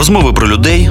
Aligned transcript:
Розмови 0.00 0.32
про 0.32 0.48
людей, 0.48 0.90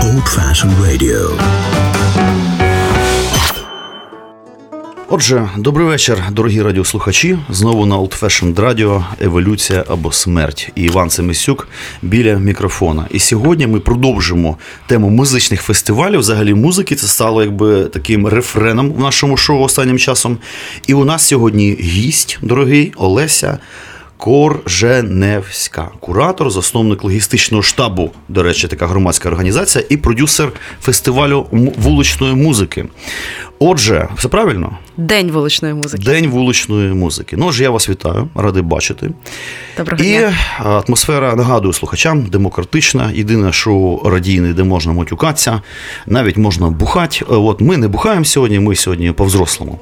Old 0.00 0.26
Fashioned 0.36 0.76
Radio. 0.80 1.30
Отже, 5.08 5.48
добрий 5.58 5.86
вечір, 5.86 6.22
дорогі 6.30 6.62
радіослухачі. 6.62 7.38
Знову 7.50 7.86
на 7.86 7.98
Old 7.98 8.20
Fashioned 8.20 8.54
Radio 8.54 9.04
Еволюція 9.20 9.84
або 9.88 10.12
смерть. 10.12 10.72
І 10.74 10.82
Іван 10.82 11.10
Семисюк 11.10 11.68
біля 12.02 12.34
мікрофона. 12.34 13.06
І 13.10 13.18
сьогодні 13.18 13.66
ми 13.66 13.80
продовжимо 13.80 14.58
тему 14.86 15.10
музичних 15.10 15.62
фестивалів. 15.62 16.20
Взагалі 16.20 16.54
музики 16.54 16.94
це 16.94 17.06
стало 17.06 17.42
якби 17.42 17.84
таким 17.84 18.26
рефреном 18.26 18.92
в 18.92 19.00
нашому 19.00 19.36
шоу 19.36 19.62
останнім 19.62 19.98
часом. 19.98 20.38
І 20.86 20.94
у 20.94 21.04
нас 21.04 21.26
сьогодні 21.26 21.78
гість, 21.80 22.38
дорогий 22.42 22.92
Олеся. 22.96 23.58
Корженевська, 24.20 25.88
куратор, 26.00 26.50
засновник 26.50 27.04
логістичного 27.04 27.62
штабу, 27.62 28.10
до 28.28 28.42
речі, 28.42 28.68
така 28.68 28.86
громадська 28.86 29.28
організація, 29.28 29.84
і 29.88 29.96
продюсер 29.96 30.52
фестивалю 30.80 31.46
вуличної 31.78 32.34
музики. 32.34 32.86
Отже, 33.58 34.08
все 34.16 34.28
правильно? 34.28 34.78
День 35.00 35.30
вуличної 35.30 35.74
музики. 35.74 36.02
День 36.04 36.26
вуличної 36.26 36.92
музики. 36.92 37.36
Ну, 37.38 37.52
ж 37.52 37.62
я 37.62 37.70
вас 37.70 37.88
вітаю, 37.88 38.28
радий 38.34 38.62
бачити. 38.62 39.10
Доброго 39.76 40.04
І 40.04 40.08
дня. 40.08 40.32
атмосфера, 40.58 41.36
нагадую 41.36 41.72
слухачам, 41.72 42.22
демократична. 42.22 43.10
Єдине, 43.14 43.52
що 43.52 44.02
радійне, 44.04 44.52
де 44.52 44.62
можна 44.64 44.92
матюкатися, 44.92 45.62
навіть 46.06 46.36
можна 46.36 46.70
бухати. 46.70 47.24
От 47.28 47.60
ми 47.60 47.76
не 47.76 47.88
бухаємо 47.88 48.24
сьогодні, 48.24 48.60
ми 48.60 48.76
сьогодні 48.76 49.12
по-взрослому. 49.12 49.78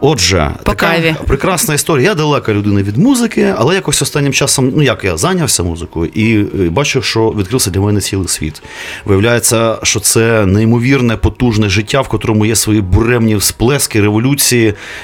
Отже, 0.00 0.50
По 0.58 0.62
така 0.72 0.86
каві. 0.92 1.14
прекрасна 1.26 1.74
історія. 1.74 2.08
Я 2.08 2.14
далека 2.14 2.54
людина 2.54 2.82
від 2.82 2.96
музики, 2.96 3.54
але 3.58 3.74
якось 3.74 4.02
останнім 4.02 4.32
часом, 4.32 4.72
ну 4.76 4.82
як 4.82 5.04
я 5.04 5.16
зайнявся 5.16 5.62
музикою 5.62 6.10
і 6.14 6.36
е, 6.36 6.70
бачу, 6.70 7.02
що 7.02 7.30
відкрився 7.38 7.70
для 7.70 7.80
мене 7.80 8.00
цілий 8.00 8.28
світ. 8.28 8.62
Виявляється, 9.04 9.78
що 9.82 10.00
це 10.00 10.46
неймовірне, 10.46 11.16
потужне 11.16 11.68
життя, 11.68 12.00
в 12.00 12.08
котрому 12.08 12.46
є 12.46 12.56
свої 12.56 12.80
буремні 12.80 13.36
всплески, 13.36 14.00
революції, 14.00 14.45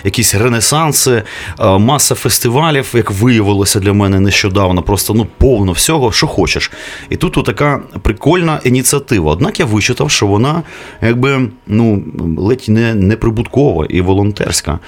якісь 0.05 0.35
ренесанси, 0.35 1.23
е, 1.61 1.79
маса 1.79 2.15
фестивалів, 2.15 2.91
як 2.95 3.11
виявилося 3.11 3.81
для 3.81 3.93
мене 3.93 4.21
нещодавно, 4.21 4.83
просто 4.83 5.15
ну 5.15 5.27
повно 5.39 5.73
всього, 5.73 6.13
що 6.13 6.27
хочеш. 6.27 6.71
І 7.11 7.17
тут 7.17 7.45
така 7.45 7.81
прикольна 8.03 8.61
ініціатива. 8.65 9.33
Однак 9.33 9.61
я 9.61 9.67
вичитав, 9.67 10.11
що 10.11 10.27
вона 10.27 10.63
якби 11.03 11.49
ну 11.67 12.05
ледь 12.37 12.65
не 12.69 12.95
неприбуткова 12.95 13.87
і 13.89 14.01
волонтерська. 14.01 14.79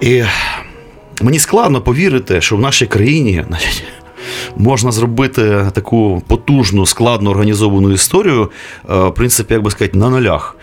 І 0.00 0.22
мені 1.22 1.38
складно 1.38 1.80
повірити, 1.80 2.40
що 2.40 2.56
в 2.56 2.60
нашій 2.60 2.86
країні 2.86 3.44
можна 4.56 4.92
зробити 4.92 5.66
таку 5.72 6.22
потужну, 6.26 6.86
складно 6.86 7.30
організовану 7.30 7.92
історію, 7.92 8.50
е, 8.90 8.94
в 8.94 9.14
принципі, 9.14 9.54
як 9.54 9.62
би 9.62 9.70
сказати, 9.70 9.98
на 9.98 10.10
нулях. 10.10 10.56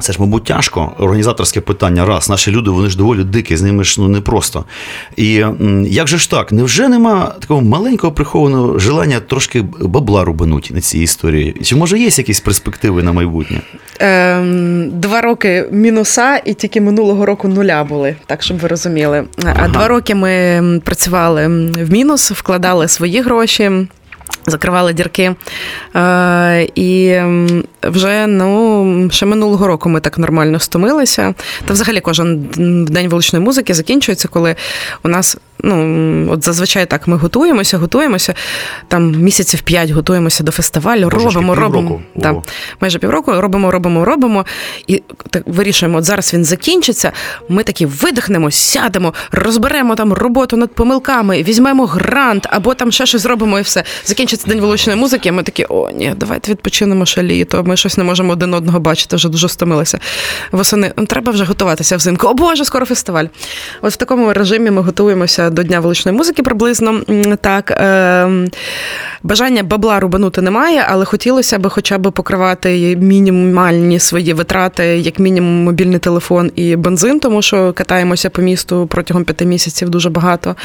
Це 0.00 0.12
ж, 0.12 0.20
мабуть, 0.20 0.44
тяжко. 0.44 0.92
Організаторське 0.98 1.60
питання. 1.60 2.06
Раз, 2.06 2.28
наші 2.28 2.50
люди, 2.50 2.70
вони 2.70 2.88
ж 2.88 2.96
доволі 2.96 3.24
дикі, 3.24 3.56
з 3.56 3.62
ними 3.62 3.84
ж 3.84 4.00
ну 4.00 4.08
непросто. 4.08 4.64
І 5.16 5.44
як 5.84 6.08
же 6.08 6.18
ж 6.18 6.30
так? 6.30 6.52
Невже 6.52 6.88
нема 6.88 7.34
такого 7.40 7.60
маленького 7.60 8.12
прихованого 8.12 8.78
желання 8.78 9.20
трошки 9.20 9.62
бабла 9.80 10.24
рубануть 10.24 10.70
на 10.74 10.80
цій 10.80 10.98
історії? 10.98 11.56
Чи 11.62 11.76
може 11.76 11.98
є 11.98 12.04
якісь 12.04 12.40
перспективи 12.40 13.02
на 13.02 13.12
майбутнє? 13.12 13.60
Ем, 14.00 14.90
два 15.00 15.20
роки 15.20 15.68
мінуса, 15.70 16.36
і 16.44 16.54
тільки 16.54 16.80
минулого 16.80 17.26
року 17.26 17.48
нуля 17.48 17.84
були, 17.84 18.16
так 18.26 18.42
щоб 18.42 18.58
ви 18.58 18.68
розуміли. 18.68 19.24
А 19.56 19.68
два 19.68 19.88
роки 19.88 20.14
ми 20.14 20.62
працювали 20.84 21.46
в 21.82 21.92
мінус, 21.92 22.30
вкладали 22.30 22.88
свої 22.88 23.20
гроші. 23.20 23.70
Закривали 24.46 24.92
дірки. 24.92 25.34
Е, 25.96 26.68
і 26.74 27.20
вже 27.82 28.26
ну, 28.26 29.08
ще 29.12 29.26
минулого 29.26 29.66
року 29.66 29.88
ми 29.88 30.00
так 30.00 30.18
нормально 30.18 30.58
стомилися. 30.58 31.34
Та 31.66 31.72
взагалі 31.72 32.00
кожен 32.00 32.48
день 32.90 33.08
вуличної 33.08 33.44
музики 33.44 33.74
закінчується, 33.74 34.28
коли 34.28 34.56
у 35.02 35.08
нас 35.08 35.36
ну, 35.64 36.28
от 36.30 36.44
зазвичай 36.44 36.86
так 36.86 37.08
ми 37.08 37.16
готуємося, 37.16 37.78
готуємося. 37.78 38.34
Там 38.88 39.10
місяців 39.12 39.62
п'ять 39.62 39.90
готуємося 39.90 40.44
до 40.44 40.52
фестивалю, 40.52 41.08
Боже, 41.12 41.24
робимо, 41.26 41.54
робимо. 41.54 42.02
Да, 42.14 42.42
майже 42.80 42.98
півроку 42.98 43.32
робимо, 43.40 43.70
робимо, 43.70 44.04
робимо. 44.04 44.46
І 44.86 45.02
так 45.30 45.42
вирішуємо, 45.46 45.98
от 45.98 46.04
зараз 46.04 46.34
він 46.34 46.44
закінчиться. 46.44 47.12
Ми 47.48 47.62
такі 47.62 47.86
видихнемо, 47.86 48.50
сядемо, 48.50 49.14
розберемо 49.32 49.96
там 49.96 50.12
роботу 50.12 50.56
над 50.56 50.74
помилками, 50.74 51.42
візьмемо 51.42 51.86
грант 51.86 52.46
або 52.50 52.74
там 52.74 52.92
ще 52.92 53.06
щось 53.06 53.22
зробимо 53.22 53.58
і 53.58 53.62
все. 53.62 53.84
Закінчиться 54.30 54.54
день 54.54 54.60
вуличної 54.60 54.98
музики. 54.98 55.32
Ми 55.32 55.42
такі, 55.42 55.66
о, 55.68 55.90
ні, 55.90 56.14
давайте 56.16 56.50
відпочинемо 56.50 57.06
ще 57.06 57.22
літо. 57.22 57.64
Ми 57.64 57.76
щось 57.76 57.98
не 57.98 58.04
можемо 58.04 58.32
один 58.32 58.54
одного 58.54 58.80
бачити, 58.80 59.16
вже 59.16 59.28
дуже 59.28 59.48
стомилися. 59.48 59.98
Восени 60.52 60.92
треба 61.06 61.32
вже 61.32 61.44
готуватися 61.44 61.96
взимку. 61.96 62.26
О 62.26 62.34
Боже, 62.34 62.64
скоро 62.64 62.86
фестиваль. 62.86 63.24
От 63.82 63.92
в 63.92 63.96
такому 63.96 64.32
режимі 64.32 64.70
ми 64.70 64.82
готуємося 64.82 65.50
до 65.50 65.62
Дня 65.62 65.80
вуличної 65.80 66.16
музики 66.18 66.42
приблизно. 66.42 67.00
Так, 67.40 67.70
е, 67.70 68.28
бажання 69.22 69.62
бабла 69.62 70.00
рубанути 70.00 70.40
немає, 70.42 70.86
але 70.88 71.04
хотілося 71.04 71.58
б 71.58 71.68
хоча 71.68 71.98
б 71.98 72.10
покривати 72.10 72.96
мінімальні 72.96 73.98
свої 73.98 74.32
витрати, 74.32 74.84
як 74.84 75.18
мінімум 75.18 75.64
мобільний 75.64 75.98
телефон 75.98 76.50
і 76.56 76.76
бензин, 76.76 77.20
тому 77.20 77.42
що 77.42 77.72
катаємося 77.72 78.30
по 78.30 78.42
місту 78.42 78.86
протягом 78.86 79.24
п'яти 79.24 79.44
місяців 79.44 79.88
дуже 79.88 80.10
багато. 80.10 80.50
Е, 80.50 80.56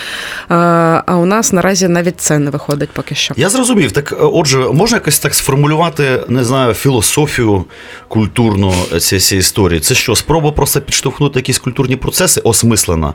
А 1.06 1.16
у 1.16 1.26
нас 1.26 1.54
наразі 1.54 1.88
навіть 1.88 2.22
це 2.22 2.40
не 2.40 2.52
виходить 2.52 2.90
поки 2.94 3.16
що. 3.16 3.34
Я 3.38 3.50
зрозумів. 3.56 3.92
Так, 3.92 4.12
е, 4.12 4.16
отже, 4.20 4.58
можна 4.58 4.98
якось 4.98 5.20
так 5.20 5.36
сформулювати, 5.36 6.24
не 6.28 6.44
знаю, 6.44 6.74
філософію 6.74 7.66
культурну 8.08 8.74
цієї 9.00 9.40
історії. 9.40 9.80
Це 9.80 9.96
що, 9.96 10.16
спроба 10.16 10.52
просто 10.52 10.82
підштовхнути 10.82 11.40
якісь 11.40 11.60
культурні 11.60 11.96
процеси 11.96 12.42
осмислено? 12.44 13.14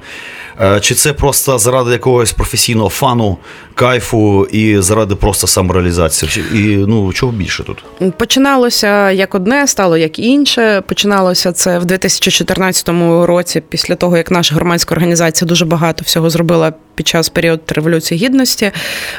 Е, 0.60 0.80
Чи 0.80 0.94
це 0.94 1.12
просто 1.12 1.58
заради 1.58 1.92
якогось 1.92 2.32
професійного 2.32 2.88
фану, 2.88 3.38
кайфу 3.74 4.46
і 4.46 4.80
заради 4.80 5.14
просто 5.14 5.46
самореалізації? 5.46 6.44
І 6.54 6.58
ну 6.86 7.12
чого 7.12 7.32
більше 7.32 7.64
тут? 7.64 7.84
Починалося 8.16 9.10
як 9.10 9.34
одне, 9.34 9.66
стало 9.66 9.96
як 9.96 10.18
інше. 10.18 10.82
Починалося 10.86 11.52
це 11.52 11.78
в 11.78 11.84
2014 11.84 12.88
році, 13.26 13.62
після 13.68 13.94
того 13.94 14.16
як 14.16 14.30
наша 14.30 14.54
громадська 14.54 14.94
організація 14.94 15.48
дуже 15.48 15.64
багато 15.64 16.02
всього 16.06 16.30
зробила 16.30 16.72
під 16.94 17.08
час 17.08 17.28
періоду 17.28 17.62
революції 17.68 18.26
гідності. 18.26 18.72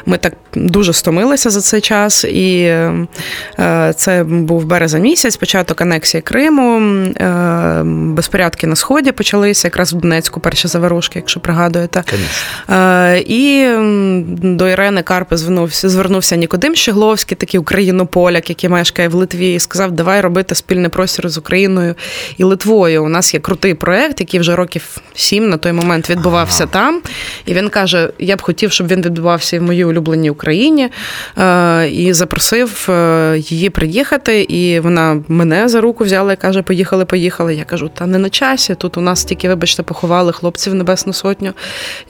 Ми 0.06 0.18
так 0.18 0.32
дуже 0.54 0.92
стомилися 0.92 1.50
за 1.50 1.60
цей 1.60 1.80
час, 1.80 2.24
і 2.24 2.62
е, 2.62 3.92
це 3.96 4.24
був 4.24 4.64
березень 4.64 5.02
місяць, 5.02 5.36
початок 5.36 5.80
анексії 5.80 6.20
Криму, 6.20 6.80
е, 7.04 7.82
безпорядки 7.84 8.66
на 8.66 8.76
сході 8.76 9.12
почалися, 9.12 9.68
якраз 9.68 9.92
в 9.92 9.96
Донецьку 9.96 10.40
перші 10.40 10.68
заворушки, 10.68 11.18
якщо 11.18 11.40
пригадуєте. 11.40 12.04
Е, 12.70 13.18
І 13.18 13.68
до 14.42 14.68
Ірени 14.68 15.02
Карпи 15.02 15.36
звернувся, 15.36 15.88
звернувся 15.88 16.36
Нікодим 16.36 16.74
Щегловський, 16.74 17.36
такий 17.36 17.60
українополяк, 17.60 18.48
який 18.48 18.70
мешкає 18.70 19.08
в 19.08 19.14
Литві, 19.14 19.54
і 19.54 19.58
сказав: 19.58 19.92
давай 19.92 20.20
робити 20.20 20.54
спільний 20.54 20.88
простір 20.88 21.28
з 21.28 21.38
Україною 21.38 21.94
і 22.36 22.44
Литвою. 22.44 23.04
У 23.04 23.08
нас 23.08 23.34
є 23.34 23.40
крутий 23.40 23.74
проект, 23.74 24.20
який 24.20 24.40
вже 24.40 24.56
років 24.56 24.98
сім 25.14 25.48
на 25.48 25.56
той 25.56 25.72
момент 25.72 26.10
відбувався 26.10 26.66
там. 26.66 27.00
І 27.46 27.54
він 27.54 27.61
каже: 27.68 28.10
Я 28.18 28.36
б 28.36 28.42
хотів, 28.42 28.72
щоб 28.72 28.86
він 28.86 29.02
відбувався 29.02 29.60
в 29.60 29.62
моїй 29.62 29.84
улюбленій 29.84 30.30
Україні. 30.30 30.88
Е, 31.38 31.88
І 31.88 32.12
запросив 32.12 32.86
е, 32.88 33.34
її 33.38 33.70
приїхати. 33.70 34.42
І 34.42 34.80
вона 34.80 35.22
мене 35.28 35.68
за 35.68 35.80
руку 35.80 36.04
взяла 36.04 36.32
і 36.32 36.36
каже: 36.36 36.62
Поїхали, 36.62 37.04
поїхали. 37.04 37.54
Я 37.54 37.64
кажу, 37.64 37.90
та 37.94 38.06
не 38.06 38.18
на 38.18 38.30
часі. 38.30 38.74
Тут 38.74 38.96
у 38.96 39.00
нас 39.00 39.24
тільки, 39.24 39.48
вибачте, 39.48 39.82
поховали 39.82 40.32
хлопців 40.32 40.74
Небесну 40.74 41.12
Сотню. 41.12 41.52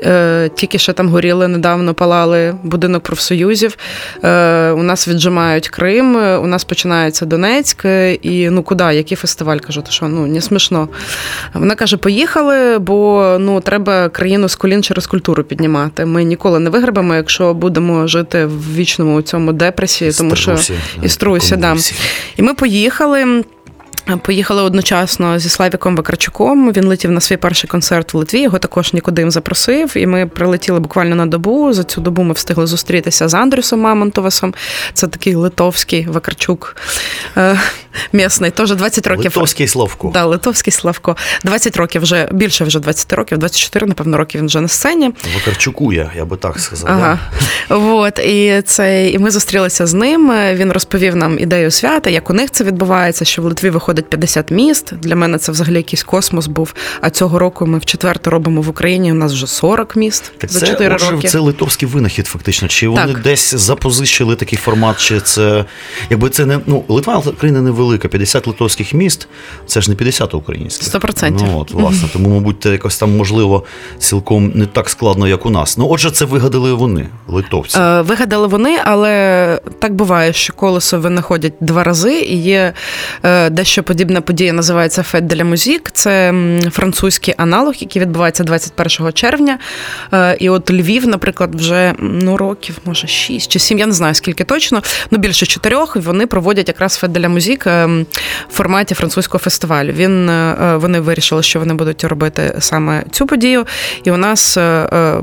Е, 0.01 0.51
Тільки 0.55 0.79
що 0.79 0.93
там 0.93 1.09
горіли 1.09 1.49
недавно, 1.49 1.95
палали 1.95 2.55
будинок 2.63 3.03
профсоюзів. 3.03 3.77
У 4.23 4.83
нас 4.83 5.09
віджимають 5.09 5.69
Крим, 5.69 6.17
у 6.17 6.47
нас 6.47 6.65
починається 6.65 7.27
Донецьк. 7.27 7.85
І 8.23 8.49
ну 8.51 8.63
куди? 8.63 8.85
Який 8.85 9.17
фестиваль? 9.17 9.59
Кажу, 9.59 9.83
то 9.83 9.91
що 9.91 10.09
ну 10.09 10.27
не 10.27 10.41
смішно. 10.41 10.89
Вона 11.55 11.75
каже: 11.75 11.97
поїхали, 11.97 12.79
бо 12.79 13.37
ну 13.41 13.61
треба 13.61 14.09
країну 14.09 14.49
з 14.49 14.57
колін 14.57 14.83
через 14.83 15.07
культуру 15.07 15.42
культуру 15.43 15.49
піднімати. 15.49 16.05
Ми 16.05 16.25
ніколи 16.25 16.59
не 16.59 16.71
вигребемо, 16.71 17.15
якщо 17.15 17.55
будемо 17.55 18.07
жити 18.07 18.47
в 18.47 18.75
вічному 18.75 19.23
цьому 19.23 19.53
депресії, 19.53 20.13
тому 20.13 20.37
що 20.37 20.57
Струсі, 20.57 20.75
і 21.03 21.09
струсі, 21.09 21.57
да. 21.57 21.77
І 22.37 22.43
ми 22.43 22.55
поїхали. 22.55 23.45
Поїхали 24.23 24.63
одночасно 24.63 25.39
зі 25.39 25.49
Славіком 25.49 25.97
Вакарчуком. 25.97 26.73
Він 26.73 26.85
летів 26.85 27.11
на 27.11 27.21
свій 27.21 27.37
перший 27.37 27.71
концерт 27.71 28.15
в 28.15 28.17
Литві. 28.17 28.41
Його 28.41 28.59
також 28.59 28.93
Нікодим 28.93 29.31
запросив. 29.31 29.97
І 29.97 30.07
ми 30.07 30.27
прилетіли 30.27 30.81
буквально 30.81 31.15
на 31.15 31.27
добу. 31.27 31.73
За 31.73 31.85
цю 31.85 32.01
добу 32.01 32.23
ми 32.23 32.33
встигли 32.35 32.67
зустрітися 32.67 33.29
з 33.29 33.35
Андрюсом 33.35 33.81
Мамонтовасом. 33.81 34.55
Це 34.95 35.07
такий 35.07 35.35
литовський 35.35 36.07
Вакарчук 36.07 36.77
е, 37.37 37.61
місний. 38.13 38.51
Теж 38.51 38.75
20 38.75 39.07
років. 39.07 39.25
Литовський 39.25 39.69
Славко. 39.69 40.11
Да, 40.15 40.25
Литовський 40.25 40.73
Славко. 40.73 41.17
20 41.45 41.77
років 41.77 42.03
вже 42.03 42.29
більше 42.33 42.65
вже 42.65 42.81
20 42.81 43.13
років, 43.13 43.39
24, 43.39 43.87
напевно, 43.87 44.17
років 44.17 44.41
він 44.41 44.47
вже 44.47 44.61
на 44.61 44.69
сцені. 44.69 45.11
Вакарчуку 45.35 45.93
я, 45.93 46.13
я 46.17 46.25
би 46.25 46.37
так 46.37 46.59
сказав. 46.59 46.91
Ага. 46.91 47.19
да. 47.69 47.77
От, 47.77 48.19
і, 48.19 48.63
це, 48.67 49.09
і 49.11 49.19
ми 49.19 49.31
зустрілися 49.31 49.87
з 49.87 49.95
ним. 49.95 50.33
Він 50.55 50.73
розповів 50.73 51.17
нам 51.17 51.39
ідею 51.39 51.71
свята, 51.71 52.11
як 52.11 52.31
у 52.31 52.33
них 52.33 52.51
це 52.51 52.65
відбувається, 52.65 53.25
що 53.25 53.43
в 53.43 53.45
Литві 53.45 53.71
виходить 53.71 53.92
50 54.01 54.51
міст. 54.51 54.95
Для 54.95 55.17
мене 55.17 55.39
це 55.39 55.53
взагалі 55.53 55.77
якийсь 55.77 56.03
космос 56.03 56.47
був. 56.47 56.75
А 57.01 57.11
цього 57.11 57.39
року 57.39 57.67
ми 57.67 57.79
вчетверте 57.79 58.31
робимо 58.31 58.63
в 58.63 58.69
Україні. 58.69 59.13
У 59.13 59.15
нас 59.15 59.33
вже 59.33 59.47
40 59.47 59.97
міст 59.97 60.33
Так 60.39 60.51
за 60.51 60.61
це, 60.61 60.67
4 60.67 60.95
отже, 60.95 61.11
роки. 61.11 61.29
це 61.29 61.39
литовський 61.39 61.89
винахід, 61.89 62.27
фактично. 62.27 62.69
Чи 62.69 62.89
вони 62.89 63.15
десь 63.15 63.55
запозичили 63.55 64.37
такий 64.37 64.59
формат, 64.59 64.99
чи 64.99 65.21
це. 65.21 65.65
Якби 66.11 66.31
це 66.31 66.47
не. 66.47 66.61
Ну, 66.67 66.85
Литва 66.89 67.23
країна 67.41 67.63
невелика, 67.63 68.09
50 68.09 68.47
литовських 68.47 68.95
міст, 68.95 69.29
це 69.67 69.81
ж 69.81 69.91
не 69.91 69.97
50 69.97 70.35
українських. 70.35 71.03
100%. 71.03 71.31
Ну, 71.31 71.59
от, 71.59 71.71
власне. 71.71 72.09
Тому, 72.13 72.29
мабуть, 72.29 72.57
це 72.63 72.71
якось 72.71 72.99
там, 72.99 73.17
можливо, 73.17 73.65
цілком 73.99 74.53
не 74.55 74.67
так 74.67 74.89
складно, 74.91 75.29
як 75.29 75.47
у 75.47 75.51
нас. 75.51 75.79
Ну, 75.79 75.87
отже, 75.91 76.11
це 76.11 76.25
вигадали 76.25 76.73
вони, 76.73 77.07
литовці. 77.29 77.79
Е, 77.79 78.01
Вигадали 78.01 78.47
вони, 78.47 78.79
але 78.85 79.61
так 79.79 79.95
буває, 79.95 80.33
що 80.33 80.53
колесо 80.53 81.01
винаходять 81.01 81.53
два 81.61 81.85
рази. 81.85 82.21
І 82.21 82.43
є 82.43 82.73
е, 83.23 83.51
дещо 83.51 83.82
подібна 83.83 84.21
подія, 84.21 84.53
називається 84.53 85.03
Фет 85.03 85.27
де 85.27 85.45
Музік. 85.45 85.91
Це 85.93 86.35
французький 86.71 87.35
аналог, 87.37 87.75
який 87.79 88.03
відбувається 88.03 88.45
21 88.45 89.13
червня. 89.13 89.59
Е, 90.13 90.37
І 90.41 90.49
от 90.49 90.71
Львів, 90.71 91.09
наприклад, 91.09 91.55
вже 91.55 91.95
ну 91.99 92.37
років, 92.37 92.79
може, 92.85 93.07
6 93.07 93.53
чи 93.53 93.59
7, 93.59 93.79
я 93.79 93.87
не 93.87 93.93
знаю 93.93 94.15
скільки 94.15 94.45
точно, 94.45 94.83
ну 95.11 95.19
більше 95.19 95.47
чотирьох. 95.47 95.97
Вони 95.97 96.27
проводять 96.27 96.69
якраз 96.69 96.97
Фет 96.97 97.13
де 97.13 97.29
Музік 97.29 97.67
в 97.67 98.05
форматі 98.51 98.95
французького 98.95 99.39
фестивалю. 99.39 99.93
Він 99.93 100.29
е, 100.29 100.57
е, 100.63 100.77
вони 100.77 101.01
вирішили, 101.01 101.43
що 101.43 101.59
вони 101.59 101.75
будуть 101.75 102.05
робити 102.05 102.57
саме 102.59 103.05
цю 103.11 103.27
подію. 103.27 103.67
І 104.05 104.11
у 104.11 104.17
нас 104.17 104.59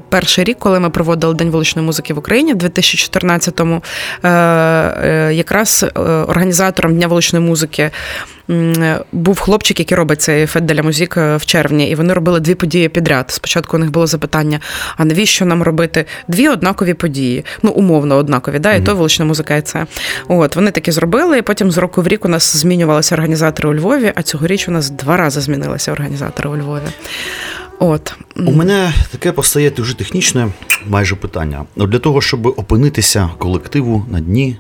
перший 0.10 0.44
рік, 0.44 0.58
коли 0.60 0.80
ми 0.80 0.90
проводили 0.90 1.34
День 1.34 1.50
вуличної 1.50 1.86
музики 1.86 2.14
в 2.14 2.18
Україні 2.18 2.54
в 2.54 2.58
2014-му, 2.58 3.84
е, 4.24 4.30
е, 4.30 5.34
якраз 5.34 5.86
організатором 6.28 6.96
Дня 6.96 7.08
вуличної 7.08 7.46
музики. 7.46 7.92
Був 9.12 9.40
хлопчик, 9.40 9.80
який 9.80 9.98
робить 9.98 10.22
цей 10.22 10.46
фет 10.46 10.66
де 10.66 10.76
ля 10.76 10.84
музик 10.84 11.18
е, 11.18 11.38
в 11.38 11.46
червні, 11.46 11.90
і 11.90 11.96
вони 11.96 12.14
робили 12.14 12.40
дві 12.40 12.56
події 12.56 12.90
підряд. 12.90 13.32
Спочатку 13.32 13.78
у 13.78 13.80
них 13.80 13.92
було 13.92 14.08
запитання: 14.08 14.60
а 14.98 15.06
навіщо 15.06 15.46
нам 15.46 15.64
робити 15.64 16.06
дві 16.28 16.50
однакові 16.50 16.94
події? 16.94 17.46
Ну, 17.64 17.72
умовно 17.72 18.16
однакові, 18.16 18.60
да, 18.60 18.74
і 18.74 18.84
то 18.84 18.96
вулична 18.96 19.26
музика, 19.26 19.56
і 19.56 19.62
це. 19.62 19.86
От 20.28 20.56
вони 20.56 20.72
такі 20.72 20.92
зробили, 20.92 21.38
і 21.38 21.42
потім 21.42 21.72
з 21.72 21.78
року 21.78 22.02
в 22.02 22.08
рік 22.08 22.26
у 22.26 22.28
нас 22.28 22.56
змінювалися 22.56 23.16
організатори 23.16 23.70
у 23.70 23.74
Львові, 23.74 24.12
а 24.16 24.22
цьогоріч 24.22 24.68
у 24.68 24.72
нас 24.72 24.90
два 24.90 25.18
рази 25.18 25.42
змінилися 25.42 25.92
організатори 25.92 26.50
у 26.50 26.58
Львові. 26.58 26.90
От. 27.80 28.14
У 28.36 28.52
мене 28.52 28.94
таке 29.12 29.32
постає 29.32 29.72
дуже 29.72 29.94
технічне 29.94 30.48
майже 30.88 31.16
питання. 31.16 31.66
Для 31.76 32.00
того, 32.00 32.22
щоб 32.22 32.46
опинитися 32.46 33.30
колективу 33.38 34.06
на 34.12 34.20
дні, 34.20 34.58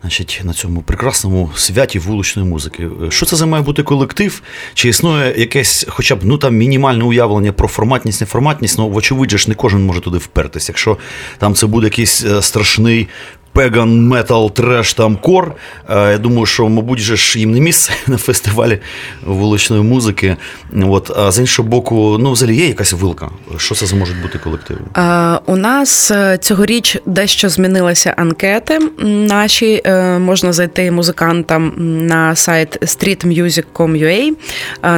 значить, 0.00 0.40
на 0.44 0.52
цьому 0.52 0.82
прекрасному 0.82 1.50
святі 1.56 1.98
вуличної 1.98 2.48
музики. 2.48 2.88
Що 3.08 3.26
це 3.26 3.36
за 3.36 3.46
має 3.46 3.64
бути 3.64 3.82
колектив? 3.82 4.42
Чи 4.74 4.88
існує 4.88 5.34
якесь, 5.38 5.86
хоча 5.88 6.16
б 6.16 6.18
ну 6.22 6.38
там 6.38 6.56
мінімальне 6.56 7.04
уявлення 7.04 7.52
про 7.52 7.68
форматність, 7.68 8.20
неформатність? 8.20 8.78
Ну, 8.78 8.88
вочевидь, 8.88 9.30
ж 9.30 9.48
не 9.48 9.54
кожен 9.54 9.86
може 9.86 10.00
туди 10.00 10.18
впертися. 10.18 10.72
Якщо 10.72 10.98
там 11.38 11.54
це 11.54 11.66
буде 11.66 11.86
якийсь 11.86 12.24
е, 12.24 12.42
страшний. 12.42 13.08
Пеган, 13.52 14.08
метал, 14.08 14.50
треш, 14.50 14.94
там 14.94 15.16
кор. 15.16 15.54
Я 15.88 16.18
думаю, 16.18 16.46
що, 16.46 16.68
мабуть, 16.68 16.98
же 16.98 17.16
ж 17.16 17.38
їм 17.38 17.50
не 17.50 17.60
місце 17.60 17.92
на 18.06 18.16
фестивалі 18.16 18.78
вуличної 19.26 19.82
музики. 19.82 20.36
От, 20.82 21.10
а 21.16 21.30
з 21.30 21.38
іншого 21.38 21.68
боку, 21.68 22.16
ну, 22.20 22.32
взагалі 22.32 22.56
є 22.56 22.66
якась 22.66 22.92
вилка. 22.92 23.30
Що 23.56 23.74
це 23.74 23.86
за 23.86 23.96
можуть 23.96 24.22
бути 24.22 24.38
колективи? 24.38 24.80
Е, 24.96 25.38
У 25.46 25.56
нас 25.56 26.10
е, 26.10 26.38
цьогоріч 26.38 26.98
дещо 27.06 27.48
змінилися 27.48 28.14
анкети. 28.16 28.78
Наші 29.04 29.82
е, 29.84 30.18
можна 30.18 30.52
зайти 30.52 30.90
музикантам 30.90 31.72
на 32.06 32.36
сайт 32.36 32.82
streetmusic.com.ua, 32.82 34.32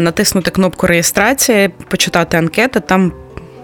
натиснути 0.00 0.50
кнопку 0.50 0.87
реєстрації, 0.87 1.70
почитати 1.88 2.37
анкети. 2.37 2.81
Там 2.81 3.12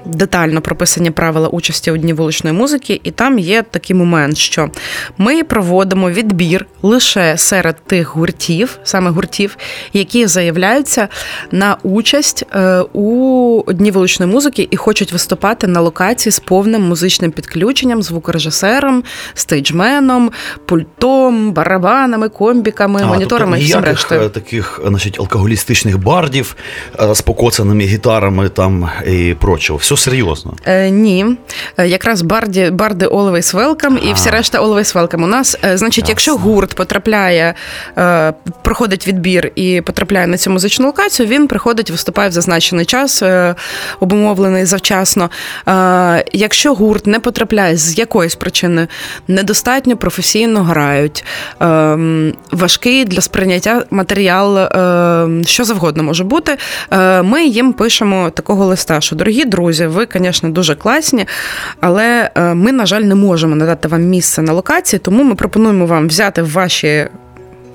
детально 0.09 0.61
прописані 0.61 1.11
правила 1.11 1.49
участі 1.49 1.91
у 1.91 1.97
дні 1.97 2.13
вуличної 2.13 2.57
музики, 2.57 3.01
і 3.05 3.11
там 3.11 3.39
є 3.39 3.63
такий 3.71 3.97
момент, 3.97 4.39
що 4.39 4.71
ми 5.19 5.45
проводимо 5.45 6.11
відбір 6.11 6.67
лише 6.83 7.37
серед 7.37 7.77
тих 7.87 8.17
гуртів, 8.17 8.79
саме 8.85 9.11
гуртів, 9.11 9.57
які 9.93 10.27
заявляються 10.27 11.09
на 11.53 11.77
участь 11.83 12.45
е, 12.55 12.81
у 12.93 13.73
дні 13.73 13.91
вуличної 13.91 14.33
музики 14.33 14.69
і 14.71 14.77
хочуть 14.77 15.13
виступати 15.13 15.67
на 15.67 15.81
локації 15.81 16.33
з 16.33 16.39
повним 16.39 16.83
музичним 16.83 17.31
підключенням, 17.31 18.03
звукорежисером, 18.03 19.05
стейджменом, 19.35 20.31
пультом, 20.67 21.53
барабанами, 21.53 22.29
комбіками, 22.29 23.05
моніторами 23.05 23.59
і 23.59 23.61
тобто 23.61 23.79
всім 23.79 23.93
рештою. 23.93 24.21
е, 24.21 24.29
таких 24.29 24.81
значить, 24.87 25.21
алкоголістичних 25.21 25.99
бардів 25.99 26.57
е, 27.01 27.15
з 27.15 27.21
покоцаними 27.21 27.85
гітарами 27.85 28.49
там 28.49 28.89
і 29.07 29.35
прочого. 29.41 29.79
Все 29.79 29.97
серйозно. 29.99 30.55
Е, 30.67 30.91
ні, 30.91 31.27
Е, 31.79 31.89
якраз 31.89 32.23
барді, 32.23 32.71
барди 32.73 33.07
Always 33.07 33.55
Welcome 33.55 33.99
і 34.11 34.13
всі 34.13 34.31
решта 34.31 34.63
Always 34.63 34.95
Welcome. 34.95 35.25
У 35.25 35.27
нас, 35.27 35.57
е, 35.65 35.77
значить, 35.77 36.09
якщо 36.09 36.37
гурт 36.37 36.75
потрапляє, 36.75 37.55
е, 37.99 38.33
проходить 38.63 39.09
відбір 39.09 39.53
і 39.55 39.81
потрапляє 39.81 40.27
на 40.27 40.37
цю 40.37 40.51
музичну 40.51 40.87
локацію, 40.87 41.29
він 41.29 41.47
приходить, 41.49 41.91
виступає 41.91 42.29
в 42.29 42.33
зазначений 42.33 42.85
час, 42.85 43.23
е, 43.23 43.55
обумовлений 44.01 44.65
завчасно. 44.65 45.31
Е, 45.69 46.25
Якщо 46.33 46.75
гурт 46.75 47.07
не 47.07 47.21
потрапляє 47.21 47.77
з 47.77 47.99
якоїсь 47.99 48.35
причини, 48.35 48.89
недостатньо 49.29 49.97
професійно 49.97 50.63
грають, 50.63 51.25
е, 51.63 51.99
важкий 52.53 53.05
для 53.05 53.21
сприйняття 53.21 53.85
матеріал, 53.91 54.59
е, 54.59 55.45
що 55.47 55.65
завгодно 55.65 56.03
може 56.03 56.25
бути. 56.25 56.57
е, 56.93 57.23
Ми 57.23 57.45
їм 57.45 57.73
пишемо 57.73 58.31
такого 58.31 58.67
листа, 58.67 59.01
що 59.01 59.17
дорогі 59.17 59.45
друзі, 59.45 59.87
ви, 59.89 60.09
звісно, 60.15 60.51
дуже 60.51 60.75
класні, 60.75 61.27
але 61.81 62.31
е, 62.35 62.55
ми, 62.55 62.73
на 62.73 62.87
жаль, 62.87 63.01
не 63.01 63.15
можемо 63.15 63.57
надати 63.57 63.89
вам 63.89 64.03
місце 64.03 64.43
на 64.43 64.53
локації, 64.53 65.01
тому 65.01 65.23
ми 65.23 65.35
пропонуємо 65.35 65.87
вам 65.87 66.09
взяти 66.09 66.43
ваші. 66.43 67.09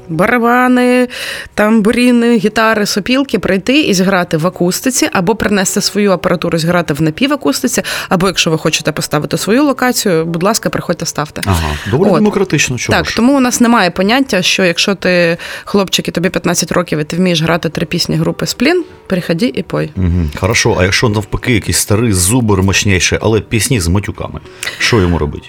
Барабани, 0.10 1.08
тамбуріни, 1.54 2.38
гітари, 2.38 2.86
сопілки 2.86 3.40
прийти 3.40 3.82
і 3.82 3.94
зіграти 3.94 4.38
в 4.38 4.48
акустиці, 4.48 5.10
або 5.14 5.36
принести 5.36 5.82
свою 5.82 6.12
апаратуру, 6.12 6.58
зіграти 6.58 6.94
в 6.94 7.02
напівакустиці, 7.02 7.82
або 8.10 8.28
якщо 8.28 8.52
ви 8.52 8.58
хочете 8.58 8.92
поставити 8.92 9.38
свою 9.38 9.64
локацію, 9.64 10.26
будь 10.26 10.44
ласка, 10.44 10.70
приходьте, 10.70 11.06
ставте. 11.06 11.42
Ага, 11.46 11.70
доволі 11.92 12.10
От. 12.10 12.16
демократично. 12.16 12.78
Чого 12.78 12.98
Так, 12.98 13.10
ж? 13.10 13.16
тому 13.16 13.38
у 13.38 13.40
нас 13.40 13.62
немає 13.62 13.92
поняття, 13.92 14.42
що 14.42 14.64
якщо 14.64 14.96
ти 14.96 15.38
хлопчик 15.66 16.08
і 16.08 16.12
тобі 16.12 16.30
15 16.30 16.72
років, 16.72 17.00
і 17.00 17.04
ти 17.04 17.16
вмієш 17.16 17.42
грати 17.42 17.70
три 17.70 17.86
пісні 17.86 18.16
групи 18.16 18.46
Сплін, 18.46 18.84
переходи 19.08 19.52
і 19.56 19.64
пой. 19.64 19.92
Угу. 19.98 20.08
Хорошо, 20.40 20.78
а 20.80 20.84
якщо 20.84 21.10
навпаки 21.10 21.54
якийсь 21.54 21.78
старий 21.78 22.14
зубр 22.14 22.62
мощніший, 22.64 23.20
але 23.22 23.40
пісні 23.40 23.80
з 23.80 23.88
матюками, 23.88 24.40
що 24.80 25.02
йому 25.02 25.18
робити? 25.18 25.48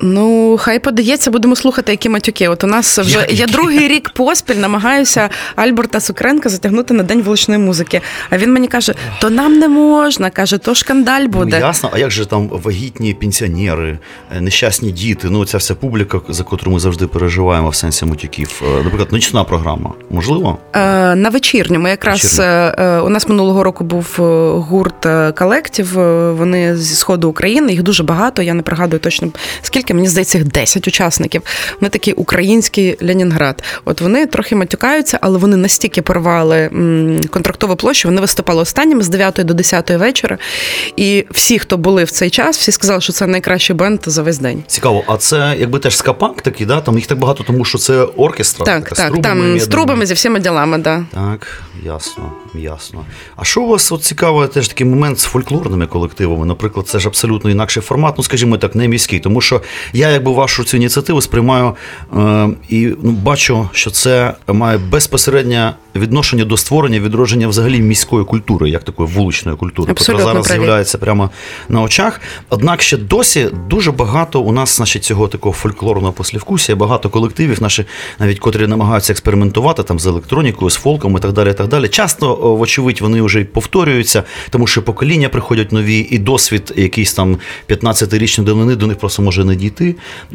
Ну, 0.00 0.56
хай 0.60 0.78
подається, 0.78 1.30
будемо 1.30 1.56
слухати, 1.56 1.92
які 1.92 2.08
матюки. 2.08 2.48
От 2.48 2.64
у 2.64 2.66
нас 2.66 2.98
вже 2.98 3.18
Які? 3.18 3.36
я 3.36 3.46
другий 3.46 3.88
рік 3.88 4.10
поспіль 4.10 4.54
намагаюся 4.54 5.28
Альберта 5.56 6.00
Сукренка 6.00 6.48
затягнути 6.48 6.94
на 6.94 7.02
день 7.02 7.22
вуличної 7.22 7.60
музики. 7.60 8.00
А 8.30 8.38
він 8.38 8.52
мені 8.52 8.68
каже: 8.68 8.94
то 9.20 9.30
нам 9.30 9.58
не 9.58 9.68
можна, 9.68 10.30
каже, 10.30 10.58
то 10.58 10.74
шкандаль 10.74 11.26
буде. 11.26 11.58
Ну, 11.60 11.66
ясно, 11.66 11.90
а 11.92 11.98
як 11.98 12.10
же 12.10 12.26
там 12.26 12.48
вагітні 12.48 13.14
пенсіонери, 13.14 13.98
нещасні 14.40 14.90
діти, 14.92 15.28
ну 15.30 15.44
ця 15.44 15.58
вся 15.58 15.74
публіка, 15.74 16.20
за 16.28 16.42
котру 16.44 16.72
ми 16.72 16.80
завжди 16.80 17.06
переживаємо 17.06 17.68
в 17.68 17.74
сенсі 17.74 18.04
матюків. 18.04 18.62
Е, 18.64 18.82
Наприклад, 18.84 19.12
нічна 19.12 19.44
програма. 19.44 19.90
Можливо? 20.10 20.58
Е, 20.74 21.14
На 21.14 21.28
вечірньому, 21.28 21.88
якраз 21.88 22.22
Вечірню. 22.24 22.44
е, 22.44 22.74
е, 22.78 23.00
у 23.00 23.08
нас 23.08 23.28
минулого 23.28 23.64
року 23.64 23.84
був 23.84 24.06
гурт 24.68 25.06
колектив. 25.38 25.92
Вони 26.36 26.76
зі 26.76 26.94
сходу 26.94 27.28
України. 27.28 27.72
Їх 27.72 27.82
дуже 27.82 28.02
багато. 28.02 28.42
Я 28.42 28.54
не 28.54 28.62
пригадую 28.62 29.00
точно 29.00 29.28
скільки 29.62 29.85
скільки, 29.86 29.94
мені 29.94 30.08
здається, 30.08 30.38
їх 30.38 30.46
10 30.46 30.88
учасників. 30.88 31.42
Вони 31.80 31.90
такий 31.90 32.14
український 32.14 32.98
Ленінград. 33.02 33.62
От 33.84 34.00
вони 34.00 34.26
трохи 34.26 34.56
матюкаються, 34.56 35.18
але 35.22 35.38
вони 35.38 35.56
настільки 35.56 36.02
порвали 36.02 36.70
контрактову 37.30 37.76
площу, 37.76 38.08
вони 38.08 38.20
виступали 38.20 38.62
останніми 38.62 39.02
з 39.02 39.08
9 39.08 39.34
до 39.34 39.54
10 39.54 39.90
вечора. 39.90 40.38
І 40.96 41.24
всі, 41.30 41.58
хто 41.58 41.76
були 41.76 42.04
в 42.04 42.10
цей 42.10 42.30
час, 42.30 42.58
всі 42.58 42.72
сказали, 42.72 43.00
що 43.00 43.12
це 43.12 43.26
найкращий 43.26 43.76
бенд 43.76 44.00
за 44.06 44.22
весь 44.22 44.38
день. 44.38 44.64
Цікаво, 44.66 45.04
а 45.06 45.16
це 45.16 45.56
якби 45.58 45.78
теж 45.78 45.96
скапанк 45.96 46.42
такий, 46.42 46.66
да? 46.66 46.80
Там 46.80 46.96
їх 46.96 47.06
так 47.06 47.18
багато, 47.18 47.44
тому 47.44 47.64
що 47.64 47.78
це 47.78 47.94
оркестра. 48.02 48.66
Так, 48.66 48.88
така, 48.88 48.94
так, 48.94 49.06
з 49.06 49.10
трубами, 49.10 49.48
там 49.48 49.60
з 49.60 49.66
трубами, 49.66 50.06
зі 50.06 50.14
всіма 50.14 50.38
ділами, 50.38 50.78
да. 50.78 51.04
Так, 51.14 51.62
ясно, 51.84 52.32
ясно. 52.54 53.04
А 53.36 53.44
що 53.44 53.62
у 53.62 53.68
вас 53.68 53.92
от 53.92 54.02
цікаво, 54.02 54.46
теж 54.46 54.68
такий 54.68 54.86
момент 54.86 55.18
з 55.18 55.24
фольклорними 55.24 55.86
колективами? 55.86 56.46
Наприклад, 56.46 56.88
це 56.88 56.98
ж 56.98 57.08
абсолютно 57.08 57.50
інакший 57.50 57.82
формат, 57.82 58.14
ну 58.18 58.24
скажімо 58.24 58.58
так, 58.58 58.74
не 58.74 58.88
міський. 58.88 59.20
Тому 59.20 59.40
що 59.40 59.62
я 59.92 60.10
якби 60.10 60.32
вашу 60.32 60.64
цю 60.64 60.76
ініціативу 60.76 61.20
сприймаю 61.20 61.74
е, 62.16 62.48
і 62.68 62.92
ну, 63.02 63.10
бачу, 63.10 63.68
що 63.72 63.90
це 63.90 64.34
має 64.48 64.78
безпосереднє 64.78 65.74
відношення 65.96 66.44
до 66.44 66.56
створення 66.56 67.00
відродження 67.00 67.48
взагалі 67.48 67.80
міської 67.80 68.24
культури, 68.24 68.70
як 68.70 68.84
такої 68.84 69.08
вуличної 69.08 69.58
культури, 69.58 69.88
яка 69.88 70.04
зараз 70.04 70.46
з'являється 70.46 70.98
прямо 70.98 71.30
на 71.68 71.82
очах. 71.82 72.20
Однак 72.50 72.82
ще 72.82 72.96
досі 72.96 73.48
дуже 73.68 73.92
багато 73.92 74.40
у 74.40 74.52
нас, 74.52 74.76
значить, 74.76 75.04
цього 75.04 75.28
такого 75.28 75.52
фольклорного 75.52 76.12
послівкусія, 76.12 76.76
багато 76.76 77.10
колективів, 77.10 77.62
наші 77.62 77.84
навіть 78.18 78.38
котрі 78.38 78.66
намагаються 78.66 79.12
експериментувати 79.12 79.82
там 79.82 79.98
з 79.98 80.06
електронікою, 80.06 80.70
з 80.70 80.74
фолком 80.74 81.16
і 81.16 81.20
так 81.20 81.32
далі. 81.32 81.50
І 81.50 81.54
так 81.54 81.68
далі. 81.68 81.88
Часто, 81.88 82.34
вочевидь, 82.56 83.00
вони 83.00 83.22
вже 83.22 83.40
й 83.40 83.44
повторюються, 83.44 84.22
тому 84.50 84.66
що 84.66 84.82
покоління 84.82 85.28
приходять 85.28 85.72
нові, 85.72 85.98
і 86.10 86.18
досвід 86.18 86.72
якийсь 86.76 87.12
там 87.12 87.38
15-річної 87.68 88.44
давнини 88.44 88.76
до 88.76 88.86
них 88.86 88.98
просто 88.98 89.22
може 89.22 89.44
не 89.44 89.56
дійти. 89.56 89.65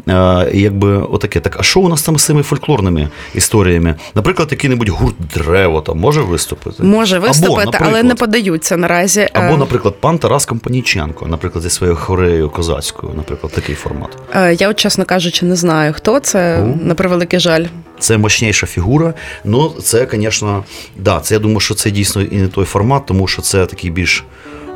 Е, 0.08 0.50
якби 0.54 0.88
отаке. 0.96 1.40
Так, 1.40 1.56
а 1.60 1.62
що 1.62 1.80
у 1.80 1.88
нас 1.88 2.02
там 2.02 2.18
з 2.18 2.24
цими 2.24 2.42
фольклорними 2.42 3.08
історіями? 3.34 3.94
Наприклад, 4.14 4.48
який-небудь 4.50 4.88
гурт 4.88 5.16
древо 5.34 5.80
там 5.80 5.98
може 5.98 6.20
виступити? 6.20 6.82
Може 6.82 7.16
Або, 7.16 7.26
виступити, 7.26 7.78
але 7.80 8.02
не 8.02 8.14
подаються 8.14 8.76
наразі. 8.76 9.28
або, 9.32 9.54
Е, 9.54 9.56
наприклад, 9.56 9.94
пан 10.00 10.18
Тарас 10.18 10.46
Компаніченко, 10.46 11.26
наприклад, 11.26 11.62
зі 11.64 11.70
своєю 11.70 11.96
хореєю 11.96 12.50
козацькою, 12.50 13.12
наприклад, 13.16 13.52
такий 13.52 13.74
формат. 13.74 14.18
е, 14.34 14.54
Я, 14.54 14.68
от, 14.68 14.76
чесно 14.78 15.04
кажучи, 15.04 15.46
не 15.46 15.56
знаю, 15.56 15.92
хто 15.92 16.20
це, 16.20 16.58
Ну. 16.60 16.78
на 16.82 16.94
превеликий 16.94 17.40
жаль. 17.40 17.64
Це 17.98 18.18
мощніша 18.18 18.66
фігура. 18.66 19.14
Ну, 19.44 19.68
це, 19.82 20.08
звісно, 20.12 20.64
да, 20.96 21.20
це 21.20 21.34
я 21.34 21.38
думаю, 21.40 21.60
що 21.60 21.74
це 21.74 21.90
дійсно 21.90 22.22
і 22.22 22.36
не 22.36 22.48
той 22.48 22.64
формат, 22.64 23.06
тому 23.06 23.26
що 23.28 23.42
це 23.42 23.66
такий 23.66 23.90
більш 23.90 24.24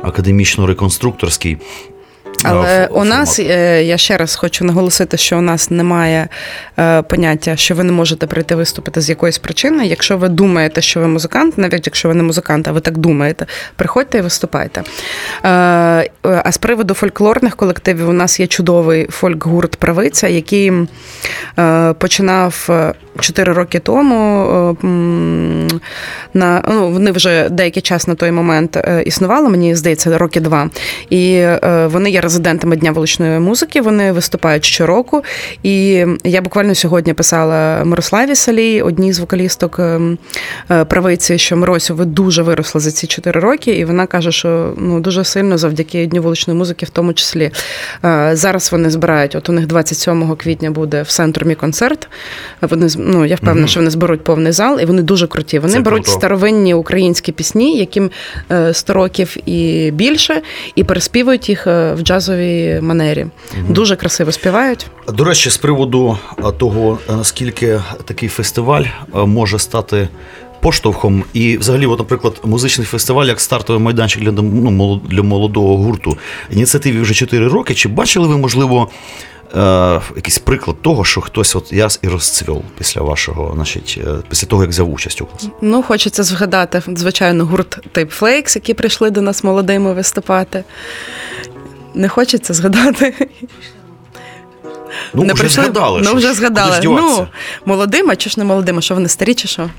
академічно-реконструкторський. 0.03 1.57
Але 2.43 2.87
у 2.91 3.03
нас 3.03 3.39
е, 3.39 3.83
я 3.83 3.97
ще 3.97 4.17
раз 4.17 4.35
хочу 4.35 4.65
наголосити, 4.65 5.17
що 5.17 5.37
у 5.37 5.41
нас 5.41 5.71
немає 5.71 6.27
е, 6.79 7.01
поняття, 7.01 7.55
що 7.55 7.75
ви 7.75 7.83
не 7.83 7.91
можете 7.91 8.27
прийти 8.27 8.55
виступити 8.55 9.01
з 9.01 9.09
якоїсь 9.09 9.37
причини. 9.37 9.87
Якщо 9.87 10.17
ви 10.17 10.29
думаєте, 10.29 10.81
що 10.81 10.99
ви 10.99 11.07
музикант, 11.07 11.57
навіть 11.57 11.87
якщо 11.87 12.07
ви 12.07 12.13
не 12.13 12.23
музикант, 12.23 12.67
а 12.67 12.71
ви 12.71 12.79
так 12.79 12.97
думаєте, 12.97 13.45
приходьте 13.75 14.17
і 14.17 14.21
виступайте. 14.21 14.83
Е, 15.45 16.09
А 16.23 16.51
з 16.51 16.57
приводу 16.57 16.93
фольклорних 16.93 17.55
колективів, 17.55 18.09
у 18.09 18.13
нас 18.13 18.39
є 18.39 18.47
чудовий 18.47 19.07
фольк-гурт 19.07 19.75
Правиця, 19.75 20.27
який 20.27 20.71
починав. 21.99 22.69
Е, 23.19 23.21
Чотири 23.21 23.53
роки 23.53 23.79
тому 23.79 24.75
е, 24.83 24.87
на 26.33 26.63
ну 26.69 26.89
вони 26.91 27.11
вже 27.11 27.49
деякий 27.49 27.81
час 27.81 28.07
на 28.07 28.15
той 28.15 28.31
момент 28.31 28.77
е, 28.77 29.03
існували. 29.05 29.49
Мені 29.49 29.75
здається, 29.75 30.17
роки 30.17 30.39
два. 30.39 30.69
І 31.09 31.33
е, 31.33 31.87
вони 31.91 32.09
є 32.09 32.21
резидентами 32.21 32.75
дня 32.75 32.91
вуличної 32.91 33.39
музики. 33.39 33.81
Вони 33.81 34.11
виступають 34.11 34.65
щороку. 34.65 35.23
І 35.63 36.05
я 36.23 36.41
буквально 36.41 36.75
сьогодні 36.75 37.13
писала 37.13 37.83
Мирославі 37.85 38.35
Салій, 38.35 38.81
одній 38.81 39.13
з 39.13 39.19
вокалісток 39.19 39.81
правиці, 40.87 41.37
що 41.37 41.57
Миросю, 41.57 41.95
ви 41.95 42.05
дуже 42.05 42.41
виросли 42.41 42.81
за 42.81 42.91
ці 42.91 43.07
чотири 43.07 43.39
роки, 43.39 43.71
і 43.71 43.85
вона 43.85 44.05
каже, 44.05 44.31
що 44.31 44.73
ну 44.77 44.99
дуже 44.99 45.23
сильно 45.23 45.57
завдяки 45.57 46.05
дню 46.05 46.21
вуличної 46.21 46.59
музики, 46.59 46.85
в 46.85 46.89
тому 46.89 47.13
числі. 47.13 47.51
Зараз 48.31 48.71
вони 48.71 48.89
збирають. 48.89 49.35
От 49.35 49.49
у 49.49 49.51
них 49.51 49.67
27 49.67 50.35
квітня 50.35 50.71
буде 50.71 51.01
в 51.01 51.07
центрумі 51.07 51.55
концерт. 51.55 52.09
Вони 52.61 52.89
ну 53.07 53.25
я 53.25 53.35
впевнена, 53.35 53.59
Мгм. 53.59 53.67
що 53.67 53.79
вони 53.79 53.89
зберуть 53.89 54.23
повний 54.23 54.51
зал, 54.51 54.79
і 54.81 54.85
вони 54.85 55.01
дуже 55.01 55.27
круті. 55.27 55.59
Вони 55.59 55.73
Це 55.73 55.79
беруть 55.79 56.03
круто. 56.03 56.19
старовинні 56.19 56.73
українські 56.73 57.31
пісні, 57.31 57.77
яким 57.77 58.11
е, 58.51 58.73
100 58.73 58.93
років 58.93 59.37
і 59.49 59.91
більше, 59.91 60.41
і 60.75 60.83
переспівують 60.83 61.49
їх 61.49 61.67
е, 61.67 61.93
в 61.93 62.01
джазовій 62.01 62.79
манері. 62.81 63.25
Дуже 63.69 63.95
красиво 63.95 64.31
співають. 64.31 64.87
До 65.13 65.23
речі, 65.23 65.49
з 65.49 65.57
приводу 65.57 66.17
того, 66.57 66.97
наскільки 67.09 67.79
такий 68.05 68.29
фестиваль 68.29 68.83
може 69.13 69.59
стати. 69.59 70.07
Поштовхом 70.67 71.23
і, 71.33 71.57
взагалі, 71.57 71.85
от, 71.85 71.99
наприклад, 71.99 72.41
музичний 72.43 72.87
фестиваль 72.87 73.25
як 73.25 73.41
стартовий 73.41 73.81
майданчик 73.81 74.23
для, 74.23 74.31
ну, 74.31 75.01
для 75.09 75.23
молодого 75.23 75.77
гурту. 75.77 76.17
Ініціативі 76.51 76.99
вже 77.01 77.13
4 77.13 77.47
роки. 77.47 77.73
Чи 77.73 77.89
бачили 77.89 78.27
ви, 78.27 78.37
можливо, 78.37 78.89
е, 79.55 80.01
якийсь 80.15 80.39
приклад 80.39 80.81
того, 80.81 81.05
що 81.05 81.21
хтось 81.21 81.55
от 81.55 81.73
яс 81.73 81.99
і 82.01 82.07
розцвів 82.07 82.61
після 82.77 83.01
вашого, 83.01 83.51
значить, 83.55 83.99
е, 84.07 84.15
після 84.29 84.47
того, 84.47 84.61
як 84.61 84.71
взяв 84.71 84.93
участь 84.93 85.21
у 85.21 85.27
вас? 85.33 85.47
Ну, 85.61 85.83
хочеться 85.83 86.23
згадати, 86.23 86.81
звичайно, 86.87 87.45
гурт 87.45 87.79
Type 87.93 88.19
Flakes, 88.19 88.55
які 88.55 88.73
прийшли 88.73 89.09
до 89.09 89.21
нас 89.21 89.43
молодими 89.43 89.93
виступати. 89.93 90.63
Не 91.93 92.09
хочеться 92.09 92.53
згадати. 92.53 93.27
Ну, 95.13 95.23
не 95.23 95.33
вже 95.33 95.43
прийшли? 95.43 95.63
згадали. 95.63 96.01
Ну, 96.03 96.13
вже 96.13 96.33
згадали. 96.33 96.79
Ну, 96.83 97.27
молодими, 97.65 98.15
чи 98.15 98.29
ж 98.29 98.39
не 98.39 98.45
молодими? 98.45 98.81
Що 98.81 98.93
вони 98.93 99.09
старі, 99.09 99.33
чи 99.33 99.47
що? 99.47 99.69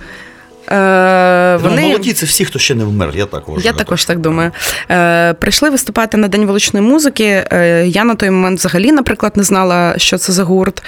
Е, 0.70 1.58
Ну, 1.64 1.80
молоді 1.80 2.12
це 2.12 2.26
всі, 2.26 2.44
хто 2.44 2.58
ще 2.58 2.75
не 2.75 2.84
вмер, 2.84 3.10
я 3.14 3.26
так 3.26 3.48
вважаю. 3.48 3.66
Я 3.66 3.72
також 3.72 4.04
так 4.04 4.18
думаю. 4.18 4.50
Е, 4.90 5.34
прийшли 5.34 5.70
виступати 5.70 6.16
на 6.16 6.28
День 6.28 6.46
вуличної 6.46 6.87
музики. 6.87 7.25
Е, 7.52 7.87
я 7.87 8.04
на 8.04 8.14
той 8.14 8.30
момент 8.30 8.58
взагалі, 8.58 8.92
наприклад, 8.92 9.32
не 9.37 9.42
знала, 9.42 9.94
що 9.96 10.18
це 10.18 10.32
за 10.32 10.44
гурт. 10.44 10.82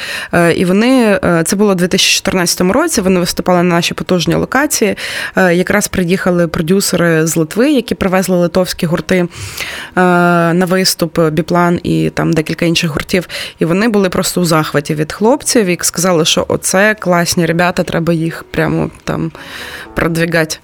І 0.57 0.65
вони 0.65 1.19
це 1.45 1.57
було 1.57 1.73
у 1.73 1.75
2014 1.75 2.61
році. 2.61 3.01
Вони 3.01 3.21
виступали 3.21 3.63
на 3.63 3.75
нашій 3.75 3.95
потужній 3.95 4.35
локації. 4.35 4.97
Якраз 5.37 5.89
приїхали 5.89 6.49
продюсери 6.49 7.27
з 7.27 7.37
Литви, 7.37 7.71
які 7.71 7.95
привезли 7.95 8.37
литовські 8.37 8.87
гурти 8.87 9.29
на 9.97 10.67
виступ 10.69 11.21
Біплан 11.21 11.81
і 11.83 12.11
там 12.11 12.33
декілька 12.33 12.67
інших 12.67 12.91
гуртів. 12.91 13.29
І 13.59 13.65
вони 13.65 13.89
були 13.89 14.09
просто 14.09 14.41
у 14.41 14.45
захваті 14.45 14.95
від 14.95 15.13
хлопців 15.13 15.67
і 15.67 15.79
сказали, 15.83 16.25
що 16.25 16.45
оце 16.49 16.95
класні 16.95 17.47
ребята, 17.47 17.83
треба 17.83 18.13
їх 18.13 18.45
прямо 18.51 18.91
там 19.05 19.33
продвігати. 19.95 20.57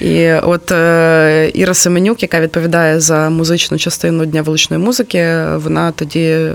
І 0.00 0.32
от 0.32 0.72
е, 0.72 1.50
Іра 1.54 1.74
Семенюк, 1.74 2.22
яка 2.22 2.40
відповідає 2.40 3.00
за 3.00 3.30
музичну 3.30 3.78
частину 3.78 4.26
Дня 4.26 4.42
вуличної 4.42 4.82
музики, 4.82 5.44
вона 5.56 5.92
тоді 5.92 6.48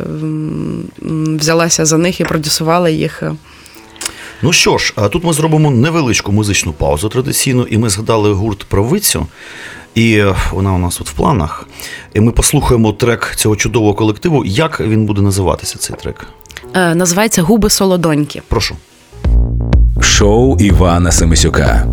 взялася 1.39 1.85
за 1.85 1.97
них 1.97 2.19
і 2.19 2.23
продюсувала 2.23 2.89
їх. 2.89 3.23
Ну 4.41 4.53
що 4.53 4.77
ж, 4.77 4.93
а 4.95 5.07
тут 5.07 5.23
ми 5.23 5.33
зробимо 5.33 5.71
невеличку 5.71 6.31
музичну 6.31 6.73
паузу 6.73 7.09
традиційну, 7.09 7.63
і 7.63 7.77
ми 7.77 7.89
згадали 7.89 8.33
гурт 8.33 8.63
Правицю. 8.63 9.27
І 9.95 10.23
вона 10.51 10.73
у 10.73 10.77
нас 10.77 10.97
тут 10.97 11.09
в 11.09 11.13
планах. 11.13 11.67
І 12.13 12.19
ми 12.19 12.31
послухаємо 12.31 12.91
трек 12.93 13.33
цього 13.35 13.55
чудового 13.55 13.93
колективу. 13.93 14.45
Як 14.45 14.79
він 14.79 15.05
буде 15.05 15.21
називатися 15.21 15.77
цей 15.77 15.95
трек? 15.95 16.27
Е, 16.73 16.95
Називається 16.95 17.41
Губи 17.41 17.69
солодоньки. 17.69 18.41
Прошу. 18.47 18.75
Шоу 20.19 20.57
Івана 20.59 21.11
Семисюка. 21.11 21.87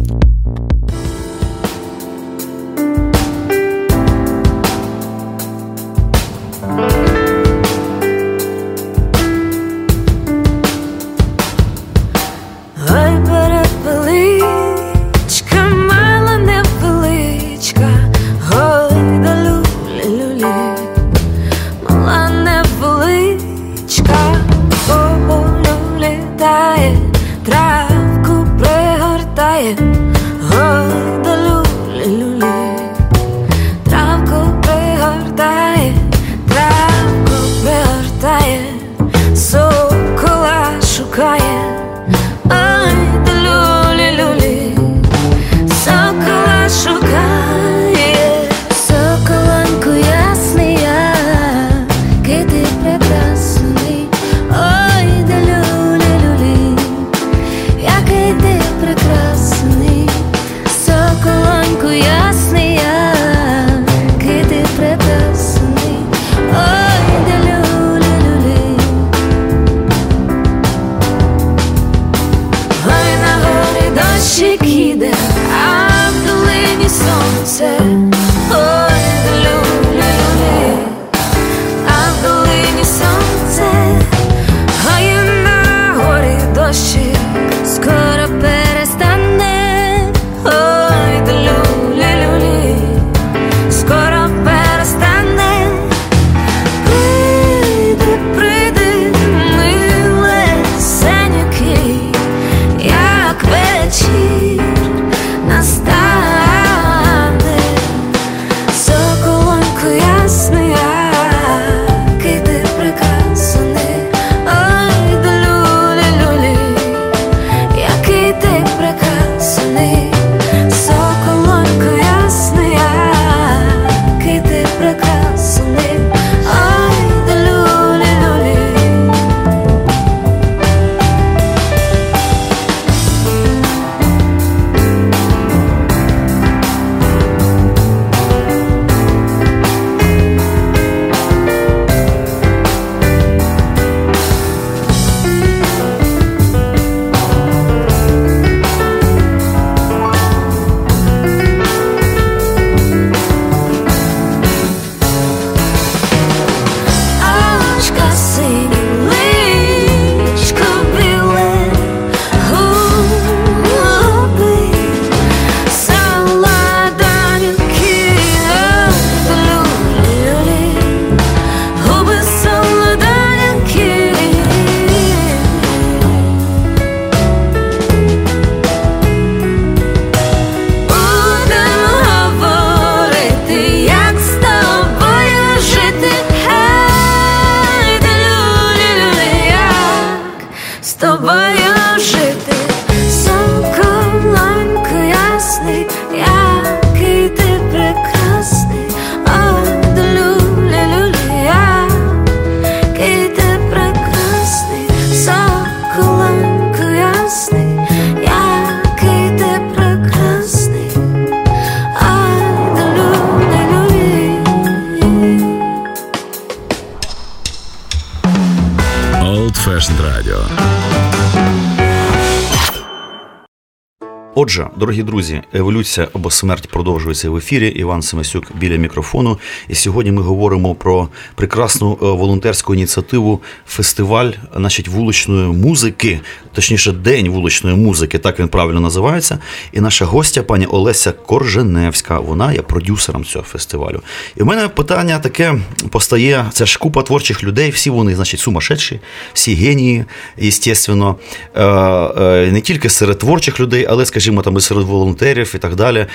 Отже, 224.47 224.67
дорогі 224.77 225.03
друзі, 225.03 225.43
еволюція 225.53 226.09
або 226.13 226.31
смерть 226.31 226.69
продовжується 226.69 227.31
в 227.31 227.37
ефірі. 227.37 227.69
Іван 227.69 228.03
Семесюк 228.03 228.45
біля 228.57 228.77
мікрофону. 228.77 229.39
І 229.69 229.75
сьогодні 229.75 230.13
ми 230.13 230.23
говоримо 230.23 230.75
про 230.75 231.09
прекрасну 231.35 231.93
е, 231.93 231.97
волонтерську 232.05 232.75
ініціативу 232.75 233.41
фестиваль, 233.67 234.31
значить, 234.57 234.89
вуличної 234.89 235.47
музики, 235.47 236.21
точніше, 236.53 236.93
день 236.93 237.29
вуличної 237.29 237.77
музики, 237.77 238.19
так 238.19 238.41
він 238.41 238.49
правильно 238.49 238.81
називається. 238.81 239.39
І 239.73 239.81
наша 239.81 240.05
гостя, 240.05 240.43
пані 240.43 240.67
Олеся 240.67 241.13
Корженевська, 241.13 242.21
вона 242.21 242.53
є 242.53 242.63
продюсером 242.63 243.25
цього 243.25 243.45
фестивалю. 243.45 244.03
І 244.37 244.43
в 244.43 244.47
мене 244.47 244.69
питання 244.69 245.19
таке 245.19 245.55
постає: 245.91 246.47
це 246.53 246.67
ж 246.67 246.79
купа 246.79 247.03
творчих 247.03 247.45
людей, 247.45 247.71
всі 247.71 247.91
вони, 247.91 248.15
значить, 248.15 248.41
сумасшедші, 248.41 249.01
всі 249.33 249.55
генії, 249.55 250.05
звісно, 250.39 251.17
Е, 251.57 251.63
е, 251.65 252.51
не 252.53 252.61
тільки 252.61 252.91
серед 252.91 253.19
творчих 253.19 253.61
людей, 253.61 253.87
але, 253.89 254.07
скажімо, 254.07 254.36
там 254.43 254.57
і 254.57 254.61
серед 254.61 254.85
волонтерів 254.85 255.53
і 255.55 255.59
так 255.59 255.75
далі. 255.75 256.07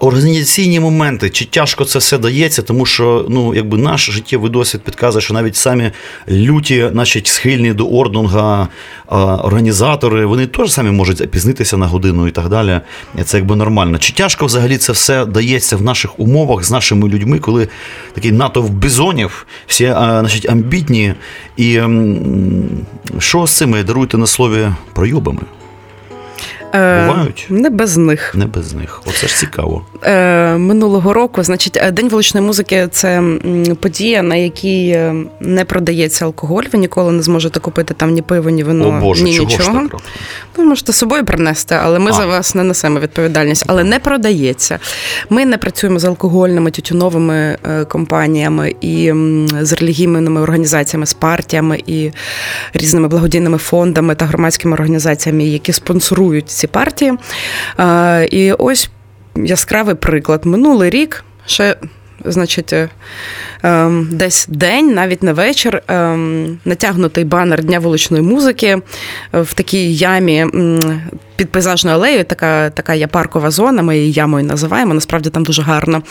Організаційні 0.00 0.80
моменти, 0.80 1.30
чи 1.30 1.44
тяжко 1.44 1.84
це 1.84 1.98
все 1.98 2.18
дається, 2.18 2.62
тому 2.62 2.86
що 2.86 3.26
ну, 3.28 3.54
якби 3.54 3.78
наш 3.78 4.10
життєвий 4.10 4.50
досвід 4.50 4.82
підказує, 4.82 5.22
що 5.22 5.34
навіть 5.34 5.56
самі 5.56 5.90
люті, 6.28 6.88
значить, 6.92 7.26
схильні 7.26 7.72
до 7.72 7.88
ордунга 7.88 8.68
організатори, 9.42 10.26
вони 10.26 10.46
теж 10.46 10.72
самі 10.72 10.90
можуть 10.90 11.18
запізнитися 11.18 11.76
на 11.76 11.86
годину 11.86 12.28
і 12.28 12.30
так 12.30 12.48
далі. 12.48 12.80
Це 13.24 13.36
якби 13.36 13.56
нормально. 13.56 13.98
Чи 13.98 14.12
тяжко 14.12 14.46
взагалі 14.46 14.76
це 14.76 14.92
все 14.92 15.26
дається 15.26 15.76
в 15.76 15.82
наших 15.82 16.20
умовах 16.20 16.64
з 16.64 16.70
нашими 16.70 17.08
людьми, 17.08 17.38
коли 17.38 17.68
такий 18.14 18.32
натовп 18.32 18.70
бізонів, 18.70 19.46
всі 19.66 19.86
значить, 19.86 20.50
амбітні, 20.50 21.14
і 21.56 21.80
що 23.18 23.46
з 23.46 23.56
цими 23.56 23.82
даруйте 23.82 24.18
на 24.18 24.26
слові 24.26 24.68
пройобами? 24.92 25.40
Е, 26.74 27.06
Бувають? 27.06 27.46
Не 27.50 27.70
без 27.70 27.96
них. 27.96 28.34
Не 28.34 28.46
без 28.46 28.74
них. 28.74 29.02
Оце 29.06 29.26
ж 29.28 29.36
цікаво. 29.36 29.84
Е, 30.02 30.56
минулого 30.56 31.12
року, 31.12 31.42
значить, 31.42 31.78
е, 31.82 31.90
День 31.90 32.08
вуличної 32.08 32.46
музики 32.46 32.88
це 32.92 33.22
подія, 33.80 34.22
на 34.22 34.36
якій 34.36 34.98
не 35.40 35.64
продається 35.64 36.24
алкоголь. 36.24 36.62
Ви 36.72 36.78
ніколи 36.78 37.12
не 37.12 37.22
зможете 37.22 37.60
купити 37.60 37.94
там 37.94 38.10
ні 38.10 38.22
пиво, 38.22 38.50
ні 38.50 38.64
вино, 38.64 38.88
О 38.88 39.00
Боже, 39.00 39.24
ні 39.24 39.36
чого 39.36 39.48
нічого. 39.48 39.88
Ви 40.56 40.64
можете 40.64 40.92
з 40.92 40.96
собою 40.96 41.24
принести, 41.24 41.76
але 41.82 41.98
ми 41.98 42.10
А. 42.10 42.14
за 42.14 42.26
вас 42.26 42.54
не 42.54 42.64
несемо 42.64 43.00
відповідальність. 43.00 43.64
Але 43.66 43.84
не 43.84 43.98
продається. 43.98 44.78
Ми 45.30 45.46
не 45.46 45.58
працюємо 45.58 45.98
з 45.98 46.04
алкогольними 46.04 46.70
тютюновими 46.70 47.58
компаніями 47.88 48.74
і 48.80 49.12
з 49.60 49.72
релігійними 49.72 50.40
організаціями, 50.40 51.06
з 51.06 51.12
партіями 51.14 51.82
і 51.86 52.10
різними 52.74 53.08
благодійними 53.08 53.58
фондами 53.58 54.14
та 54.14 54.24
громадськими 54.24 54.74
організаціями, 54.74 55.44
які 55.44 55.72
спонсорують 55.72 56.50
ці 56.60 56.66
партії. 56.66 57.12
Е, 57.78 58.28
І 58.30 58.52
ось 58.52 58.90
яскравий 59.36 59.94
приклад. 59.94 60.46
Минулий 60.46 60.90
рік 60.90 61.24
ще. 61.46 61.76
Значить, 62.24 62.72
е, 62.72 62.88
ем, 63.62 64.08
десь 64.12 64.46
день, 64.48 64.94
навіть 64.94 65.22
не 65.22 65.32
вечір, 65.32 65.82
ем, 65.88 66.58
натягнутий 66.64 67.24
банер 67.24 67.64
Дня 67.64 67.78
вуличної 67.78 68.22
музики 68.22 68.66
е, 68.66 68.80
в 69.40 69.54
такій 69.54 69.94
ямі 69.94 70.46
під 71.36 71.52
пейзажною 71.52 71.96
алеєю. 71.96 72.24
Така, 72.24 72.70
така 72.70 72.94
є 72.94 73.06
паркова 73.06 73.50
зона, 73.50 73.82
ми 73.82 73.98
її 73.98 74.12
ямою 74.12 74.46
називаємо. 74.46 74.94
Насправді 74.94 75.30
там 75.30 75.44
дуже 75.44 75.62
гарно. 75.62 76.02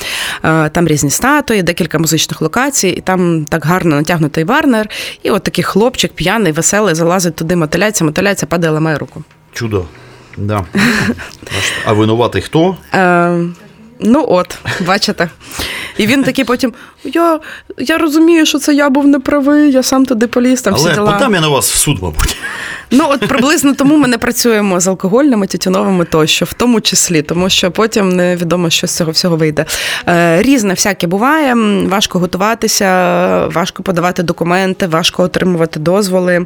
Там 0.72 0.88
різні 0.88 1.10
статуї, 1.10 1.64
декілька 1.64 2.00
музичних 2.00 2.42
локацій, 2.42 2.88
і 2.88 3.02
там 3.02 3.46
так 3.50 3.66
гарно 3.66 3.96
натягнутий 3.96 4.44
банер. 4.44 4.90
І 5.24 5.30
от 5.30 5.44
такий 5.44 5.64
хлопчик 5.64 6.14
п'яний, 6.14 6.52
веселий, 6.52 6.96
залазить 6.96 7.36
туди, 7.36 7.56
мотиляється, 7.56 8.06
мотиляється, 8.06 8.46
падає, 8.46 8.74
ламає 8.74 8.98
руку. 8.98 9.24
Чудо. 9.54 9.86
Да. 10.40 10.66
А 11.86 11.94
винуватий 11.94 12.42
хто? 12.42 12.78
Е, 12.94 13.46
ну 14.00 14.26
от, 14.30 14.58
бачите. 14.86 15.30
І 15.98 16.08
він 16.08 16.24
такий 16.24 16.46
потім: 16.46 16.74
я, 17.04 17.40
я 17.78 17.98
розумію, 17.98 18.46
що 18.46 18.60
це 18.60 18.74
я 18.74 18.90
був 18.90 19.08
неправий, 19.08 19.72
я 19.72 19.84
сам 19.84 20.06
туди 20.06 20.28
поліз, 20.28 20.62
там 20.62 20.74
всі 20.74 20.90
діла. 20.94 21.12
подам 21.12 21.34
я 21.34 21.42
на 21.42 21.48
вас 21.48 21.72
в 21.72 21.76
суд, 21.76 21.98
мабуть. 22.02 22.38
Ну, 22.92 23.06
от 23.10 23.28
приблизно 23.28 23.74
тому 23.74 23.98
ми 23.98 24.08
не 24.08 24.18
працюємо 24.18 24.80
з 24.80 24.88
алкогольними, 24.88 25.48
тютюновими 25.48 26.06
тощо, 26.06 26.46
в 26.46 26.54
тому 26.54 26.82
числі, 26.82 27.22
тому 27.22 27.50
що 27.50 27.72
потім 27.72 28.10
невідомо, 28.10 28.70
що 28.70 28.88
з 28.88 28.96
цього 28.96 29.12
всього 29.12 29.36
вийде. 29.36 29.66
Е, 30.08 30.42
Різне 30.42 30.74
всяке 30.74 31.08
буває. 31.08 31.56
Важко 31.88 32.20
готуватися, 32.20 32.88
важко 33.48 33.84
подавати 33.84 34.24
документи, 34.24 34.88
важко 34.88 35.24
отримувати 35.24 35.80
дозволи, 35.80 36.46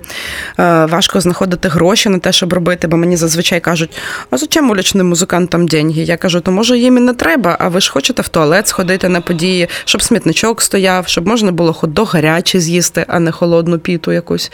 е, 0.59 0.85
важко 0.85 1.21
знаходити 1.21 1.69
гроші 1.69 2.09
на 2.09 2.19
те, 2.19 2.31
щоб 2.31 2.53
робити. 2.53 2.87
Бо 2.87 2.97
мені 2.97 3.17
зазвичай 3.17 3.59
кажуть: 3.59 3.97
а 4.31 4.37
зачем 4.37 4.69
уличним 4.69 5.09
музикантам 5.09 5.67
деньги? 5.67 6.01
Я 6.01 6.17
кажу, 6.17 6.39
то 6.39 6.51
може 6.51 6.77
їм 6.77 6.97
і 6.97 7.01
не 7.01 7.13
треба, 7.13 7.57
а 7.59 7.67
ви 7.67 7.81
ж 7.81 7.91
хочете 7.91 8.21
в 8.21 8.27
туалет 8.27 8.67
сходити 8.67 9.09
на 9.09 9.21
події, 9.21 9.67
щоб 9.85 10.01
смітничок 10.01 10.42
стояв, 10.62 11.08
щоб 11.08 11.27
можна 11.27 11.51
було 11.51 11.71
хот-дог 11.71 12.12
гарячий 12.12 12.62
з'їсти, 12.62 13.06
а 13.08 13.19
не 13.19 13.32
холодну 13.32 13.79
піту 13.79 14.12
якусь. 14.12 14.51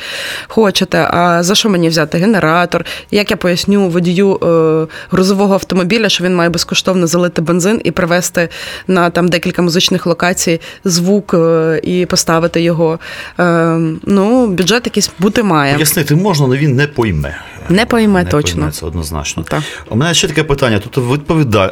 Хочете. 0.47 1.08
А 1.12 1.43
за 1.43 1.56
що 1.56 1.69
мені 1.69 1.89
взяти 1.89 2.17
генератор? 2.17 2.86
Як 3.12 3.32
я 3.32 3.38
поясню 3.38 3.89
водію 3.89 4.36
е, 4.36 4.88
грузового 5.12 5.54
автомобіля, 5.54 6.10
що 6.10 6.23
він 6.23 6.36
має 6.36 6.49
безкоштовно 6.49 7.08
залити 7.08 7.41
бензин 7.41 7.82
і 7.84 7.91
привезти 7.91 8.49
на 8.88 9.10
там 9.10 9.28
декілька 9.28 9.62
музичних 9.62 10.06
локацій 10.06 10.62
звук 10.86 11.34
е, 11.34 11.80
і 11.84 12.06
поставити 12.06 12.62
його. 12.62 12.99
Е, 13.39 13.78
ну, 14.06 14.47
бюджет 14.47 14.86
якийсь 14.86 15.12
бути 15.19 15.43
має. 15.43 15.73
Пояснити 15.73 16.15
можна, 16.15 16.45
але 16.45 16.58
він 16.58 16.75
не 16.75 16.88
пойме. 16.88 17.36
Не 17.69 17.86
пойме 17.86 18.23
Не 18.23 18.30
точно. 18.30 18.56
пойме, 18.56 18.71
це 18.71 18.86
однозначно. 18.86 19.43
Так. 19.43 19.63
У 19.89 19.95
мене 19.95 20.13
ще 20.13 20.28
таке 20.28 20.43
питання. 20.43 20.80
Тут 20.80 20.97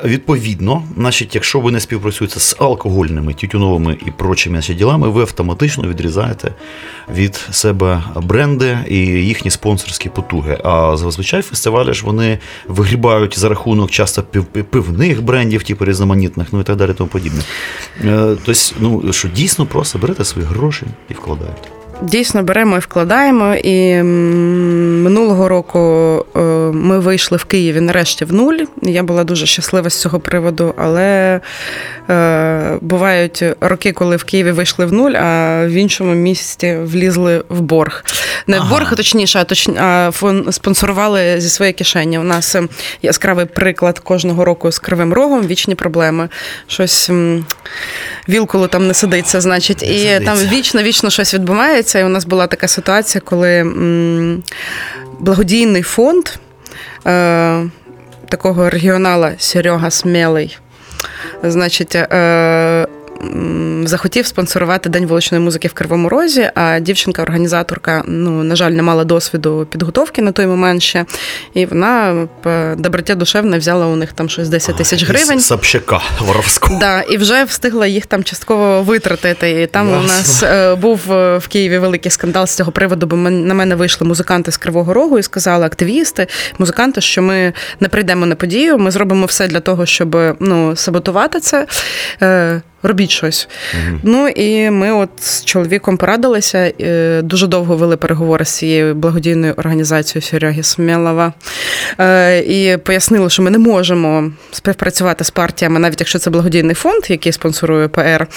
відповідно, 0.03 0.83
значить, 0.97 1.35
якщо 1.35 1.59
ви 1.59 1.71
не 1.71 1.79
співпрацюєте 1.79 2.39
з 2.39 2.55
алкогольними, 2.59 3.33
тютюновими 3.33 3.97
і 4.07 4.11
прочими 4.11 4.61
ділами, 4.61 5.09
ви 5.09 5.21
автоматично 5.21 5.89
відрізаєте 5.89 6.51
від 7.15 7.35
себе 7.35 8.03
бренди 8.15 8.77
і 8.87 8.97
їхні 8.97 9.51
спонсорські 9.51 10.09
потуги. 10.09 10.57
А 10.63 10.97
зазвичай 10.97 11.41
фестивалі 11.41 11.93
ж 11.93 12.05
вони 12.05 12.39
вигрібають 12.67 13.39
за 13.39 13.49
рахунок 13.49 13.91
часто 13.91 14.23
пив... 14.23 14.45
пивних 14.45 15.23
брендів, 15.23 15.63
типу 15.63 15.85
різноманітних, 15.85 16.47
ну 16.51 16.59
і 16.59 16.63
так 16.63 16.75
далі, 16.75 16.93
тому 16.93 17.09
подібне. 17.09 17.41
Тобто, 18.45 18.53
ну 18.79 19.13
що 19.13 19.27
дійсно 19.27 19.65
просто 19.65 19.99
берете 19.99 20.25
свої 20.25 20.47
гроші 20.47 20.85
і 21.09 21.13
вкладаєте. 21.13 21.76
Дійсно, 22.01 22.43
беремо 22.43 22.75
і 22.77 22.79
вкладаємо. 22.79 23.55
І 23.55 24.03
минулого 24.03 25.47
року 25.47 25.79
е, 26.35 26.39
ми 26.73 26.99
вийшли 26.99 27.37
в 27.37 27.43
Києві 27.43 27.81
нарешті 27.81 28.25
в 28.25 28.33
нуль. 28.33 28.57
Я 28.81 29.03
була 29.03 29.23
дуже 29.23 29.45
щаслива 29.45 29.89
з 29.89 30.01
цього 30.01 30.19
приводу, 30.19 30.73
але 30.77 31.39
е, 32.09 32.77
бувають 32.81 33.43
роки, 33.61 33.91
коли 33.91 34.15
в 34.15 34.23
Києві 34.23 34.51
вийшли 34.51 34.85
в 34.85 34.93
нуль, 34.93 35.11
а 35.11 35.61
в 35.65 35.71
іншому 35.71 36.13
місті 36.13 36.77
влізли 36.83 37.43
в 37.49 37.61
борг. 37.61 38.03
Не 38.47 38.59
в 38.59 38.69
борг, 38.69 38.89
а 38.91 38.95
точніше, 38.95 39.39
а 39.39 39.43
точ, 39.43 39.69
а 39.69 40.11
спонсорували 40.51 41.41
зі 41.41 41.49
своєї 41.49 41.73
кишені. 41.73 42.19
У 42.19 42.23
нас 42.23 42.55
е, 42.55 42.63
яскравий 43.01 43.45
приклад 43.45 43.99
кожного 43.99 44.45
року 44.45 44.71
з 44.71 44.79
кривим 44.79 45.13
рогом, 45.13 45.47
вічні 45.47 45.75
проблеми. 45.75 46.29
Щось 46.67 47.09
м, 47.09 47.45
там 48.69 48.87
не 48.87 48.93
сидиться, 48.93 49.41
значить, 49.41 49.83
і 49.83 49.85
сидиться. 49.85 50.19
там 50.25 50.37
вічно 50.37 50.83
вічно 50.83 51.09
щось 51.09 51.33
відбувається. 51.33 51.86
І 51.95 52.03
у 52.03 52.09
нас 52.09 52.25
була 52.25 52.47
така 52.47 52.67
ситуація, 52.67 53.21
коли 53.25 53.63
благодійний 55.19 55.81
фонд 55.81 56.29
е, 57.07 57.69
такого 58.29 58.69
регіонала 58.69 59.31
Серега 59.37 59.91
Смелий, 59.91 60.57
значить, 61.43 61.95
е, 61.95 62.87
захотів 63.85 64.25
спонсорувати 64.25 64.89
День 64.89 65.05
вуличної 65.05 65.43
музики 65.43 65.67
в 65.67 65.73
Кривому 65.73 66.09
Розі, 66.09 66.49
а 66.55 66.79
дівчинка-організаторка, 66.79 68.03
ну, 68.07 68.43
на 68.43 68.55
жаль, 68.55 68.71
не 68.71 68.83
мала 68.83 69.03
досвіду 69.03 69.67
підготовки 69.71 70.21
на 70.21 70.31
той 70.31 70.47
момент 70.47 70.81
ще. 70.81 71.05
І 71.53 71.65
вона 71.65 72.27
по 72.43 72.75
душевне 73.15 73.57
взяла 73.57 73.85
у 73.85 73.95
них 73.95 74.13
там 74.13 74.29
щось 74.29 74.49
10 74.49 74.75
тисяч 74.75 75.03
гривень. 75.03 75.39
Сапщака 75.39 76.01
воровського. 76.19 76.79
Да, 76.79 77.01
і 77.01 77.17
вже 77.17 77.43
встигла 77.43 77.87
їх 77.87 78.05
там 78.05 78.23
частково 78.23 78.81
витратити. 78.81 79.61
І 79.61 79.67
там 79.67 79.89
у 79.93 80.01
нас 80.01 80.43
е, 80.43 80.75
був 80.75 81.11
е, 81.11 81.37
в 81.37 81.47
Києві 81.47 81.77
великий 81.77 82.11
скандал 82.11 82.47
з 82.47 82.55
цього 82.55 82.71
приводу, 82.71 83.07
бо 83.07 83.15
на 83.17 83.53
мене 83.53 83.75
вийшли 83.75 84.07
музиканти 84.07 84.51
з 84.51 84.57
Кривого 84.57 84.93
Рогу 84.93 85.19
і 85.19 85.23
сказали 85.23 85.65
активісти, 85.65 86.27
музиканти, 86.59 87.01
що 87.01 87.21
ми 87.21 87.53
не 87.79 87.87
прийдемо 87.87 88.25
на 88.25 88.35
подію, 88.35 88.77
ми 88.77 88.91
зробимо 88.91 89.25
все 89.25 89.47
для 89.47 89.59
того, 89.59 89.85
щоб 89.85 90.17
ну, 90.39 90.75
саботувати 90.75 91.39
це. 91.39 91.67
Робіть 92.87 93.11
щось. 93.11 93.47
Ну 94.03 94.27
і 94.27 94.69
ми 94.69 94.91
от 94.91 95.09
з 95.19 95.45
чоловіком 95.45 95.97
порадилися. 95.97 96.71
е, 96.81 97.21
Дуже 97.21 97.47
довго 97.47 97.75
вели 97.77 97.97
переговори 97.97 98.45
з 98.45 98.49
цією 98.49 98.95
благодійною 98.95 99.53
організацією 99.57 100.21
Сереги 100.21 100.63
Смєлова 100.63 101.33
Е, 101.99 102.39
І 102.39 102.77
пояснили, 102.77 103.29
що 103.29 103.43
ми 103.43 103.49
не 103.49 103.57
можемо 103.57 104.31
співпрацювати 104.51 105.23
з 105.23 105.29
партіями, 105.29 105.79
навіть 105.79 105.99
якщо 105.99 106.19
це 106.19 106.29
благодійний 106.29 106.75
фонд, 106.75 107.03
який 107.09 107.31
спонсорує 107.31 107.87
ПР. 107.87 108.27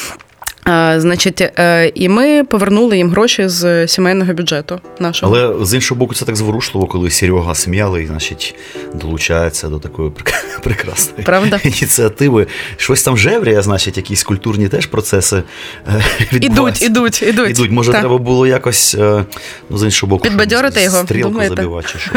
Значить, 0.96 1.40
е, 1.40 1.92
і 1.94 2.08
ми 2.08 2.44
повернули 2.44 2.96
їм 2.96 3.10
гроші 3.10 3.48
з 3.48 3.88
сімейного 3.88 4.32
бюджету 4.32 4.80
нашого. 4.98 5.36
Але 5.36 5.64
з 5.66 5.74
іншого 5.74 5.98
боку, 5.98 6.14
це 6.14 6.24
так 6.24 6.36
зворушливо, 6.36 6.86
коли 6.86 7.10
Серега 7.10 7.54
смілий, 7.54 8.06
значить, 8.06 8.54
долучається 8.94 9.68
до 9.68 9.78
такої 9.78 10.10
прекрасної 10.62 11.24
Правда? 11.24 11.60
ініціативи. 11.64 12.46
Щось 12.76 13.02
там 13.02 13.18
жевріє, 13.18 13.62
значить, 13.62 13.96
якісь 13.96 14.22
культурні 14.22 14.68
теж 14.68 14.86
процеси 14.86 15.42
е, 15.88 16.02
Ідуть, 16.32 16.82
ідуть, 16.82 17.22
ідуть. 17.22 17.50
Ідуть. 17.50 17.70
Може, 17.70 17.92
Так. 17.92 18.00
треба 18.00 18.18
було 18.18 18.46
якось 18.46 18.94
е, 18.94 19.24
ну, 19.70 19.78
з 19.78 19.82
іншого 19.84 20.10
боку, 20.10 20.22
Підбадьорити 20.22 20.82
його, 20.82 20.96
стрілку 21.02 21.44
забивати. 21.44 21.88
Чи 21.92 21.98
що. 21.98 22.10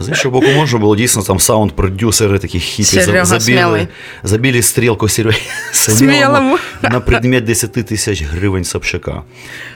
З 0.00 0.08
іншого 0.08 0.40
боку, 0.40 0.52
можна 0.52 0.78
було 0.78 0.96
дійсно 0.96 1.22
там 1.22 1.38
саунд-продюсери, 1.38 2.38
такі 2.38 2.60
хіпі 2.60 3.00
забіли, 3.22 3.88
забіли 4.22 4.62
стрілку 4.62 5.08
Сереги 5.08 5.38
Смілому. 5.72 6.58
на 6.82 7.00
предмет 7.00 7.44
10 7.56 7.72
тисяч 7.72 8.22
гривень 8.22 8.64
Собчака. 8.64 9.22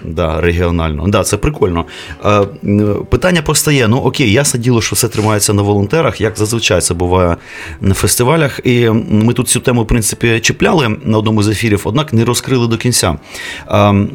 Да, 0.04 0.40
регіонально. 0.40 1.08
Да, 1.08 1.24
це 1.24 1.36
прикольно. 1.36 1.84
Е, 2.24 2.46
Питання 3.10 3.42
постає: 3.42 3.88
ну 3.88 3.96
окей, 3.96 4.32
ясне 4.32 4.60
діло, 4.60 4.82
що 4.82 4.96
все 4.96 5.08
тримається 5.08 5.52
на 5.52 5.62
волонтерах, 5.62 6.20
як 6.20 6.38
зазвичай 6.38 6.80
це 6.80 6.94
буває 6.94 7.36
на 7.80 7.94
фестивалях. 7.94 8.60
І 8.64 8.90
ми 9.10 9.32
тут 9.32 9.48
цю 9.48 9.60
тему, 9.60 9.82
в 9.82 9.86
принципі, 9.86 10.40
чіпляли 10.40 10.96
на 11.04 11.18
одному 11.18 11.42
з 11.42 11.48
ефірів, 11.48 11.80
однак 11.84 12.12
не 12.12 12.24
розкрили 12.24 12.66
до 12.66 12.76
кінця. 12.76 13.16
Ем, 13.68 14.10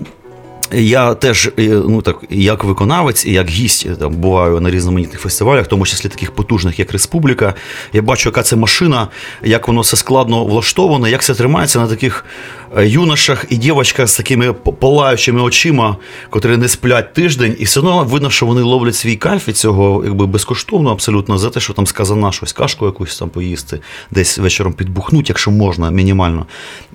я 0.71 1.13
теж, 1.13 1.51
е, 1.59 1.67
ну 1.67 2.01
так, 2.01 2.23
як 2.29 2.63
виконавець 2.63 3.25
і 3.25 3.31
як 3.31 3.49
гість 3.49 3.85
е, 3.85 3.95
там 3.95 4.13
буваю 4.13 4.59
на 4.59 4.69
різноманітних 4.69 5.21
фестивалях, 5.21 5.65
в 5.65 5.67
тому 5.69 5.85
числі 5.85 6.09
таких 6.09 6.31
потужних, 6.31 6.79
як 6.79 6.91
Республіка. 6.91 7.53
Я 7.93 8.01
бачу, 8.01 8.29
яка 8.29 8.43
це 8.43 8.55
машина, 8.55 9.07
як 9.43 9.67
воно 9.67 9.81
все 9.81 9.97
складно 9.97 10.45
влаштоване, 10.45 11.11
як 11.11 11.23
це 11.23 11.33
тримається 11.33 11.79
на 11.79 11.87
таких 11.87 12.25
е, 12.25 12.64
юношах 12.83 13.45
і 13.49 13.57
дівчатках 13.57 14.07
з 14.07 14.17
такими 14.17 14.53
палаючими 14.53 15.41
очима, 15.41 15.97
котрі 16.29 16.57
не 16.57 16.67
сплять 16.67 17.13
тиждень, 17.13 17.55
і 17.59 17.63
все 17.63 17.79
одно 17.79 18.03
видно, 18.03 18.29
що 18.29 18.45
вони 18.45 18.61
ловлять 18.61 18.95
свій 18.95 19.15
кайф 19.15 19.47
від 19.47 19.57
цього, 19.57 20.01
якби 20.05 20.25
безкоштовно 20.25 20.91
абсолютно 20.91 21.37
за 21.37 21.49
те, 21.49 21.59
що 21.59 21.73
там 21.73 21.87
сказана 21.87 22.31
щось, 22.31 22.53
кашку 22.53 22.85
якусь 22.85 23.19
там 23.19 23.29
поїсти, 23.29 23.79
десь 24.11 24.37
вечором 24.37 24.73
підбухнуть, 24.73 25.29
якщо 25.29 25.51
можна, 25.51 25.91
мінімально. 25.91 26.45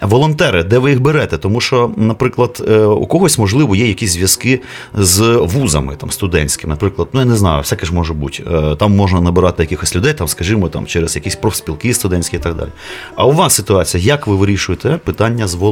Волонтери, 0.00 0.64
де 0.64 0.78
ви 0.78 0.90
їх 0.90 1.00
берете? 1.00 1.38
Тому 1.38 1.60
що, 1.60 1.90
наприклад, 1.96 2.64
е, 2.68 2.78
у 2.80 3.06
когось 3.06 3.38
можливо 3.38 3.76
є 3.76 3.88
якісь 3.88 4.12
зв'язки 4.12 4.60
з 4.94 5.20
вузами 5.42 5.96
там 5.96 6.10
студентськими. 6.10 6.70
Наприклад, 6.70 7.08
ну 7.12 7.20
я 7.20 7.26
не 7.26 7.36
знаю, 7.36 7.62
всяке 7.62 7.86
ж 7.86 7.94
може 7.94 8.14
бути. 8.14 8.44
Е, 8.52 8.76
Там 8.76 8.96
можна 8.96 9.20
набирати 9.20 9.62
якихось 9.62 9.96
людей, 9.96 10.12
там, 10.14 10.28
скажімо, 10.28 10.68
там 10.68 10.86
через 10.86 11.16
якісь 11.16 11.36
профспілки 11.36 11.94
студентські 11.94 12.36
і 12.36 12.38
так 12.38 12.54
далі. 12.54 12.68
А 13.16 13.26
у 13.26 13.32
вас 13.32 13.54
ситуація, 13.54 14.02
як 14.02 14.26
ви 14.26 14.36
вирішуєте 14.36 14.88
питання 15.04 15.46
з 15.46 15.54
волонтерами? 15.54 15.69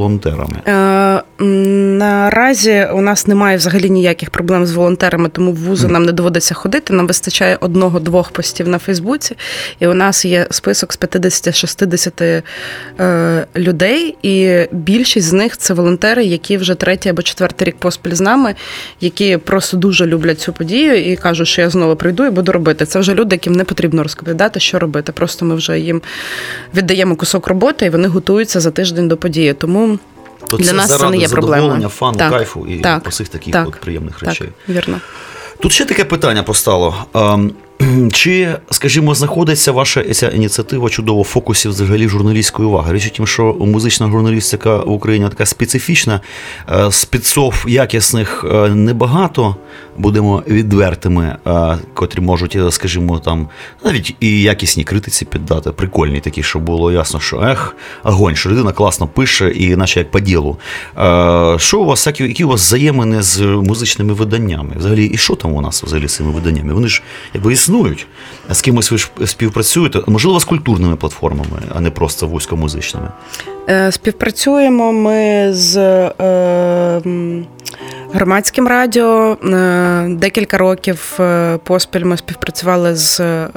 Е, 0.66 0.72
м, 1.40 1.87
Наразі 1.98 2.86
у 2.94 3.00
нас 3.00 3.26
немає 3.26 3.56
взагалі 3.56 3.90
ніяких 3.90 4.30
проблем 4.30 4.66
з 4.66 4.72
волонтерами, 4.72 5.28
тому 5.28 5.52
в 5.52 5.56
вузи 5.56 5.88
нам 5.88 6.04
не 6.04 6.12
доводиться 6.12 6.54
ходити. 6.54 6.92
Нам 6.92 7.06
вистачає 7.06 7.56
одного-двох 7.60 8.30
постів 8.30 8.68
на 8.68 8.78
Фейсбуці, 8.78 9.36
і 9.80 9.86
у 9.86 9.94
нас 9.94 10.24
є 10.24 10.46
список 10.50 10.92
з 10.92 10.98
50-60 10.98 12.42
е, 13.00 13.46
людей, 13.56 14.16
і 14.22 14.66
більшість 14.72 15.26
з 15.26 15.32
них 15.32 15.56
це 15.56 15.74
волонтери, 15.74 16.24
які 16.24 16.56
вже 16.56 16.74
третій 16.74 17.08
або 17.08 17.22
четвертий 17.22 17.68
рік 17.68 17.76
поспіль 17.76 18.14
з 18.14 18.20
нами, 18.20 18.54
які 19.00 19.36
просто 19.36 19.76
дуже 19.76 20.06
люблять 20.06 20.40
цю 20.40 20.52
подію 20.52 21.12
і 21.12 21.16
кажуть, 21.16 21.48
що 21.48 21.62
я 21.62 21.70
знову 21.70 21.96
прийду 21.96 22.26
і 22.26 22.30
буду 22.30 22.52
робити. 22.52 22.86
Це 22.86 22.98
вже 22.98 23.14
люди, 23.14 23.34
яким 23.34 23.52
не 23.52 23.64
потрібно 23.64 24.02
розповідати, 24.02 24.60
що 24.60 24.78
робити. 24.78 25.12
Просто 25.12 25.44
ми 25.44 25.54
вже 25.54 25.80
їм 25.80 26.02
віддаємо 26.74 27.16
кусок 27.16 27.46
роботи, 27.46 27.86
і 27.86 27.90
вони 27.90 28.08
готуються 28.08 28.60
за 28.60 28.70
тиждень 28.70 29.08
до 29.08 29.16
події. 29.16 29.52
Тому. 29.52 29.98
То 30.48 30.56
Для 30.56 30.72
нас 30.72 30.88
це 30.88 30.96
заради 30.98 31.16
не 31.16 31.22
є 31.22 31.28
проблема. 31.28 31.56
задоволення, 31.56 31.88
фану, 31.88 32.18
Так, 32.18 32.30
кайфу 32.32 32.66
і 32.66 32.80
так, 32.80 33.06
усіх 33.08 33.28
таких 33.28 33.52
так, 33.52 33.68
от 33.68 33.80
приємних 33.80 34.18
Так, 34.20 34.28
речей. 34.28 34.48
вірно. 34.68 35.00
Тут 35.62 35.72
ще 35.72 35.84
таке 35.84 36.04
питання 36.04 36.42
постало. 36.42 36.94
Чи, 38.12 38.56
скажімо, 38.70 39.14
знаходиться 39.14 39.72
ваша 39.72 40.02
ця 40.02 40.28
ініціатива 40.28 40.88
чудово 40.88 41.22
в 41.22 41.24
фокусі 41.24 41.68
взагалі 41.68 42.08
журналістської 42.08 42.68
уваги? 42.68 42.92
Річ 42.92 43.06
у 43.06 43.10
тім, 43.10 43.26
що 43.26 43.56
музична 43.60 44.10
журналістика 44.10 44.76
в 44.76 44.90
Україні 44.90 45.28
така 45.28 45.46
специфічна, 45.46 46.20
е, 46.70 46.92
спецов 46.92 47.64
якісних 47.68 48.44
е, 48.52 48.68
небагато, 48.68 49.56
будемо 49.98 50.42
відвертими, 50.48 51.36
е, 51.46 51.78
котрі 51.94 52.20
можуть, 52.20 52.58
скажімо, 52.70 53.18
там 53.18 53.48
навіть 53.84 54.16
і 54.20 54.42
якісні 54.42 54.84
критиці 54.84 55.24
піддати, 55.24 55.70
прикольні 55.70 56.20
такі, 56.20 56.42
щоб 56.42 56.62
було 56.62 56.92
ясно, 56.92 57.20
що 57.20 57.40
ех, 57.40 57.76
огонь, 58.04 58.36
що 58.36 58.50
людина 58.50 58.72
класно 58.72 59.06
пише, 59.06 59.50
і 59.50 59.76
наче 59.76 60.00
як 60.00 60.10
по 60.10 60.20
ділу. 60.20 60.56
Що 61.56 61.80
у 61.80 61.84
вас, 61.84 62.06
які 62.06 62.44
у 62.44 62.48
вас 62.48 62.66
взаємини 62.66 63.22
з 63.22 63.40
музичними 63.40 64.12
виданнями? 64.12 64.74
Взагалі, 64.78 65.06
і 65.06 65.16
що 65.16 65.34
там 65.34 65.52
у 65.52 65.60
нас 65.60 65.82
взагалі 65.82 66.08
з 66.08 66.14
цими 66.14 66.30
виданнями? 66.30 66.74
Вони 66.74 66.88
ж 66.88 67.02
якби 67.34 67.52
існують. 67.52 67.67
А 68.48 68.54
з 68.54 68.60
кимось 68.60 68.92
ви 68.92 69.26
співпрацюєте, 69.26 70.00
можливо, 70.06 70.40
з 70.40 70.44
культурними 70.44 70.96
платформами, 70.96 71.62
а 71.74 71.80
не 71.80 71.90
просто 71.90 72.26
вузькомузичними. 72.26 73.08
Е, 73.68 73.92
Співпрацюємо 73.92 74.92
ми 74.92 75.48
з 75.52 75.76
е, 75.76 77.02
громадським 78.12 78.68
радіо. 78.68 79.36
Е, 79.44 80.06
Декілька 80.08 80.58
років 80.58 81.16
е, 81.20 81.58
поспіль 81.64 82.04
ми 82.04 82.16
співпрацювали 82.16 82.96
з 82.96 83.20
е, 83.20 83.48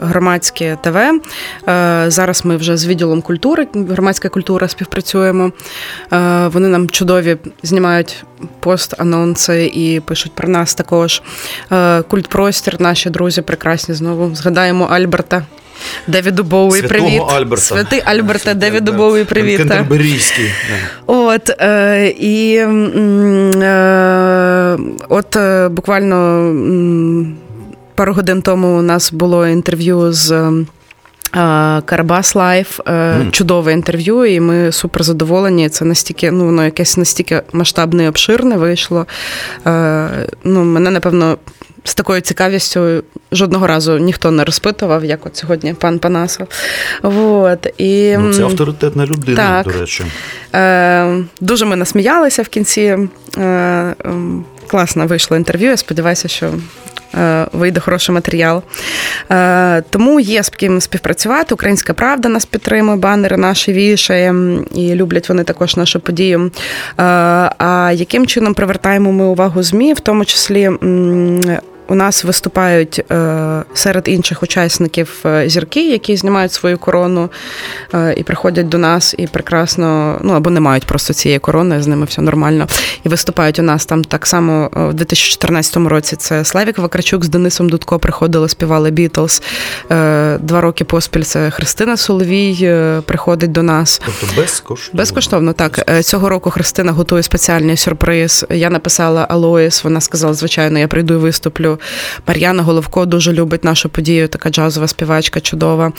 громадське 0.00 0.78
ТВ. 0.82 0.98
Зараз 2.10 2.44
ми 2.44 2.56
вже 2.56 2.76
з 2.76 2.86
відділом 2.86 3.22
культури, 3.22 3.68
громадська 3.74 4.28
культура 4.28 4.68
співпрацюємо. 4.68 5.52
Вони 6.46 6.68
нам 6.68 6.90
чудові 6.90 7.36
знімають 7.62 8.24
пост-анонси 8.60 9.70
і 9.74 10.00
пишуть 10.00 10.32
про 10.32 10.48
нас 10.48 10.74
також. 10.74 11.22
Культпростір, 12.08 12.80
наші 12.80 13.10
друзі 13.10 13.42
прекрасні. 13.42 13.94
Знову 13.94 14.34
згадаємо 14.34 14.84
Альберта. 14.84 15.42
Девіду 16.06 16.44
Боуї, 16.44 16.80
Святого 16.80 17.00
привіт. 17.04 17.22
Альберта. 17.28 17.64
Святий 17.64 18.02
Альберта, 18.04 18.54
Девіду. 18.54 18.92
Боуї, 18.92 19.24
привіт. 19.24 19.58
Кентерберійський. 19.58 20.50
От 21.06 21.50
е, 21.60 22.08
і 22.20 22.56
е, 22.56 22.66
от 25.08 25.36
е, 25.36 25.68
буквально 25.68 26.52
пару 27.94 28.12
годин 28.12 28.42
тому 28.42 28.78
у 28.78 28.82
нас 28.82 29.12
було 29.12 29.46
інтерв'ю 29.46 30.12
з. 30.12 30.30
е, 30.32 30.52
Karabas 31.84 32.34
Live, 32.34 32.80
е, 32.88 33.16
чудове 33.30 33.72
інтерв'ю, 33.72 34.24
і 34.24 34.40
ми 34.40 34.72
супер 34.72 35.02
задоволені. 35.02 35.68
Це 35.68 35.84
настільки, 35.84 36.30
ну 36.30 36.44
воно 36.46 36.64
якесь 36.64 36.96
настільки 36.96 37.42
масштабне 37.52 38.04
і 38.04 38.08
обширне 38.08 38.56
вийшло. 38.56 39.06
Е, 39.66 40.08
Ну, 40.44 40.64
мене, 40.64 40.90
напевно, 40.90 41.38
з 41.86 41.94
такою 41.94 42.20
цікавістю 42.20 43.04
жодного 43.32 43.66
разу 43.66 43.98
ніхто 43.98 44.30
не 44.30 44.44
розпитував, 44.44 45.04
як 45.04 45.26
от 45.26 45.36
сьогодні 45.36 45.74
пан 45.74 45.98
Панасов. 45.98 46.46
Вот. 47.02 47.66
І, 47.78 48.16
Ну, 48.18 48.34
це 48.34 48.42
авторитетна 48.42 49.06
людина, 49.06 49.36
Так. 49.62 49.72
до 49.74 49.80
речі. 49.80 50.04
Е, 50.54 51.24
дуже 51.40 51.64
ми 51.66 51.76
насміялися 51.76 52.42
в 52.42 52.48
кінці. 52.48 52.98
Е, 53.38 53.94
класно 54.66 55.06
вийшло 55.06 55.36
інтерв'ю. 55.36 55.68
Я 55.70 55.76
сподіваюся, 55.76 56.28
що 56.28 56.50
е, 57.14 57.46
вийде 57.52 57.80
хороший 57.80 58.14
матеріал. 58.14 58.62
Е, 59.30 59.82
тому 59.90 60.20
є 60.20 60.42
з 60.42 60.48
ким 60.48 60.80
співпрацювати. 60.80 61.54
Українська 61.54 61.94
правда 61.94 62.28
нас 62.28 62.44
підтримує, 62.44 62.96
банери 62.96 63.36
наші 63.36 63.72
вішає, 63.72 64.34
і 64.74 64.94
люблять 64.94 65.28
вони 65.28 65.44
також 65.44 65.76
нашу 65.76 66.00
подію. 66.00 66.50
Е, 66.98 67.02
а 67.58 67.92
яким 67.94 68.26
чином 68.26 68.54
привертаємо 68.54 69.12
ми 69.12 69.24
увагу 69.24 69.62
ЗМІ, 69.62 69.92
в 69.94 70.00
тому 70.00 70.24
числі. 70.24 70.70
У 71.88 71.94
нас 71.94 72.24
виступають 72.24 73.02
е, 73.10 73.62
серед 73.74 74.08
інших 74.08 74.42
учасників 74.42 75.22
е, 75.26 75.48
зірки, 75.48 75.90
які 75.90 76.16
знімають 76.16 76.52
свою 76.52 76.78
корону 76.78 77.30
е, 77.94 78.14
і 78.16 78.22
приходять 78.22 78.68
до 78.68 78.78
нас 78.78 79.14
і 79.18 79.26
прекрасно, 79.26 80.18
ну 80.22 80.32
або 80.32 80.50
не 80.50 80.60
мають 80.60 80.86
просто 80.86 81.14
цієї 81.14 81.38
корони, 81.38 81.82
з 81.82 81.86
ними 81.86 82.06
все 82.06 82.22
нормально. 82.22 82.66
І 83.04 83.08
виступають 83.08 83.58
у 83.58 83.62
нас 83.62 83.86
там 83.86 84.04
так 84.04 84.26
само 84.26 84.70
в 84.74 84.94
2014 84.94 85.76
році. 85.76 86.16
Це 86.16 86.44
Славік 86.44 86.78
Вакарчук 86.78 87.24
з 87.24 87.28
Денисом 87.28 87.68
Дудко 87.68 87.98
приходили, 87.98 88.48
співали 88.48 88.90
Бітлз. 88.90 89.42
Два 90.40 90.60
роки 90.60 90.84
поспіль 90.84 91.22
це 91.22 91.50
Христина 91.50 91.96
Соловій 91.96 92.72
приходить 93.06 93.52
до 93.52 93.62
нас. 93.62 94.02
Тобто 94.04 94.40
безкоштовно. 94.40 94.98
Безкоштовно, 94.98 95.52
так. 95.52 96.04
Цього 96.04 96.28
року 96.28 96.50
Христина 96.50 96.92
готує 96.92 97.22
спеціальний 97.22 97.76
сюрприз. 97.76 98.46
Я 98.50 98.70
написала 98.70 99.26
Алоїс, 99.28 99.84
вона 99.84 100.00
сказала, 100.00 100.34
звичайно, 100.34 100.78
я 100.78 100.88
прийду 100.88 101.14
і 101.14 101.16
виступлю. 101.16 101.75
Мар'яна 102.26 102.62
Головко 102.62 103.06
дуже 103.06 103.32
любить 103.32 103.64
нашу 103.64 103.88
подію, 103.88 104.28
така 104.28 104.50
джазова 104.50 104.88
співачка, 104.88 105.40
чудова. 105.40 105.92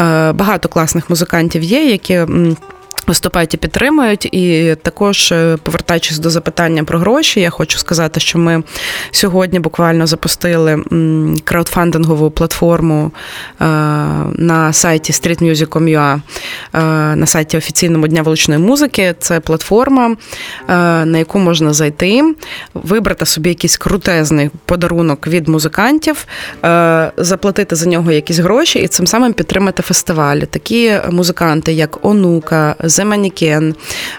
Е, 0.00 0.32
Багато 0.32 0.68
класних 0.68 1.10
музикантів 1.10 1.62
є, 1.62 1.90
які. 1.90 2.20
Виступають 3.10 3.54
і 3.54 3.56
підтримують, 3.56 4.24
і 4.24 4.76
також 4.82 5.32
е, 5.32 5.56
повертаючись 5.62 6.18
до 6.18 6.30
запитання 6.30 6.84
про 6.84 6.98
гроші, 6.98 7.40
я 7.40 7.50
хочу 7.50 7.78
сказати, 7.78 8.20
що 8.20 8.38
ми 8.38 8.62
сьогодні 9.10 9.60
буквально 9.60 10.06
запустили 10.06 10.84
краудфандингову 11.44 12.30
платформу 12.30 13.12
е, 13.60 13.64
на 14.34 14.72
сайті 14.72 15.12
streetmusic.com.ua, 15.12 16.20
е, 16.74 16.80
на 17.16 17.26
сайті 17.26 17.56
офіційному 17.56 18.08
Дня 18.08 18.22
вуличної 18.22 18.60
музики. 18.60 19.14
Це 19.18 19.40
платформа, 19.40 20.16
на 21.04 21.18
яку 21.18 21.38
можна 21.38 21.72
зайти, 21.72 22.34
вибрати 22.74 23.26
собі 23.26 23.48
якийсь 23.48 23.76
крутезний 23.76 24.50
подарунок 24.64 25.26
від 25.26 25.48
музикантів, 25.48 26.26
заплатити 27.16 27.76
за 27.76 27.88
нього 27.88 28.12
якісь 28.12 28.38
гроші 28.38 28.78
і 28.78 28.88
цим 28.88 29.06
самим 29.06 29.32
підтримати 29.32 29.82
фестиваль. 29.82 30.38
Такі 30.38 30.92
музиканти, 31.10 31.72
як 31.72 32.04
Онука, 32.06 32.76
Земанікен, 33.04 33.74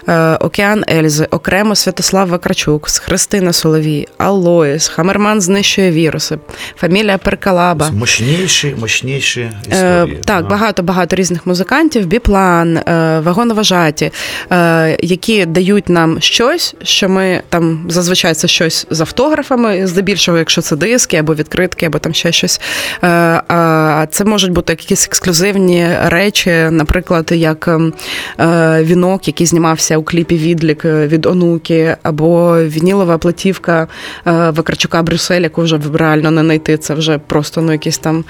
е, 0.08 0.36
Океан 0.36 0.84
Ельзи, 0.90 1.26
окремо 1.30 1.74
Святослав 1.74 2.28
Вакарчук, 2.28 2.88
Христина 2.88 3.52
Соловій, 3.52 4.08
Алоїс, 4.18 4.88
Хамерман 4.88 5.40
знищує 5.40 5.90
віруси, 5.90 6.38
фамілія 6.76 7.18
Перкалаба. 7.18 7.90
Мощніші, 7.90 8.74
мощніші 8.80 9.40
Е, 9.40 9.52
історії. 9.72 10.20
так, 10.24 10.48
багато 10.48 10.82
багато 10.82 11.16
різних 11.16 11.46
музикантів, 11.46 12.06
біплан, 12.06 12.76
е, 12.76 13.20
вагоноважаті, 13.24 14.10
які 15.00 15.46
дають 15.46 15.88
нам 15.88 16.20
щось, 16.20 16.74
що 16.82 17.08
ми 17.08 17.42
там 17.48 17.86
зазвичай 17.88 18.34
це 18.34 18.48
щось 18.48 18.86
з 18.90 19.00
автографами, 19.00 19.86
здебільшого, 19.86 20.38
якщо 20.38 20.60
це 20.60 20.76
диски 20.76 21.16
або 21.16 21.34
відкритки, 21.34 21.86
або 21.86 21.98
там 21.98 22.14
ще 22.14 22.32
щось. 22.32 22.60
А 23.00 24.06
це 24.10 24.24
можуть 24.24 24.50
бути 24.52 24.72
якісь 24.72 25.06
ексклюзивні 25.06 25.88
речі, 26.04 26.50
наприклад, 26.70 27.28
як 27.32 27.68
ем, 27.68 27.92
вінок, 28.80 29.26
який 29.26 29.46
знімався 29.46 29.98
у 29.98 30.02
кліпі 30.02 30.36
Відлік 30.36 30.84
від 30.84 31.26
онуки, 31.26 31.96
або 32.02 32.58
вінілова 32.58 33.18
платівка 33.18 33.88
е, 34.26 34.50
Вакарчука 34.50 35.02
Брюссель, 35.02 35.40
яку 35.40 35.62
вже 35.62 35.80
реально 35.94 36.30
не 36.30 36.40
знайти. 36.42 36.78
Це 36.78 36.94
вже 36.94 37.18
просто 37.18 37.62
ну, 37.62 37.72
якийсь 37.72 37.98
там 37.98 38.24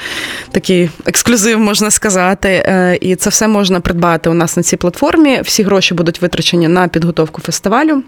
такий 0.51 0.91
ексклюзив, 1.07 1.59
можна 1.59 1.91
сказати. 1.91 2.49
Е, 2.49 2.99
І 3.01 3.17
це 3.17 3.31
все 3.31 3.49
можна 3.49 3.81
придбати 3.81 4.31
у 4.31 4.35
нас 4.35 4.57
на 4.57 4.63
цій 4.63 4.77
платформі. 4.77 5.41
Всі 5.45 5.63
гроші 5.63 5.95
будуть 5.95 6.23
витрачені 6.23 6.69
на 6.69 6.89
підготовку 6.89 7.41
фестивалю. 7.41 8.03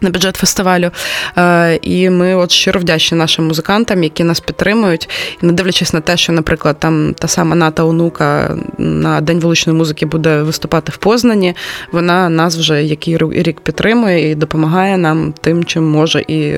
На 0.00 0.10
бюджет 0.10 0.36
фестивалю, 0.36 0.90
Е, 1.38 1.78
і 1.82 2.10
ми 2.10 2.34
от 2.34 2.50
щиро 2.50 2.80
вдячні 2.80 3.18
нашим 3.18 3.46
музикантам, 3.46 4.02
які 4.02 4.24
нас 4.24 4.40
підтримують. 4.40 5.08
І 5.42 5.46
не 5.46 5.52
дивлячись 5.52 5.92
на 5.92 6.00
те, 6.00 6.16
що, 6.16 6.32
наприклад, 6.32 6.76
там 6.78 7.14
та 7.18 7.28
сама 7.28 7.56
Ната 7.56 7.84
Онука 7.84 8.56
на 8.78 9.20
День 9.20 9.40
вуличної 9.40 9.78
музики 9.78 10.06
буде 10.06 10.42
виступати 10.42 10.92
в 10.92 10.96
Познані. 10.96 11.54
Вона 11.92 12.28
нас 12.28 12.56
вже 12.58 12.84
який 12.84 13.18
рік 13.18 13.60
підтримує 13.60 14.30
і 14.30 14.34
допомагає 14.34 14.96
нам 14.96 15.34
тим, 15.40 15.64
чим 15.64 15.90
може. 15.90 16.24
І 16.28 16.54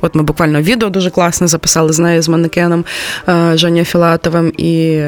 от 0.00 0.14
ми 0.14 0.22
буквально 0.22 0.60
відео 0.60 0.88
дуже 0.88 1.10
класне 1.10 1.46
записали 1.46 1.92
з 1.92 1.98
нею 1.98 2.22
з 2.22 2.28
манекеном 2.28 2.84
е, 3.28 3.52
Женя 3.54 3.84
Філатовим, 3.84 4.52
і 4.58 5.02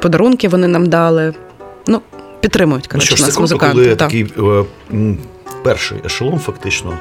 подарунки 0.00 0.48
вони 0.48 0.68
нам 0.68 0.86
дали. 0.86 1.34
Ну, 1.86 2.00
підтримують 2.40 2.84
Ну 2.84 2.90
коротше, 2.90 3.16
ж, 3.16 3.22
нас 3.22 3.38
музиканти. 3.38 3.74
коли 3.74 3.86
так. 3.86 3.98
такий 3.98 4.26
е, 4.38 4.64
перший 5.64 5.98
ешелон 6.04 6.38
фактично 6.38 6.98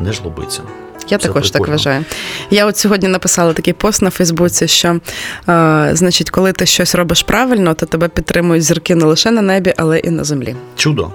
не 0.00 0.12
жлобиться. 0.12 0.62
Я 1.08 1.18
Це 1.18 1.28
також 1.28 1.50
так 1.50 1.68
вважаю. 1.68 2.04
Я 2.50 2.66
от 2.66 2.76
сьогодні 2.76 3.08
написала 3.08 3.52
такий 3.52 3.72
пост 3.72 4.02
на 4.02 4.10
Фейсбуці, 4.10 4.68
що 4.68 4.88
е, 5.48 5.90
значить, 5.92 6.30
коли 6.30 6.52
ти 6.52 6.66
щось 6.66 6.94
робиш 6.94 7.22
правильно, 7.22 7.74
то 7.74 7.86
тебе 7.86 8.08
підтримують 8.08 8.62
зірки 8.62 8.94
не 8.94 9.04
лише 9.04 9.30
на 9.30 9.42
небі, 9.42 9.74
але 9.76 9.98
і 9.98 10.10
на 10.10 10.24
землі. 10.24 10.56
Чудо. 10.76 11.10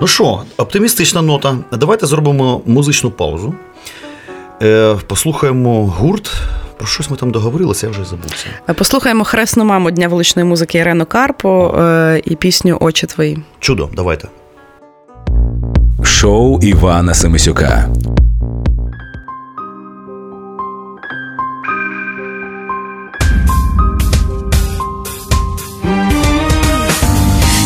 Ну 0.00 0.06
що, 0.06 0.42
оптимістична 0.56 1.22
нота. 1.22 1.56
Давайте 1.72 2.06
зробимо 2.06 2.62
музичну 2.66 3.10
паузу. 3.10 3.54
Е, 4.62 4.96
послухаємо 5.06 5.86
гурт. 5.86 6.32
Про 6.76 6.86
щось 6.86 7.10
ми 7.10 7.16
там 7.16 7.30
договорилися, 7.30 7.86
я 7.86 7.92
вже 7.92 8.04
забувся. 8.04 8.46
Е, 8.68 8.72
Послухаємо 8.72 9.24
хресну 9.24 9.64
маму 9.64 9.90
Дня 9.90 10.08
вуличної 10.08 10.48
музики 10.48 10.78
Ірену 10.78 11.06
Карпо 11.06 11.74
е, 11.78 12.22
і 12.24 12.36
пісню 12.36 12.78
Очі 12.80 13.06
твої. 13.06 13.38
Чудо, 13.60 13.90
давайте 13.92 14.28
шоу 16.06 16.58
Івана 16.60 17.14
Семисюка. 17.14 17.88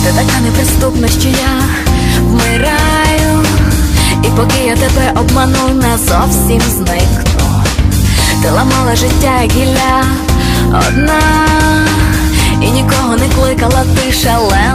Та 0.04 0.12
така 0.16 0.40
неприступна, 0.40 1.08
що 1.08 1.28
я 1.28 1.62
вмираю, 2.20 3.44
і 4.24 4.28
поки 4.36 4.60
я 4.66 4.76
тебе 4.76 5.20
обману, 5.20 5.74
назовсім 5.74 6.60
зникну. 6.60 7.62
Ти 8.42 8.50
ламала 8.50 8.96
життя 8.96 9.42
як 9.42 9.52
гілля 9.52 10.04
одна, 10.68 11.20
і 12.62 12.70
нікого 12.70 13.16
не 13.16 13.28
кликала 13.28 13.84
ти 13.94 14.12
шалена. 14.12 14.67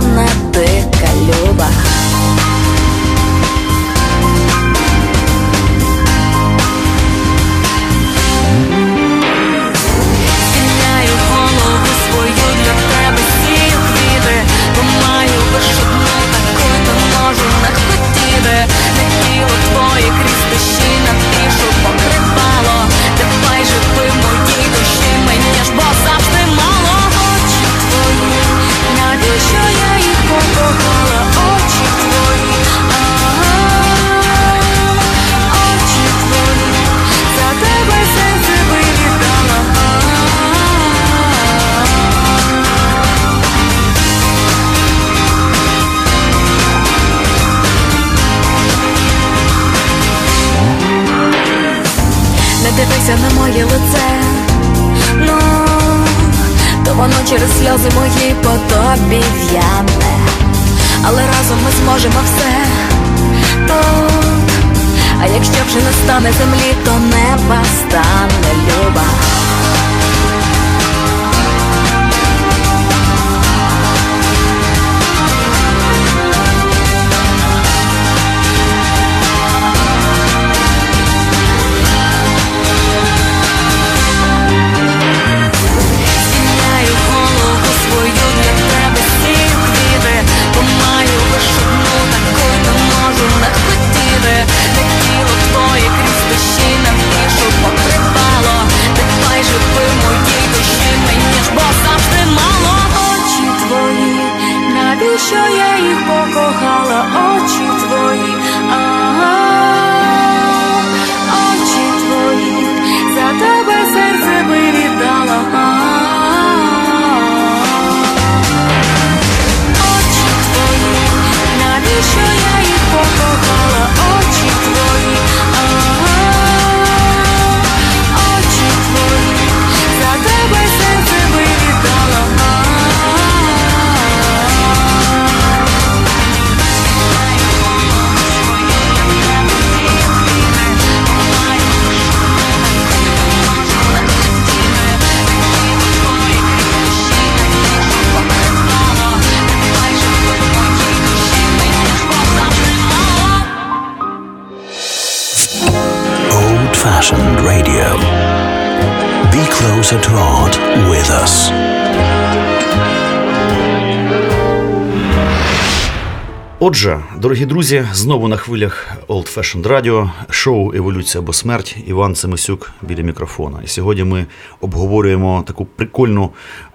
Отже, 166.65 166.99
дорогі 167.17 167.45
друзі, 167.45 167.86
знову 167.93 168.28
на 168.28 168.38
хвилях 168.38 168.88
Old 169.08 169.36
Fashioned 169.36 169.67
Radio, 169.67 170.10
шоу 170.30 170.73
Еволюція 170.73 171.21
або 171.21 171.34
смерть. 171.34 171.78
Іван 171.88 172.15
Семисюк 172.15 172.71
біля 172.82 173.02
мікрофона. 173.02 173.60
І 173.65 173.67
сьогодні 173.67 174.04
ми 174.04 174.26
обговорюємо 174.62 175.43
таку 175.47 175.65
прикольну 175.65 176.30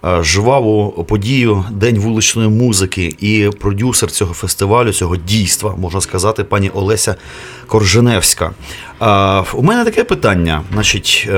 е, 0.05 0.23
жваву 0.23 1.05
подію 1.09 1.65
День 1.71 1.99
вуличної 1.99 2.49
музики. 2.49 3.17
І 3.21 3.51
продюсер 3.61 4.11
цього 4.11 4.35
фестивалю, 4.35 4.93
цього 4.93 5.17
дійства, 5.17 5.77
можна 5.77 6.01
сказати, 6.01 6.45
пані 6.45 6.71
Олеся 6.71 7.15
Корженевська. 7.67 8.51
Е, 9.03 9.45
У 9.53 9.63
мене 9.63 9.85
таке 9.85 10.05
питання. 10.05 10.63
Значить. 10.73 11.29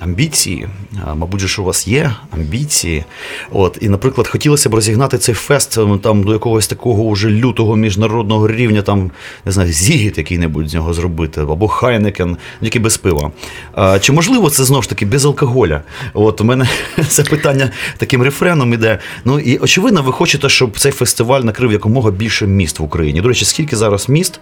Амбіції, 0.00 0.68
мабуть, 1.14 1.40
ж 1.40 1.62
у 1.62 1.64
вас 1.64 1.88
є 1.88 2.14
амбіції. 2.30 3.04
От, 3.52 3.78
і, 3.80 3.88
наприклад, 3.88 4.28
хотілося 4.28 4.68
б 4.68 4.74
розігнати 4.74 5.18
цей 5.18 5.34
фест 5.34 5.78
там 6.02 6.24
до 6.24 6.32
якогось 6.32 6.66
такого 6.66 7.02
уже 7.02 7.30
лютого 7.30 7.76
міжнародного 7.76 8.48
рівня, 8.48 8.82
там 8.82 9.10
не 9.44 9.52
знаю, 9.52 9.72
зігіт 9.72 10.18
який-небудь 10.18 10.68
з 10.68 10.74
нього 10.74 10.94
зробити, 10.94 11.40
або 11.40 11.68
Хайнекен, 11.68 12.36
тільки 12.60 12.78
без 12.78 12.96
пива. 12.96 13.30
А, 13.74 13.98
чи 13.98 14.12
можливо 14.12 14.50
це 14.50 14.64
знову 14.64 14.82
ж 14.82 14.88
таки 14.88 15.06
без 15.06 15.24
алкоголя? 15.24 15.82
От 16.14 16.40
у 16.40 16.44
мене 16.44 16.68
це 17.08 17.22
питання 17.22 17.70
таким 17.96 18.22
рефреном 18.22 18.74
іде. 18.74 18.98
Ну 19.24 19.40
і 19.40 19.58
очевидно, 19.58 20.02
ви 20.02 20.12
хочете, 20.12 20.48
щоб 20.48 20.78
цей 20.78 20.92
фестиваль 20.92 21.40
накрив 21.40 21.72
якомога 21.72 22.10
більше 22.10 22.46
міст 22.46 22.78
в 22.78 22.82
Україні. 22.82 23.20
До 23.20 23.28
речі, 23.28 23.44
скільки 23.44 23.76
зараз 23.76 24.08
міст 24.08 24.40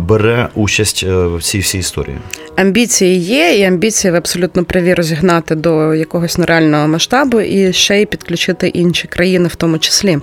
бере 0.00 0.48
участь 0.54 1.04
е, 1.08 1.26
в 1.26 1.42
цій 1.42 1.58
всій 1.58 1.78
історії? 1.78 2.16
Амбіції 2.56 3.18
є, 3.18 3.58
і 3.58 3.64
амбіції 3.64 4.10
ви 4.10 4.18
абсолютно 4.18 4.64
праві 4.64 4.94
розігнати 4.94 5.54
до 5.54 5.94
якогось 5.94 6.38
нереального 6.38 6.88
масштабу 6.88 7.40
і 7.40 7.72
ще 7.72 8.00
й 8.02 8.06
підключити 8.06 8.68
інші 8.68 9.08
країни, 9.08 9.48
в 9.48 9.54
тому 9.54 9.78
числі. 9.78 10.18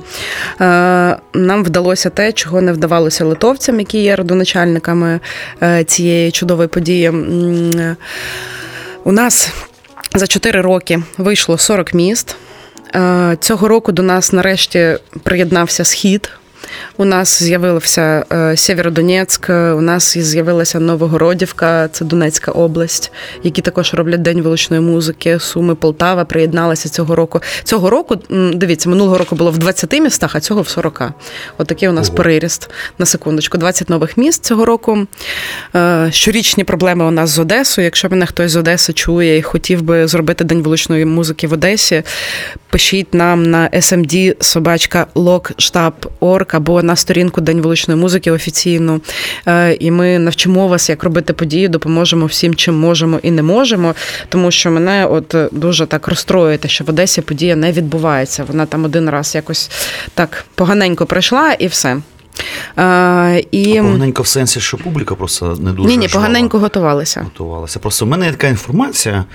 Е, 0.61 1.17
Нам 1.33 1.63
вдалося 1.63 2.09
те, 2.09 2.31
чого 2.31 2.61
не 2.61 2.73
вдавалося 2.73 3.25
литовцям, 3.25 3.79
які 3.79 3.97
є 3.97 4.15
родоначальниками 4.15 5.19
е, 5.63 5.83
цієї 5.83 6.31
чудової 6.31 6.67
події. 6.67 7.09
У 9.03 9.11
нас 9.11 9.51
за 10.15 10.27
4 10.27 10.61
роки 10.61 10.99
вийшло 11.17 11.57
40 11.57 11.93
міст. 11.93 12.35
Цього 13.39 13.67
року 13.67 13.91
до 13.91 14.03
нас 14.03 14.33
нарешті 14.33 14.97
приєднався 15.23 15.85
схід. 15.85 16.29
У 16.97 17.05
нас 17.05 17.43
з'явився 17.43 18.25
е, 18.31 18.57
Сєвєродонецьк, 18.57 19.49
у 19.49 19.81
нас 19.81 20.17
з'явилася 20.17 20.79
Новогородівка, 20.79 21.87
це 21.87 22.05
Донецька 22.05 22.51
область, 22.51 23.11
які 23.43 23.61
також 23.61 23.93
роблять 23.93 24.21
день 24.21 24.41
вуличної 24.41 24.81
музики. 24.81 25.39
Суми 25.39 25.75
Полтава 25.75 26.25
приєдналася 26.25 26.89
цього 26.89 27.15
року. 27.15 27.41
Цього 27.63 27.89
року, 27.89 28.15
дивіться, 28.53 28.89
минулого 28.89 29.17
року 29.17 29.35
було 29.35 29.51
в 29.51 29.57
20 29.57 29.93
містах, 29.93 30.35
а 30.35 30.39
цього 30.39 30.61
в 30.61 30.67
40. 30.67 31.01
Отакий 31.57 31.89
у 31.89 31.91
нас 31.91 32.09
переріст 32.09 32.69
на 32.97 33.05
секундочку. 33.05 33.57
20 33.57 33.89
нових 33.89 34.17
міст 34.17 34.45
цього 34.45 34.65
року. 34.65 35.07
Е, 35.75 36.09
Щорічні 36.11 36.63
проблеми 36.63 37.05
у 37.05 37.11
нас 37.11 37.29
з 37.29 37.39
Одесою. 37.39 37.85
Якщо 37.85 38.09
мене 38.09 38.25
хтось 38.25 38.51
з 38.51 38.55
Одеси 38.55 38.93
чує 38.93 39.37
і 39.37 39.41
хотів 39.41 39.81
би 39.81 40.07
зробити 40.07 40.43
день 40.43 40.63
вуличної 40.63 41.05
музики 41.05 41.47
в 41.47 41.53
Одесі, 41.53 42.03
пишіть 42.69 43.13
нам 43.13 43.43
на 43.43 43.69
smd 43.69 44.43
собачка 44.43 45.07
abо 45.15 46.56
або 46.57 46.83
на 46.83 46.95
сторінку 46.95 47.41
День 47.41 47.61
вуличної 47.61 47.99
музики 47.99 48.31
офіційну. 48.31 49.01
Е, 49.47 49.77
І 49.79 49.91
ми 49.91 50.19
навчимо 50.19 50.67
вас, 50.67 50.89
як 50.89 51.03
робити 51.03 51.33
події, 51.33 51.67
допоможемо 51.67 52.25
всім, 52.25 52.55
чим 52.55 52.79
можемо 52.79 53.19
і 53.23 53.31
не 53.31 53.43
можемо. 53.43 53.95
Тому 54.29 54.51
що 54.51 54.71
мене 54.71 55.05
от 55.05 55.35
дуже 55.51 55.85
так 55.85 56.07
розстроює, 56.07 56.59
що 56.65 56.83
в 56.83 56.89
Одесі 56.89 57.21
подія 57.21 57.55
не 57.55 57.71
відбувається. 57.71 58.43
Вона 58.47 58.65
там 58.65 58.85
один 58.85 59.09
раз 59.09 59.35
якось 59.35 59.71
так 60.13 60.45
поганенько 60.55 61.05
пройшла 61.05 61.53
і 61.53 61.67
все. 61.67 61.97
Е, 62.77 63.43
і... 63.51 63.73
Поганенько 63.81 64.23
в 64.23 64.27
сенсі, 64.27 64.59
що 64.59 64.77
публіка 64.77 65.15
просто 65.15 65.57
не 65.59 65.71
дуже 65.71 65.89
Ні, 65.89 65.97
ні, 65.97 66.07
поганенько 66.07 66.59
готувалися. 66.59 67.21
готувалася. 67.21 67.79
Просто 67.79 68.05
в 68.05 68.07
мене 68.07 68.25
є 68.25 68.31
така 68.31 68.47
інформація, 68.47 69.25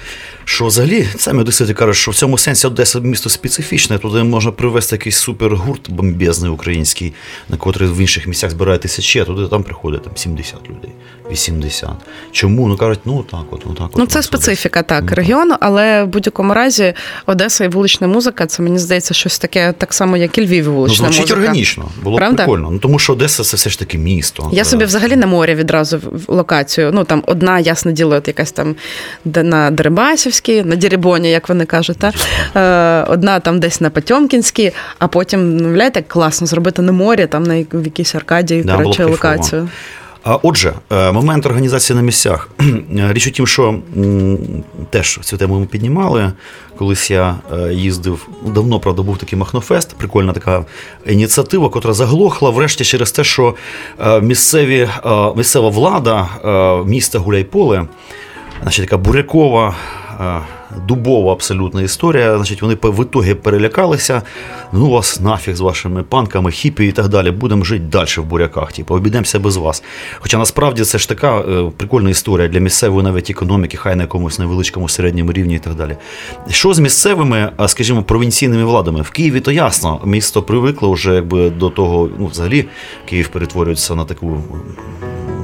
що 0.44 0.66
взагалі 0.66 1.08
самі 1.16 1.40
одесити 1.40 1.74
кажуть, 1.74 1.96
що 1.96 2.10
в 2.10 2.14
цьому 2.14 2.38
сенсі 2.38 2.66
Одеса 2.66 3.00
місто 3.00 3.30
специфічне, 3.30 3.98
туди 3.98 4.22
можна 4.22 4.52
привезти 4.52 4.96
якийсь 4.96 5.16
супергурт 5.16 5.90
бомбезний 5.90 6.50
український, 6.50 7.12
на 7.48 7.56
котрий 7.56 7.88
в 7.88 7.98
інших 8.00 8.26
місцях 8.26 8.50
збирає 8.50 8.78
тисячі, 8.78 9.20
а 9.20 9.24
туди 9.24 9.48
там 9.48 9.62
приходить 9.62 10.02
там 10.04 10.16
70 10.16 10.54
людей, 10.70 10.90
80. 11.30 11.90
Чому? 12.32 12.68
Ну 12.68 12.76
кажуть, 12.76 13.00
ну 13.04 13.22
так, 13.30 13.40
от, 13.50 13.62
ну 13.66 13.74
так. 13.74 13.86
от 13.86 13.96
Ну, 13.96 14.06
це 14.06 14.18
нас 14.18 14.26
специфіка 14.26 14.82
так 14.82 15.02
Ну, 15.02 15.08
так. 15.08 15.16
регіону, 15.16 15.54
але 15.60 16.02
в 16.04 16.06
будь-якому 16.06 16.54
разі 16.54 16.94
Одеса 17.26 17.64
і 17.64 17.68
вулична 17.68 18.06
музика 18.06 18.46
це 18.46 18.62
мені 18.62 18.78
здається 18.78 19.14
щось 19.14 19.38
таке, 19.38 19.72
так 19.78 19.94
само, 19.94 20.16
як 20.16 20.38
і 20.38 20.46
Львів 20.46 20.64
і 20.64 20.68
Ну, 20.68 20.72
вулична 20.74 20.96
звучить 21.06 21.20
музика. 21.20 21.40
органічно, 21.40 21.88
було 22.02 22.16
б 22.16 22.18
Правда? 22.18 22.36
прикольно. 22.36 22.70
Ну, 22.70 22.78
тому 22.78 22.98
що 22.98 23.12
Одеса 23.12 23.44
це 23.44 23.56
все 23.56 23.70
ж 23.70 23.78
таки 23.78 23.98
місто. 23.98 24.50
Я 24.52 24.64
собі 24.64 24.82
Е, 24.82 24.86
взагалі 24.86 25.16
на 25.16 25.26
морі 25.26 25.54
відразу 25.54 25.98
в 25.98 26.32
локацію. 26.32 26.90
Ну 26.94 27.04
там 27.04 27.22
одна, 27.26 27.60
ясне 27.60 27.92
діло, 27.92 28.16
от 28.16 28.28
якась 28.28 28.52
там 28.52 28.76
на 29.24 29.70
Дерибасівській, 30.32 30.62
на 30.62 30.76
Дірібоні, 30.76 31.30
як 31.30 31.48
вони 31.48 31.64
кажуть, 31.64 31.98
та? 31.98 32.12
Е, 32.56 33.12
одна 33.12 33.40
там 33.40 33.60
десь 33.60 33.80
на 33.80 33.90
Потьомкінській, 33.90 34.72
а 34.98 35.08
потім, 35.08 35.56
ну, 35.56 35.64
уявляєте, 35.64 35.98
як 35.98 36.08
класно 36.08 36.46
зробити 36.46 36.82
на 36.82 36.92
морі, 36.92 37.26
там 37.26 37.42
на 37.42 37.64
в 37.72 37.84
якійсь 37.84 38.14
Аркадії, 38.14 38.62
Да, 38.62 38.76
коротше, 38.76 39.04
локацію. 39.04 39.68
А 40.24 40.36
отже, 40.36 40.72
е, 40.92 41.12
момент 41.12 41.46
організації 41.46 41.96
на 41.96 42.02
місцях. 42.02 42.48
Річ 43.10 43.26
у 43.26 43.30
тім, 43.30 43.46
що 43.46 43.78
теж 44.90 45.18
цю 45.22 45.36
тему 45.36 45.60
ми 45.60 45.66
піднімали. 45.66 46.32
Колись 46.78 47.10
я 47.10 47.34
е, 47.52 47.72
їздив, 47.74 48.28
давно, 48.46 48.80
правда, 48.80 49.02
був 49.02 49.18
такий 49.18 49.38
Махнофест, 49.38 49.94
прикольна 49.94 50.32
така 50.32 50.64
ініціатива, 51.06 51.68
котра 51.68 51.92
заглохла 51.92 52.50
врешті 52.50 52.84
через 52.84 53.12
те, 53.12 53.24
що 53.24 53.54
місцеві, 54.22 54.88
місцева 55.36 55.68
влада 55.68 56.28
міста 56.86 57.18
Гуляйполе, 57.18 57.86
значить, 58.62 58.84
така 58.84 58.96
бурякова. 58.96 59.74
Е, 60.22 60.40
Дубова 60.88 61.32
абсолютна 61.32 61.82
історія. 61.82 62.36
Значить, 62.36 62.62
вони 62.62 62.76
в 62.82 63.02
ітогі 63.02 63.34
перелякалися. 63.34 64.22
Ну, 64.72 64.90
вас 64.90 65.20
нафіг 65.20 65.56
з 65.56 65.60
вашими 65.60 66.02
панками, 66.02 66.50
хіпі 66.50 66.86
і 66.86 66.92
так 66.92 67.08
далі. 67.08 67.30
Будемо 67.30 67.64
жити 67.64 67.84
далі 67.84 68.08
в 68.16 68.24
буряках. 68.24 68.72
Типу, 68.72 68.94
обійдемося 68.94 69.38
без 69.38 69.56
вас. 69.56 69.82
Хоча 70.20 70.38
насправді 70.38 70.84
це 70.84 70.98
ж 70.98 71.08
така 71.08 71.38
е, 71.38 71.70
прикольна 71.76 72.10
історія 72.10 72.48
для 72.48 72.60
місцевої 72.60 73.04
навіть 73.04 73.30
економіки, 73.30 73.76
хай 73.76 73.96
на 73.96 74.02
якомусь 74.02 74.38
невеличкому 74.38 74.88
середньому 74.88 75.32
рівні 75.32 75.54
і 75.54 75.58
так 75.58 75.74
далі. 75.74 75.96
Що 76.50 76.74
з 76.74 76.78
місцевими, 76.78 77.52
скажімо, 77.66 78.02
провінційними 78.02 78.64
владами? 78.64 79.02
В 79.02 79.10
Києві 79.10 79.40
то 79.40 79.52
ясно, 79.52 80.00
місто 80.04 80.42
привикло 80.42 80.92
вже 80.92 81.14
якби 81.14 81.50
до 81.50 81.70
того, 81.70 82.08
ну, 82.18 82.26
взагалі, 82.26 82.64
Київ 83.04 83.28
перетворюється 83.28 83.94
на 83.94 84.04
таку 84.04 84.42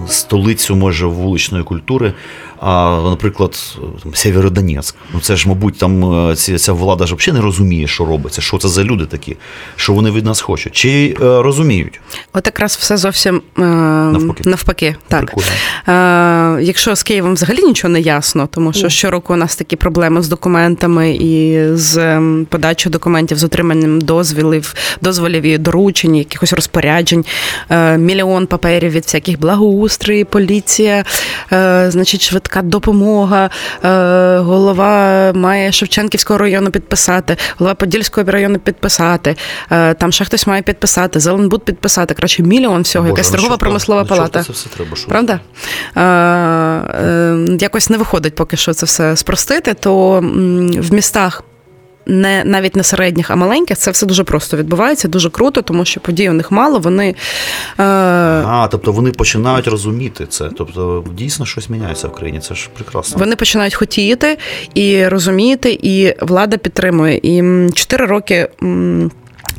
столицю, 0.08 0.76
може, 0.76 1.06
вуличної 1.06 1.64
культури. 1.64 2.12
А, 2.60 3.00
наприклад, 3.04 3.78
Сєвєродонецьк. 4.14 4.96
Ну 5.14 5.20
це 5.20 5.36
ж, 5.36 5.48
мабуть, 5.48 5.78
там 5.78 6.28
е, 6.30 6.36
ці, 6.36 6.58
ця 6.58 6.72
влада 6.72 7.06
ж 7.06 7.14
взагалі 7.14 7.38
не 7.40 7.44
розуміє, 7.44 7.86
що 7.86 8.04
робиться, 8.04 8.40
що 8.40 8.58
це 8.58 8.68
за 8.68 8.84
люди 8.84 9.06
такі, 9.06 9.36
що 9.76 9.92
вони 9.92 10.10
від 10.10 10.24
нас 10.24 10.40
хочуть. 10.40 10.72
Чи 10.72 11.16
е, 11.20 11.42
розуміють? 11.42 12.00
От 12.32 12.46
якраз 12.46 12.76
все 12.76 12.96
зовсім 12.96 13.42
е, 13.58 13.60
Навпаки. 13.62 14.42
навпаки. 14.48 14.96
Так. 15.08 15.20
Прикольно. 15.20 15.46
Е, 15.88 16.62
якщо 16.62 16.96
з 16.96 17.02
Києвом 17.02 17.34
взагалі 17.34 17.62
нічого 17.62 17.92
не 17.92 18.00
ясно, 18.00 18.48
тому 18.50 18.72
що 18.72 18.88
щороку 18.88 19.32
у 19.32 19.36
нас 19.36 19.56
такі 19.56 19.76
проблеми 19.76 20.22
з 20.22 20.28
документами 20.28 21.10
і 21.10 21.60
з 21.74 21.96
ем, 21.96 22.46
подачою 22.50 22.92
документів, 22.92 23.38
з 23.38 23.44
отриманням 23.44 24.00
дозволів, 24.00 24.74
дозволів 25.00 25.42
і 25.42 25.58
доручень, 25.58 26.16
якихось 26.16 26.52
розпоряджень, 26.52 27.24
е, 27.70 27.98
мільйон 27.98 28.46
паперів 28.46 28.90
від 28.90 29.02
всяких 29.02 29.40
благоустрій, 29.98 30.24
поліція, 30.24 31.04
е, 31.52 31.90
значить, 31.90 32.22
швидка 32.22 32.62
допомога, 32.62 33.50
е, 33.84 34.38
голова 34.38 35.32
має 35.34 35.72
Шевченківського 35.72 36.38
району 36.38 36.70
підписати, 36.70 37.36
голова 37.58 37.74
Подільського 37.74 38.30
району 38.30 38.58
підписати, 38.58 39.36
е, 39.70 39.94
там 39.94 40.12
ще 40.12 40.24
хтось 40.24 40.46
має 40.46 40.62
підписати, 40.62 41.20
Зеленбуд 41.20 41.64
підписати. 41.64 42.14
Коротше, 42.14 42.42
мільйон 42.42 42.82
всього, 42.82 43.04
Боже, 43.04 43.12
якась 43.12 43.30
ну 43.30 43.36
торгова 43.36 43.56
промислова 43.56 44.02
ну, 44.02 44.08
палата. 44.08 44.42
Це 44.42 44.52
все 44.52 44.68
треба, 44.68 44.96
що 44.96 45.08
Правда? 45.08 45.40
Е, 45.96 46.02
е, 46.02 47.56
якось 47.60 47.90
не 47.90 47.96
виходить 47.96 48.34
поки 48.34 48.56
що 48.56 48.72
це 48.72 48.86
все 48.86 49.16
спростити, 49.16 49.74
то 49.74 50.20
в 50.80 50.92
містах. 50.92 51.42
Не 52.08 52.44
навіть 52.44 52.76
не 52.76 52.82
середніх, 52.82 53.30
а 53.30 53.36
маленьких 53.36 53.78
це 53.78 53.90
все 53.90 54.06
дуже 54.06 54.24
просто 54.24 54.56
відбувається, 54.56 55.08
дуже 55.08 55.30
круто, 55.30 55.62
тому 55.62 55.84
що 55.84 56.00
подій 56.00 56.30
у 56.30 56.32
них 56.32 56.50
мало. 56.50 56.78
Вони 56.78 57.08
е, 57.08 57.82
А, 57.82 58.68
тобто 58.70 58.92
вони 58.92 59.10
починають 59.10 59.68
розуміти 59.68 60.26
це. 60.28 60.50
Тобто 60.58 61.04
дійсно 61.12 61.46
щось 61.46 61.68
міняється 61.70 62.08
в 62.08 62.12
країні. 62.12 62.40
Це 62.40 62.54
ж 62.54 62.68
прекрасно. 62.74 63.18
вони 63.18 63.36
починають 63.36 63.74
хотіти 63.74 64.38
і 64.74 65.08
розуміти, 65.08 65.78
і 65.82 66.14
влада 66.20 66.56
підтримує. 66.56 67.20
І 67.22 67.42
чотири 67.74 68.06
роки. 68.06 68.48
м, 68.62 69.10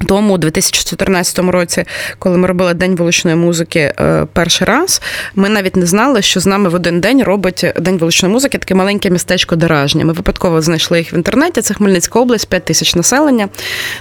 Тому, 0.06 0.34
у 0.34 0.38
2014 0.38 1.40
році, 1.40 1.86
коли 2.20 2.38
ми 2.38 2.48
робили 2.48 2.74
День 2.74 2.96
вуличної 2.96 3.38
музики 3.38 3.80
е, 3.80 4.28
перший 4.34 4.68
раз, 4.68 5.02
ми 5.36 5.50
навіть 5.50 5.76
не 5.76 5.86
знали, 5.86 6.22
що 6.22 6.40
з 6.40 6.46
нами 6.46 6.70
в 6.70 6.76
один 6.76 7.02
день 7.02 7.24
робить 7.24 7.66
День 7.80 7.98
вуличної 7.98 8.34
музики 8.34 8.58
таке 8.58 8.76
маленьке 8.76 9.10
містечко 9.10 9.56
Деражня. 9.56 10.06
Ми 10.06 10.14
випадково 10.14 10.62
знайшли 10.62 10.98
їх 10.98 11.14
в 11.14 11.16
інтернеті. 11.16 11.62
Це 11.62 11.74
Хмельницька 11.74 12.20
область, 12.20 12.50
5 12.50 12.66
тисяч 12.66 12.96
населення. 12.96 13.50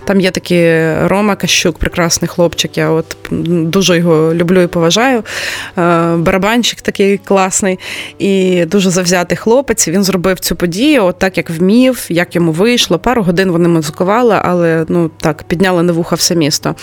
Там 0.05 0.21
є 0.21 0.31
такий 0.31 0.95
Рома 1.07 1.37
Кащук, 1.37 1.79
прекрасний 1.79 2.29
хлопчик. 2.29 2.79
Я 2.79 2.91
от 2.91 3.17
дуже 3.51 3.97
його 3.97 4.35
люблю 4.35 4.63
і 4.63 4.67
поважаю. 4.67 5.19
Е, 5.79 6.17
Барабанщик 6.17 6.81
такий 6.81 7.19
класний 7.19 7.79
і 8.19 8.65
дуже 8.65 8.91
завзятий 8.91 9.37
хлопець. 9.37 9.89
Він 9.89 10.05
зробив 10.05 10.41
цю 10.41 10.57
подію, 10.57 11.05
от 11.05 11.19
так 11.19 11.37
як 11.37 11.51
вмів, 11.51 12.07
як 12.09 12.35
йому 12.35 12.53
вийшло. 12.53 12.99
Пару 12.99 13.23
годин 13.23 13.51
вони 13.51 13.69
музикували, 13.69 14.41
але 14.43 14.85
ну 14.89 15.11
так 15.21 15.43
підняли 15.43 15.83
на 15.89 15.93
вуха 15.95 16.17
все 16.17 16.35
місто. 16.35 16.75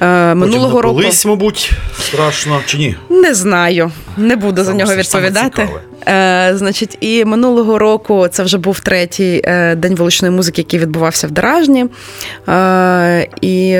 Е, 0.00 0.34
Минулого 0.34 0.82
року 0.82 0.94
напились, 0.96 1.26
мабуть, 1.26 1.70
страшно 2.02 2.60
чи 2.66 2.78
ні? 2.78 2.96
не 3.10 3.34
знаю, 3.34 3.90
не 4.16 4.36
буду 4.36 4.64
за 4.64 4.72
нього 4.74 4.94
відповідати. 4.96 5.68
Е, 6.08 6.52
значить, 6.56 6.96
і 7.00 7.24
минулого 7.24 7.78
року 7.78 8.28
це 8.30 8.42
вже 8.42 8.58
був 8.58 8.80
третій 8.80 9.42
е, 9.44 9.74
день 9.74 9.94
вуличної 9.94 10.34
музики, 10.34 10.60
який 10.60 10.80
відбувався 10.80 11.26
в 11.26 11.30
Деражні. 11.30 11.86
Е, 12.48 13.28
і 13.40 13.78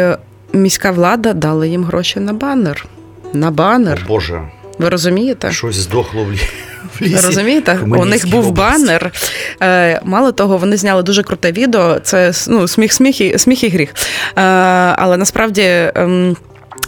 міська 0.53 0.91
влада 0.91 1.33
дала 1.33 1.67
їм 1.67 1.85
гроші 1.85 2.21
на 2.21 2.33
банер. 2.33 2.87
На 3.33 3.51
банер. 3.51 4.01
О, 4.05 4.09
Боже, 4.09 4.43
Ви 4.79 4.89
розумієте? 4.89 5.53
щось 5.53 5.77
здохло 5.77 6.25
в 6.25 6.31
лі- 6.33 6.49
лісі. 7.03 7.27
Розумієте? 7.27 7.79
У 7.83 8.05
них 8.05 8.31
був 8.31 8.49
області. 8.49 8.87
банер. 8.87 9.13
Е, 9.63 10.01
мало 10.05 10.33
того, 10.33 10.57
вони 10.57 10.77
зняли 10.77 11.03
дуже 11.03 11.23
круте 11.23 11.53
відео. 11.53 11.99
Це 12.01 12.33
ну, 12.49 12.69
сміх, 12.69 12.93
сміх 12.93 13.21
і, 13.21 13.39
сміх 13.39 13.65
і 13.65 13.69
гріх. 13.69 13.95
Е, 14.37 14.43
але 14.97 15.17
насправді. 15.17 15.93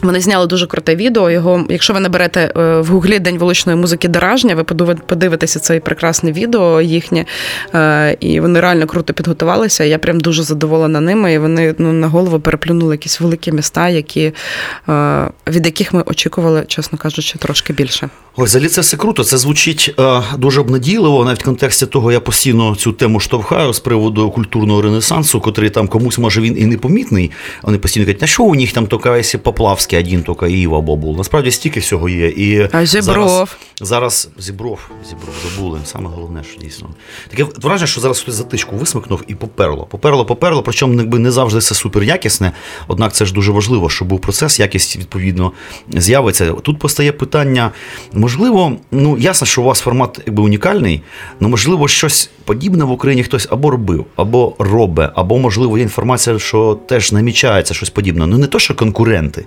Вони 0.02 0.20
зняли 0.20 0.46
дуже 0.46 0.66
круте 0.66 0.96
відео. 0.96 1.30
Його, 1.30 1.64
якщо 1.68 1.92
ви 1.92 2.00
наберете 2.00 2.52
е, 2.56 2.80
в 2.80 2.86
гуглі 2.86 3.18
День 3.18 3.38
вуличної 3.38 3.78
музики 3.78 4.08
Деражня, 4.08 4.54
ви 4.54 4.62
подиви- 4.62 5.00
подивитеся 5.06 5.60
це 5.60 5.80
прекрасне 5.80 6.32
відео 6.32 6.80
їхнє. 6.80 7.24
Е, 7.74 8.16
І 8.20 8.40
вони 8.40 8.60
реально 8.60 8.86
круто 8.86 9.12
підготувалися. 9.14 9.84
Я 9.84 9.98
прям 9.98 10.20
дуже 10.20 10.42
задоволена 10.42 11.00
ними. 11.00 11.32
І 11.32 11.38
вони 11.38 11.74
ну, 11.78 11.92
на 11.92 12.08
голову 12.08 12.40
переплюнули 12.40 12.94
якісь 12.94 13.20
великі 13.20 13.52
міста, 13.52 13.88
які, 13.88 14.32
е, 14.88 15.28
від 15.48 15.66
яких 15.66 15.92
ми 15.92 16.02
очікували, 16.06 16.64
чесно 16.68 16.98
кажучи, 16.98 17.38
трошки 17.38 17.72
більше. 17.72 18.08
Ой, 18.36 18.44
взагалі 18.44 18.68
це 18.68 18.80
все 18.80 18.96
круто. 18.96 19.24
Це 19.24 19.36
звучить 19.38 19.94
дуже 20.38 20.60
обнадійливо, 20.60 21.24
навіть 21.24 21.40
в 21.40 21.44
контексті 21.44 21.86
того, 21.86 22.12
я 22.12 22.20
постійно 22.20 22.76
цю 22.76 22.92
тему 22.92 23.20
штовхаю 23.20 23.72
з 23.72 23.80
приводу 23.80 24.30
культурного 24.30 24.82
ренесансу, 24.82 25.40
котрий 25.40 25.70
там 25.70 25.88
комусь 25.88 26.18
може 26.18 26.40
він 26.40 26.58
і 26.58 26.66
непомітний. 26.66 27.30
Вони 27.62 27.78
постійно 27.78 28.06
кажуть, 28.06 28.20
на 28.20 28.26
що 28.26 28.42
у 28.42 28.54
них 28.54 28.72
там 28.72 28.86
тільки 28.86 29.08
якщо 29.08 29.38
Поплавський, 29.84 29.98
один 29.98 30.22
тільки 30.22 30.60
Іва 30.60 30.80
Бобул. 30.80 31.16
Насправді 31.16 31.50
стільки 31.50 31.80
всього 31.80 32.08
є. 32.08 32.28
І 32.28 32.68
А 32.72 32.86
Зібров? 32.86 33.26
Зараз, 33.26 33.56
зараз 33.80 34.28
Зібров, 34.38 34.78
Зібров 35.08 35.34
забули. 35.44 35.78
Саме 35.84 36.10
головне, 36.14 36.42
що 36.50 36.60
дійсно. 36.60 36.88
Таке 37.28 37.46
враження, 37.62 37.86
що 37.86 38.00
зараз 38.00 38.20
хтось 38.20 38.34
затичку 38.34 38.76
висмикнув 38.76 39.24
і 39.26 39.34
поперло. 39.34 39.86
Поперло, 39.90 40.24
поперло, 40.26 40.62
причому 40.62 40.94
якби 40.94 41.18
не 41.18 41.30
завжди 41.30 41.60
це 41.60 41.74
супер 41.74 42.02
якісне. 42.02 42.52
Однак 42.88 43.12
це 43.12 43.24
ж 43.24 43.34
дуже 43.34 43.52
важливо, 43.52 43.90
щоб 43.90 44.08
був 44.08 44.20
процес, 44.20 44.60
якість 44.60 44.96
відповідно 44.96 45.52
з'явиться. 45.88 46.52
Тут 46.52 46.78
постає 46.78 47.12
питання. 47.12 47.70
Можливо, 48.12 48.72
ну 48.90 49.18
ясно, 49.18 49.46
що 49.46 49.62
у 49.62 49.64
вас 49.64 49.80
формат 49.80 50.20
якби 50.26 50.42
унікальний, 50.42 51.02
але 51.40 51.50
можливо 51.50 51.88
щось 51.88 52.30
подібне 52.44 52.84
в 52.84 52.90
Україні 52.90 53.22
хтось 53.22 53.48
або 53.50 53.70
робив, 53.70 54.04
або 54.16 54.54
робить, 54.58 55.10
або 55.14 55.38
можливо 55.38 55.78
є 55.78 55.82
інформація, 55.82 56.38
що 56.38 56.78
теж 56.86 57.12
намічається 57.12 57.74
щось 57.74 57.90
подібне. 57.90 58.26
Ну 58.26 58.38
не 58.38 58.46
то, 58.46 58.58
що 58.58 58.74
конкуренти, 58.74 59.44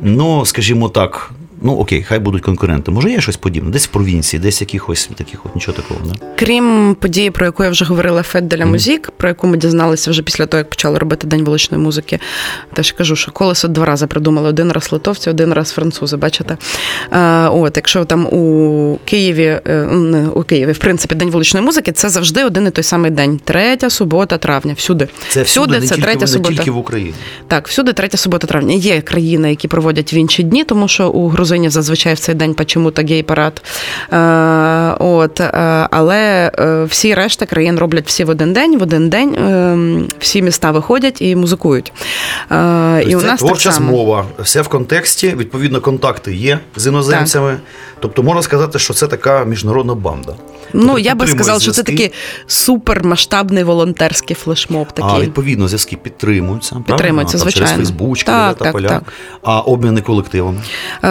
Ну, 0.00 0.44
скажімо 0.46 0.88
так, 0.88 1.30
ну 1.62 1.76
окей, 1.76 2.02
хай 2.02 2.18
будуть 2.18 2.42
конкуренти. 2.42 2.90
Може, 2.90 3.10
є 3.10 3.20
щось 3.20 3.36
подібне, 3.36 3.70
десь 3.70 3.86
в 3.86 3.90
провінції, 3.90 4.40
десь 4.40 4.60
якихось 4.60 5.10
таких, 5.14 5.46
от 5.46 5.54
нічого 5.54 5.76
такого, 5.76 6.00
не? 6.06 6.14
Крім 6.38 6.96
події, 7.00 7.30
про 7.30 7.46
яку 7.46 7.64
я 7.64 7.70
вже 7.70 7.84
говорила, 7.84 8.22
Фет 8.22 8.48
де 8.48 8.56
ла 8.56 8.66
Музік, 8.66 9.10
про 9.16 9.28
яку 9.28 9.46
ми 9.46 9.56
дізналися 9.56 10.10
вже 10.10 10.22
після 10.22 10.46
того, 10.46 10.58
як 10.58 10.70
почали 10.70 10.98
робити 10.98 11.26
День 11.26 11.44
вуличної 11.44 11.82
музики. 11.82 12.18
Теж 12.74 12.92
кажу, 12.92 13.16
що 13.16 13.32
колесо 13.32 13.68
два 13.68 13.84
рази 13.84 14.06
придумали: 14.06 14.48
один 14.48 14.72
раз 14.72 14.92
литовці, 14.92 15.30
один 15.30 15.52
раз 15.52 15.70
французи. 15.70 16.16
Бачите? 16.16 16.56
Е, 17.12 17.48
От, 17.48 17.76
якщо 17.76 18.04
там 18.04 18.26
у 18.26 18.98
Києві, 19.04 19.60
е, 19.66 19.86
не 19.92 20.28
у 20.28 20.42
Києві, 20.42 20.72
в 20.72 20.78
принципі, 20.78 21.14
День 21.14 21.30
вуличної 21.30 21.66
музики, 21.66 21.92
це 21.92 22.08
завжди 22.08 22.44
один 22.44 22.66
і 22.66 22.70
той 22.70 22.84
самий 22.84 23.10
день. 23.10 23.40
Третя 23.44 23.90
субота 23.90 24.38
травня. 24.38 24.74
Всюди. 24.76 25.08
Це 25.28 25.42
всюди, 25.42 25.72
не, 25.72 25.80
це 25.80 25.94
тільки, 25.94 26.02
третя 26.02 26.20
не 26.20 26.26
субота. 26.26 26.54
тільки 26.54 26.70
в 26.70 26.76
Україні. 26.76 27.14
Так, 27.48 27.68
всюди 27.68 27.92
третя 27.92 28.16
субота 28.16 28.46
травня. 28.46 28.74
Є 28.74 29.00
країни, 29.00 29.50
які 29.50 29.68
проводять 29.68 30.12
в 30.12 30.14
інші 30.14 30.42
дні, 30.42 30.64
тому 30.64 30.88
що 30.88 31.08
у 31.08 31.28
грузинів 31.48 31.70
зазвичай 31.70 32.14
в 32.14 32.18
цей 32.18 32.34
день 32.34 32.54
почему-то 32.54 33.02
гей-парад. 33.02 33.62
Е, 34.12 34.16
от, 34.98 35.40
е, 35.40 35.52
але 35.90 36.50
е, 36.58 36.84
всі 36.84 37.14
решта 37.14 37.46
країн 37.46 37.78
роблять 37.78 38.06
всі 38.06 38.24
в 38.24 38.28
один 38.30 38.52
день, 38.52 38.78
в 38.78 38.82
один 38.82 39.08
день 39.08 40.08
всі 40.18 40.42
міста 40.42 40.70
виходять 40.70 41.22
і 41.22 41.36
музикують. 41.36 41.92
Е, 42.50 43.00
і 43.00 43.02
Тобто 43.02 43.18
у 43.18 43.20
це 43.20 43.26
нас 43.26 43.40
творча 43.40 43.64
так 43.64 43.72
само. 43.72 43.88
змова, 43.90 44.26
все 44.38 44.62
в 44.62 44.68
контексті, 44.68 45.34
відповідно, 45.36 45.80
контакти 45.80 46.34
є 46.34 46.58
з 46.76 46.86
іноземцями. 46.86 47.56
Тобто 48.00 48.22
можна 48.22 48.42
сказати, 48.42 48.78
що 48.78 48.94
це 48.94 49.06
така 49.06 49.44
міжнародна 49.44 49.94
банда. 49.94 50.34
Ну, 50.72 50.86
Тобто 50.86 50.98
я 50.98 51.14
би 51.14 51.26
сказала, 51.26 51.60
що 51.60 51.70
це 51.70 51.82
такий 51.82 52.12
супермасштабний 52.46 53.64
волонтерський 53.64 54.36
флешмоб. 54.36 54.86
А 55.00 55.20
відповідно 55.20 55.68
зв'язки 55.68 55.96
підтримуються. 55.96 56.76
Підтримуються, 56.86 56.96
правильно? 56.96 57.30
Там 57.30 57.40
звичайно. 57.40 57.66
Через 57.66 57.76
Фейсбучки, 57.76 58.26
Так, 58.26 58.58
та 58.58 58.64
так, 58.64 58.72
поля. 58.72 58.88
так. 58.88 59.02
А 59.42 59.60
обміни 59.60 60.00
колективами. 60.00 60.58
Е, 61.04 61.08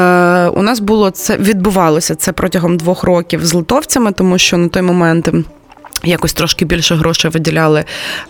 у 0.54 0.62
нас 0.62 0.80
було 0.80 1.10
це 1.10 1.38
відбувалося 1.38 2.16
це 2.16 2.32
протягом 2.32 2.78
двох 2.78 3.04
років 3.04 3.46
з 3.46 3.54
литовцями, 3.54 4.12
тому 4.12 4.38
що 4.38 4.58
на 4.58 4.68
той 4.68 4.82
момент. 4.82 5.30
Якось 6.04 6.34
трошки 6.34 6.66
більше 6.66 6.95
грошей 6.95 7.32
виділяли 7.32 7.84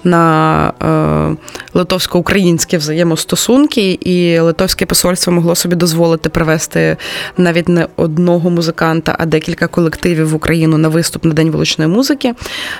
на 0.04 0.74
е, 0.82 1.36
литовсько-українські 1.74 2.78
взаємостосунки, 2.78 3.92
і 3.92 4.40
литовське 4.40 4.86
посольство 4.86 5.34
могло 5.34 5.56
собі 5.56 5.76
дозволити 5.76 6.30
привезти 6.30 6.98
навіть 7.38 7.70
не 7.70 7.88
одного 7.96 8.50
музиканта, 8.50 9.16
а 9.20 9.26
декілька 9.26 9.68
колективів 9.68 10.30
в 10.30 10.36
Україну 10.36 10.78
на 10.78 10.88
виступ 10.88 11.26
на 11.26 11.34
День 11.34 11.52
вуличної 11.52 11.90
музики. 11.90 12.34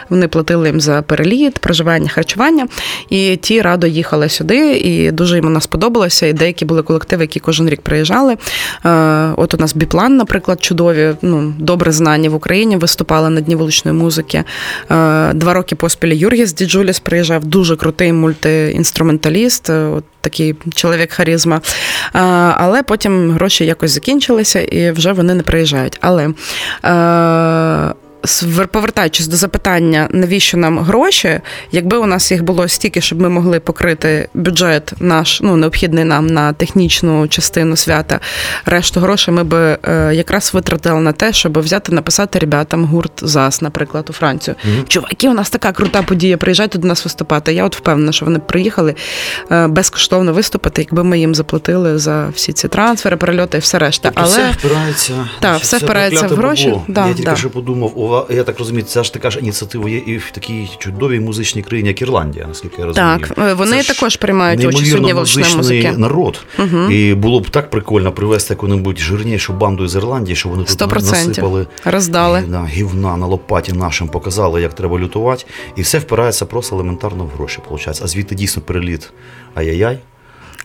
Вони 0.10 0.28
платили 0.28 0.68
їм 0.68 0.82
за 0.82 1.02
переліт, 1.02 1.60
проживання, 1.60 2.10
харчування. 2.10 2.68
І 3.10 3.36
ті 3.36 3.62
радо 3.62 3.88
їхали 3.88 4.30
сюди, 4.30 4.78
і 4.78 5.12
дуже 5.12 5.36
їм 5.36 5.46
вона 5.46 5.62
сподобалася. 5.62 6.26
І 6.26 6.34
деякі 6.34 6.66
були 6.66 6.84
колективи, 6.84 7.24
які 7.24 7.40
кожен 7.40 7.70
рік 7.70 7.82
приїжджали. 7.82 8.38
Е, 8.86 9.34
От 9.38 9.54
у 9.54 9.58
нас 9.58 9.76
біплан, 9.76 10.18
наприклад, 10.18 10.64
чудові, 10.64 11.16
ну 11.22 11.54
добре 11.60 11.92
знані 11.92 12.30
в 12.30 12.36
Україні, 12.36 12.78
виступали 12.78 13.30
на 13.30 13.42
дні 13.42 13.56
вуличної 13.56 13.98
музики. 13.98 14.44
Е, 14.92 15.34
Два 15.34 15.54
роки 15.54 15.76
поспіль 15.76 16.14
Юргіс 16.14 16.54
Діджуліс 16.54 17.00
приїжджав, 17.00 17.46
дуже 17.46 17.76
крутий 17.76 18.14
мультиінструменталіст, 18.14 19.70
е, 19.70 19.74
от 19.74 20.04
такий 20.22 20.56
чоловік 20.76 21.12
харизма. 21.12 21.56
Е, 21.56 22.20
Але 22.58 22.84
потім 22.84 23.32
гроші 23.32 23.66
якось 23.66 23.92
закінчилися 23.92 24.62
і 24.62 24.92
вже 24.92 25.12
вони 25.12 25.34
не 25.34 25.44
приїжджають. 25.44 25.98
Але 26.02 26.34
повертаючись 28.72 29.28
до 29.28 29.38
запитання, 29.38 30.08
навіщо 30.12 30.58
нам 30.58 30.80
гроші, 30.80 31.40
якби 31.72 31.98
у 31.98 32.06
нас 32.06 32.32
їх 32.32 32.44
було 32.44 32.68
стільки, 32.68 33.02
щоб 33.02 33.22
ми 33.22 33.30
могли 33.30 33.60
покрити 33.60 34.30
бюджет 34.34 34.94
наш, 35.00 35.42
ну 35.42 35.56
необхідний 35.56 36.04
нам 36.04 36.28
на 36.28 36.54
технічну 36.54 37.28
частину 37.28 37.76
свята, 37.76 38.20
решту 38.66 39.00
грошей 39.00 39.34
ми 39.34 39.44
би 39.44 39.78
е, 39.84 40.12
якраз 40.14 40.54
витратили 40.54 41.02
на 41.02 41.12
те, 41.12 41.34
щоб 41.34 41.60
взяти 41.60 41.92
написати 41.92 42.40
ребятам 42.40 42.86
гурт 42.86 43.12
ЗАС, 43.22 43.62
наприклад, 43.62 44.08
у 44.10 44.14
Францію. 44.14 44.56
Чуваки, 44.88 45.30
у 45.30 45.34
нас 45.34 45.50
така 45.50 45.72
крута 45.72 46.02
подія, 46.02 46.38
приїжджайте 46.38 46.78
до 46.78 46.88
нас 46.88 47.04
виступати. 47.04 47.54
Я 47.54 47.66
от 47.66 47.76
впевнена, 47.76 48.12
що 48.12 48.26
вони 48.26 48.40
приїхали 48.40 48.96
е, 49.52 49.68
безкоштовно 49.68 50.34
виступити, 50.34 50.82
якби 50.82 51.04
ми 51.04 51.20
їм 51.20 51.36
заплатили 51.36 51.98
за 51.98 52.28
всі 52.30 52.54
ці 52.54 52.68
трансфери, 52.68 53.18
перельоти 53.18 53.58
і 53.58 53.62
все 53.62 53.80
решта. 53.80 54.12
Тобто 54.16 54.30
все 54.30 54.42
Але 54.42 54.52
впирається, 54.52 55.28
Так, 55.40 55.56
що 55.56 55.64
все 55.64 55.78
впирається 55.78 56.28
в 56.28 56.36
гроші. 56.36 56.74
Да, 56.88 57.08
я 57.08 57.14
тільки 57.14 57.30
да. 57.30 57.36
що 57.36 57.50
подумав, 57.50 57.94
я 58.30 58.44
так 58.44 58.60
розумію, 58.60 58.84
це 58.84 59.04
ж 59.04 59.14
така 59.14 59.32
ж 59.32 59.40
ініціатива 59.40 59.90
є 59.90 59.98
і 59.98 60.18
в 60.18 60.32
такій 60.32 60.70
чудовій 60.78 61.20
музичній 61.20 61.62
країні, 61.62 61.88
як 61.90 62.02
Ірландія, 62.02 62.48
наскільки 62.48 62.76
я 62.82 62.86
розумію. 62.86 63.18
Так, 63.20 63.38
е, 63.38 63.54
вони 63.54 63.84
Це 63.84 63.94
також 63.94 64.16
приймають 64.16 64.66
участь 64.66 64.96
у 64.96 65.02
музичний 65.14 65.56
музики. 65.56 65.92
народ. 65.98 66.40
І 66.90 67.14
було 67.14 67.40
б 67.40 67.50
так 67.50 67.70
прикольно 67.70 68.12
привезти 68.12 68.54
яку-небудь 68.54 68.98
жирнішу 69.00 69.54
банду 69.54 69.88
з 69.88 69.96
Ірландії, 69.96 70.36
щоб 70.36 70.52
вони 70.52 70.64
тут 70.64 70.92
насипали 70.92 71.68
Роздали. 71.86 72.40
е, 72.40 72.44
Да, 72.48 72.66
гівна 72.66 73.18
на 73.18 73.26
лопаті 73.26 73.74
нашим 73.74 74.08
показали, 74.08 74.62
як 74.62 74.74
треба 74.74 75.00
лютувати. 75.00 75.46
І 75.76 75.82
все 75.82 76.00
впирається 76.00 76.46
просто 76.46 76.76
елементарно 76.76 77.24
в 77.26 77.30
гроші, 77.30 77.60
виходить. 77.70 78.00
А 78.04 78.08
звідти 78.08 78.36
дійсно 78.36 78.62
переліт 78.62 79.10
ай-яй-яй. 79.56 80.00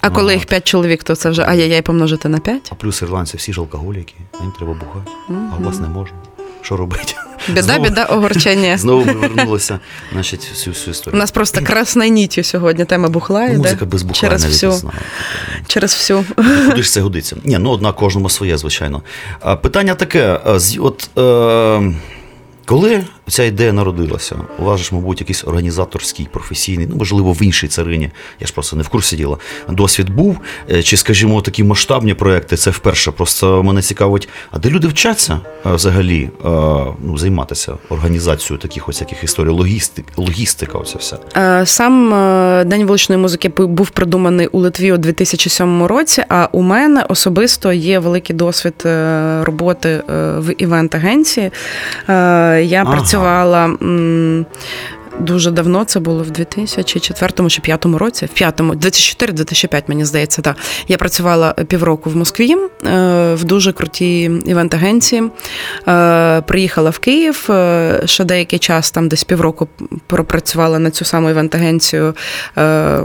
А 0.00 0.10
коли 0.10 0.26
Ну, 0.26 0.32
їх 0.32 0.46
п'ять 0.46 0.66
чоловік, 0.68 1.04
то 1.04 1.14
це 1.16 1.30
вже 1.30 1.42
ай-яй-яй 1.42 1.82
помножити 1.82 2.28
на 2.28 2.38
п'ять. 2.38 2.68
А 2.72 2.74
плюс 2.74 3.02
ірландці 3.02 3.36
всі 3.36 3.52
ж 3.52 3.60
алкоголіки, 3.60 4.14
а 4.40 4.42
їм 4.42 4.52
треба 4.58 4.72
бухати. 4.72 5.10
А 5.28 5.60
у 5.60 5.64
вас 5.64 5.80
не 5.80 5.88
можна. 5.88 6.16
Що 6.62 6.76
робити? 6.76 7.14
Біда, 7.48 7.62
Знову- 7.62 7.84
біда, 7.84 8.04
огорчення. 8.04 8.78
Знову 8.78 9.04
ми 9.04 9.12
вернулися 9.12 9.78
значить, 10.12 10.48
всю 10.52 10.74
всю 10.74 11.12
У 11.14 11.16
нас 11.16 11.30
просто 11.30 11.60
красна 11.64 12.08
нітю 12.08 12.42
сьогодні 12.42 12.84
тема 12.84 13.08
бухла. 13.08 13.46
Музика 13.46 13.84
без 13.84 14.02
бухла 14.02 14.20
через 14.20 14.42
навіть 14.42 14.54
всю, 14.54 14.72
не 14.72 14.78
знаю. 14.78 14.96
через 15.66 15.92
всю. 15.94 16.24
Куди 16.68 16.82
ж 16.82 16.90
це 16.90 17.00
годиться? 17.00 17.36
Ні, 17.44 17.58
ну 17.58 17.70
одна 17.70 17.92
кожному 17.92 18.30
своє, 18.30 18.58
звичайно. 18.58 19.02
Питання 19.62 19.94
таке: 19.94 20.40
от 20.78 21.10
е, 21.18 21.94
коли 22.64 23.04
ця 23.28 23.44
ідея 23.44 23.72
народилася, 23.72 24.36
у 24.58 24.64
вас 24.64 24.80
ж, 24.80 24.94
мабуть, 24.94 25.20
якийсь 25.20 25.44
організаторський, 25.44 26.28
професійний, 26.32 26.86
ну 26.90 26.96
можливо, 26.96 27.32
в 27.32 27.42
іншій 27.42 27.68
царині, 27.68 28.10
я 28.40 28.46
ж 28.46 28.52
просто 28.52 28.76
не 28.76 28.82
в 28.82 28.88
курсі 28.88 29.16
діла. 29.16 29.36
Досвід 29.68 30.10
був, 30.10 30.38
Е, 30.70 30.82
чи, 30.82 30.96
скажімо, 30.96 31.40
такі 31.40 31.64
масштабні 31.64 32.14
проекти, 32.14 32.56
це 32.56 32.70
вперше. 32.70 33.10
Просто 33.10 33.62
мене 33.62 33.82
цікавить, 33.82 34.28
а 34.50 34.58
де 34.58 34.70
люди 34.70 34.88
вчаться 34.88 35.40
е, 35.66 35.74
взагалі 35.74 36.30
е, 36.44 36.48
ну, 37.02 37.18
займатися 37.18 37.72
організацією 37.88 38.58
таких 38.62 38.88
ось 38.88 39.00
яких 39.00 39.24
історій, 39.24 39.48
логістик, 39.48 40.04
логістика, 40.16 40.78
оце 40.78 40.98
все. 40.98 41.16
Е, 41.36 41.66
Сам 41.66 42.10
День 42.66 42.84
вуличної 42.84 43.20
музики 43.20 43.48
був 43.48 43.90
придуманий 43.90 44.46
у 44.46 44.58
Литві 44.58 44.92
у 44.92 44.96
2007 44.96 45.82
році. 45.84 46.24
А 46.28 46.48
у 46.52 46.62
мене 46.62 47.04
особисто 47.08 47.72
є 47.72 47.98
великий 47.98 48.36
досвід 48.36 48.74
роботи 49.42 50.02
в 50.38 50.54
івент-агенції. 50.58 51.50
Я 52.68 52.82
Ага. 52.82 52.92
Працювала. 53.12 53.64
м, 53.82 54.46
Дуже 55.20 55.50
давно 55.50 55.84
це 55.84 56.00
було 56.00 56.22
в 56.22 56.30
2004 56.30 57.00
чи 57.00 57.14
2005 57.14 57.98
році. 57.98 58.26
В 58.26 58.28
п'ятому, 58.28 58.74
2004-2005, 58.74 59.82
мені 59.86 60.04
здається, 60.04 60.42
так. 60.42 60.56
Я 60.88 60.96
працювала 60.96 61.52
півроку 61.52 62.10
в 62.10 62.16
Москві 62.16 62.56
е, 62.86 63.34
в 63.34 63.44
дуже 63.44 63.72
крутій 63.72 64.30
івент-агенції. 64.46 65.22
Е, 65.88 66.40
Приїхала 66.40 66.90
в 66.90 66.98
Київ. 66.98 67.46
е, 67.50 68.02
Ще 68.04 68.24
деякий 68.24 68.58
час, 68.58 68.90
там 68.90 69.08
десь 69.08 69.24
півроку 69.24 69.68
пропрацювала 70.06 70.78
на 70.78 70.90
цю 70.90 71.04
саму 71.04 71.30
івент-агенцію, 71.30 72.14
е, 72.58 73.00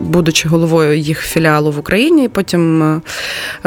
будучи 0.00 0.48
головою 0.48 0.98
їх 0.98 1.20
філіалу 1.20 1.70
в 1.72 1.78
Україні. 1.78 2.28
Потім 2.28 2.82
е, 2.82 3.00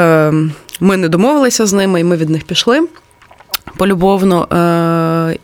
е, 0.00 0.32
ми 0.80 0.96
не 0.96 1.08
домовилися 1.08 1.66
з 1.66 1.72
ними, 1.72 2.00
і 2.00 2.04
ми 2.04 2.16
від 2.16 2.30
них 2.30 2.44
пішли 2.44 2.80
полюбовно 3.76 4.42
е, 4.42 4.56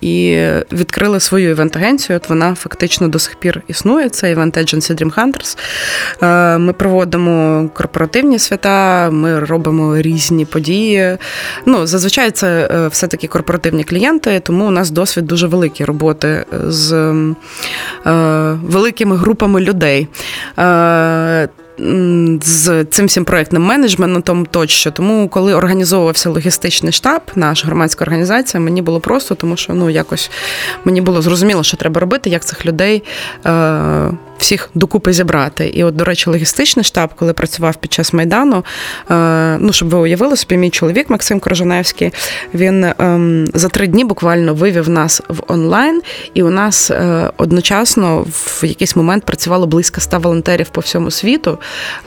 і 0.01 0.47
відкрили 0.73 1.21
свою 1.21 1.51
івент-агенцію. 1.51 2.17
От 2.17 2.29
вона 2.29 2.55
фактично 2.55 3.09
до 3.09 3.19
сих 3.19 3.35
пір 3.35 3.63
існує. 3.69 4.09
Це 4.09 4.35
Event 4.35 4.59
Agency 4.59 4.95
Dream 4.95 5.15
Hunters. 5.15 5.59
Е, 6.23 6.59
Ми 6.59 6.73
проводимо 6.73 7.69
корпоративні 7.75 8.39
свята, 8.39 9.11
ми 9.11 9.41
робимо 9.41 9.97
різні 9.97 10.45
події. 10.45 11.19
Ну, 11.67 11.87
зазвичай 11.87 12.31
це 12.31 12.69
е, 12.71 12.89
все-таки 12.89 13.27
корпоративні 13.27 13.85
клієнти, 13.85 14.41
тому 14.41 14.67
у 14.67 14.71
нас 14.71 14.91
досвід 14.91 15.27
дуже 15.27 15.47
великий 15.47 15.87
роботи 15.87 16.45
з 16.69 16.93
е, 16.93 17.35
великими 18.63 19.17
групами 19.17 19.61
людей. 19.61 20.09
З 22.43 22.85
цим 22.91 23.07
всім 23.07 23.25
проектним 23.25 23.63
менеджментом 23.63 24.47
тощо. 24.47 24.91
Тому, 24.91 25.29
коли 25.29 25.55
організовувався 25.55 26.31
логістичний 26.31 26.93
штаб, 26.93 27.21
наша 27.35 27.67
громадська 27.67 28.05
організація, 28.05 28.61
мені 28.61 28.83
було 28.83 29.01
просто, 29.01 29.35
тому 29.35 29.57
що 29.57 29.75
ну 29.75 29.91
якось 29.91 30.31
мені 30.85 31.01
було 31.01 31.23
зрозуміло, 31.23 31.63
що 31.63 31.77
треба 31.77 32.01
робити, 32.01 32.31
як 32.31 32.45
цих 32.45 32.67
людей 32.67 33.03
е, 33.47 34.11
всіх 34.43 34.71
докупи 34.75 35.13
зібрати. 35.13 35.67
І, 35.67 35.85
от, 35.85 35.97
до 35.97 36.05
речі, 36.05 36.31
логістичний 36.31 36.85
штаб, 36.85 37.11
коли 37.15 37.33
працював 37.33 37.77
під 37.77 37.93
час 37.93 38.13
майдану, 38.13 38.65
е, 39.11 39.57
ну 39.59 39.73
щоб 39.73 39.89
ви 39.89 39.99
уявили 39.99 40.37
собі, 40.37 40.57
мій 40.57 40.71
чоловік 40.71 41.11
Максим 41.11 41.41
Крожаневський, 41.41 42.13
він 42.55 42.85
ем, 42.99 43.47
за 43.55 43.69
три 43.69 43.87
дні 43.87 44.05
буквально 44.05 44.55
вивів 44.55 44.89
нас 44.89 45.23
в 45.29 45.43
онлайн, 45.49 46.03
і 46.35 46.43
у 46.43 46.51
нас 46.51 46.91
е, 46.91 47.31
одночасно 47.37 48.27
в 48.29 48.65
якийсь 48.65 48.97
момент 48.97 49.25
працювало 49.25 49.67
близько 49.67 49.99
ста 49.99 50.19
волонтерів 50.19 50.69
по 50.69 50.81
всьому 50.81 51.11
світу. 51.11 51.59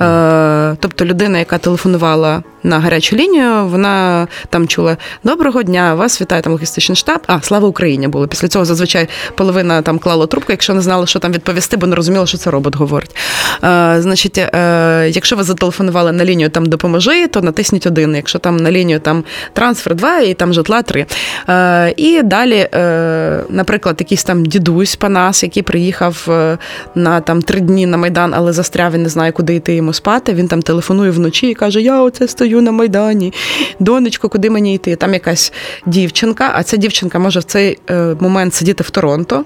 Е, 0.02 0.76
тобто 0.80 1.06
людина, 1.06 1.40
яка 1.40 1.58
телефонувала 1.58 2.44
на 2.64 2.80
гарячу 2.80 3.16
лінію, 3.16 3.66
вона 3.66 4.28
там 4.50 4.68
чула 4.68 4.98
Доброго 5.24 5.64
дня, 5.64 5.96
вас 5.96 6.22
вітає 6.22 6.42
там 6.42 6.54
логістичний 6.54 6.96
штаб. 6.96 7.20
А 7.28 7.42
слава 7.42 7.68
Україні 7.68 8.08
було. 8.08 8.28
Після 8.28 8.48
цього 8.48 8.66
зазвичай 8.66 9.08
половина 9.36 9.82
там 9.82 10.00
клала 10.00 10.28
трубку, 10.28 10.52
якщо 10.52 10.74
не 10.74 10.82
знала, 10.82 11.06
що 11.06 11.20
там 11.20 11.32
відповісти, 11.32 11.78
бо 11.78 11.88
не 11.88 11.96
розуміла, 11.96 12.25
що 12.26 12.38
це 12.38 12.52
робот 12.52 12.76
говорить. 12.76 13.16
Е, 13.64 13.96
значить, 14.00 14.38
е, 14.38 15.10
якщо 15.10 15.36
ви 15.36 15.44
зателефонували 15.44 16.12
на 16.12 16.26
лінію 16.26 16.50
там 16.50 16.66
допоможи, 16.66 17.28
то 17.28 17.42
натисніть 17.42 17.88
один. 17.88 18.16
Якщо 18.16 18.40
там 18.40 18.58
на 18.58 18.72
лінію 18.72 19.00
там 19.00 19.24
трансфер 19.54 19.96
2 19.96 20.20
і 20.20 20.34
там 20.34 20.54
житла 20.54 20.82
3. 20.82 21.06
Е, 21.50 21.94
і 21.98 22.22
далі, 22.24 22.68
е, 22.74 23.44
наприклад, 23.50 23.96
якийсь 24.00 24.24
там 24.24 24.46
дідусь 24.46 24.96
Панас, 24.96 25.44
який 25.44 25.64
приїхав 25.64 26.28
е, 26.30 26.58
на 26.96 27.22
там 27.22 27.42
три 27.42 27.60
дні 27.60 27.86
на 27.86 27.98
майдан, 27.98 28.34
але 28.34 28.54
застряв 28.54 28.92
він 28.94 29.04
не 29.04 29.10
знає, 29.10 29.32
куди 29.32 29.56
йти 29.56 29.76
йому 29.76 29.94
спати. 29.94 30.34
Він 30.34 30.48
там 30.48 30.62
телефонує 30.62 31.12
вночі 31.12 31.50
і 31.50 31.54
каже: 31.54 31.82
Я 31.82 32.02
оце 32.02 32.28
стою 32.28 32.62
на 32.62 32.72
майдані, 32.72 33.34
донечко, 33.80 34.30
куди 34.30 34.50
мені 34.50 34.76
йти? 34.76 34.96
Там 34.96 35.14
якась 35.14 35.54
дівчинка, 35.86 36.52
а 36.56 36.64
ця 36.64 36.78
дівчинка 36.78 37.20
може 37.20 37.40
в 37.40 37.44
цей 37.44 37.80
е, 37.90 38.16
момент 38.20 38.54
сидіти 38.54 38.84
в 38.84 38.90
Торонто. 38.90 39.46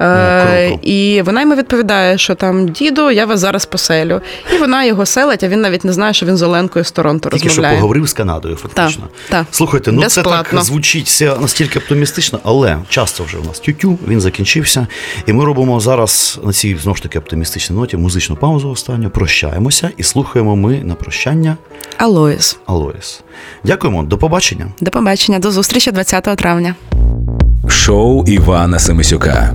Е, 0.00 0.68
круто. 0.68 0.80
і 0.82 1.22
вона 1.22 1.40
йому 1.40 1.54
відповідає, 1.54 2.18
що 2.18 2.34
там 2.34 2.68
діду, 2.68 3.10
я 3.10 3.26
вас 3.26 3.40
зараз 3.40 3.66
поселю. 3.66 4.20
І 4.54 4.58
вона 4.58 4.84
його 4.84 5.06
селить, 5.06 5.44
а 5.44 5.48
він 5.48 5.60
навіть 5.60 5.84
не 5.84 5.92
знає, 5.92 6.14
що 6.14 6.26
він 6.26 6.36
з 6.36 6.42
Оленкою 6.42 6.84
з 6.84 6.90
Торонто 6.90 7.30
Тільки 7.30 7.48
що 7.48 7.62
поговорив 7.62 8.06
з 8.06 8.12
Канадою, 8.12 8.56
фактично. 8.56 9.04
так. 9.28 9.46
Слухайте, 9.50 9.92
ну 9.92 10.04
це 10.04 10.22
так 10.22 10.54
звучить 10.60 11.24
настільки 11.40 11.78
оптимістично, 11.78 12.40
але 12.44 12.78
часто 12.88 13.24
вже 13.24 13.38
у 13.38 13.44
нас 13.44 13.60
тютю, 13.60 13.98
він 14.08 14.20
закінчився. 14.20 14.86
І 15.26 15.32
ми 15.32 15.44
робимо 15.44 15.80
зараз 15.80 16.40
на 16.44 16.52
цій 16.52 16.76
знову 16.76 16.96
ж 16.96 17.02
таки 17.02 17.18
оптимістичній 17.18 17.76
ноті 17.76 17.96
музичну 17.96 18.36
паузу 18.36 18.70
останню. 18.70 19.10
Прощаємося 19.10 19.90
і 19.96 20.02
слухаємо 20.02 20.56
ми 20.56 20.82
на 20.84 20.94
прощання 20.94 21.56
Алоїс. 21.96 22.58
Алоїс. 22.66 23.20
Дякуємо, 23.64 24.02
до 24.02 24.18
побачення. 24.18 24.66
До 24.80 24.90
побачення, 24.90 25.38
до 25.38 25.50
зустрічі 25.50 25.92
20 25.92 26.24
травня. 26.24 26.74
Шоу 27.68 28.24
Івана 28.26 28.78
Семисюка. 28.78 29.54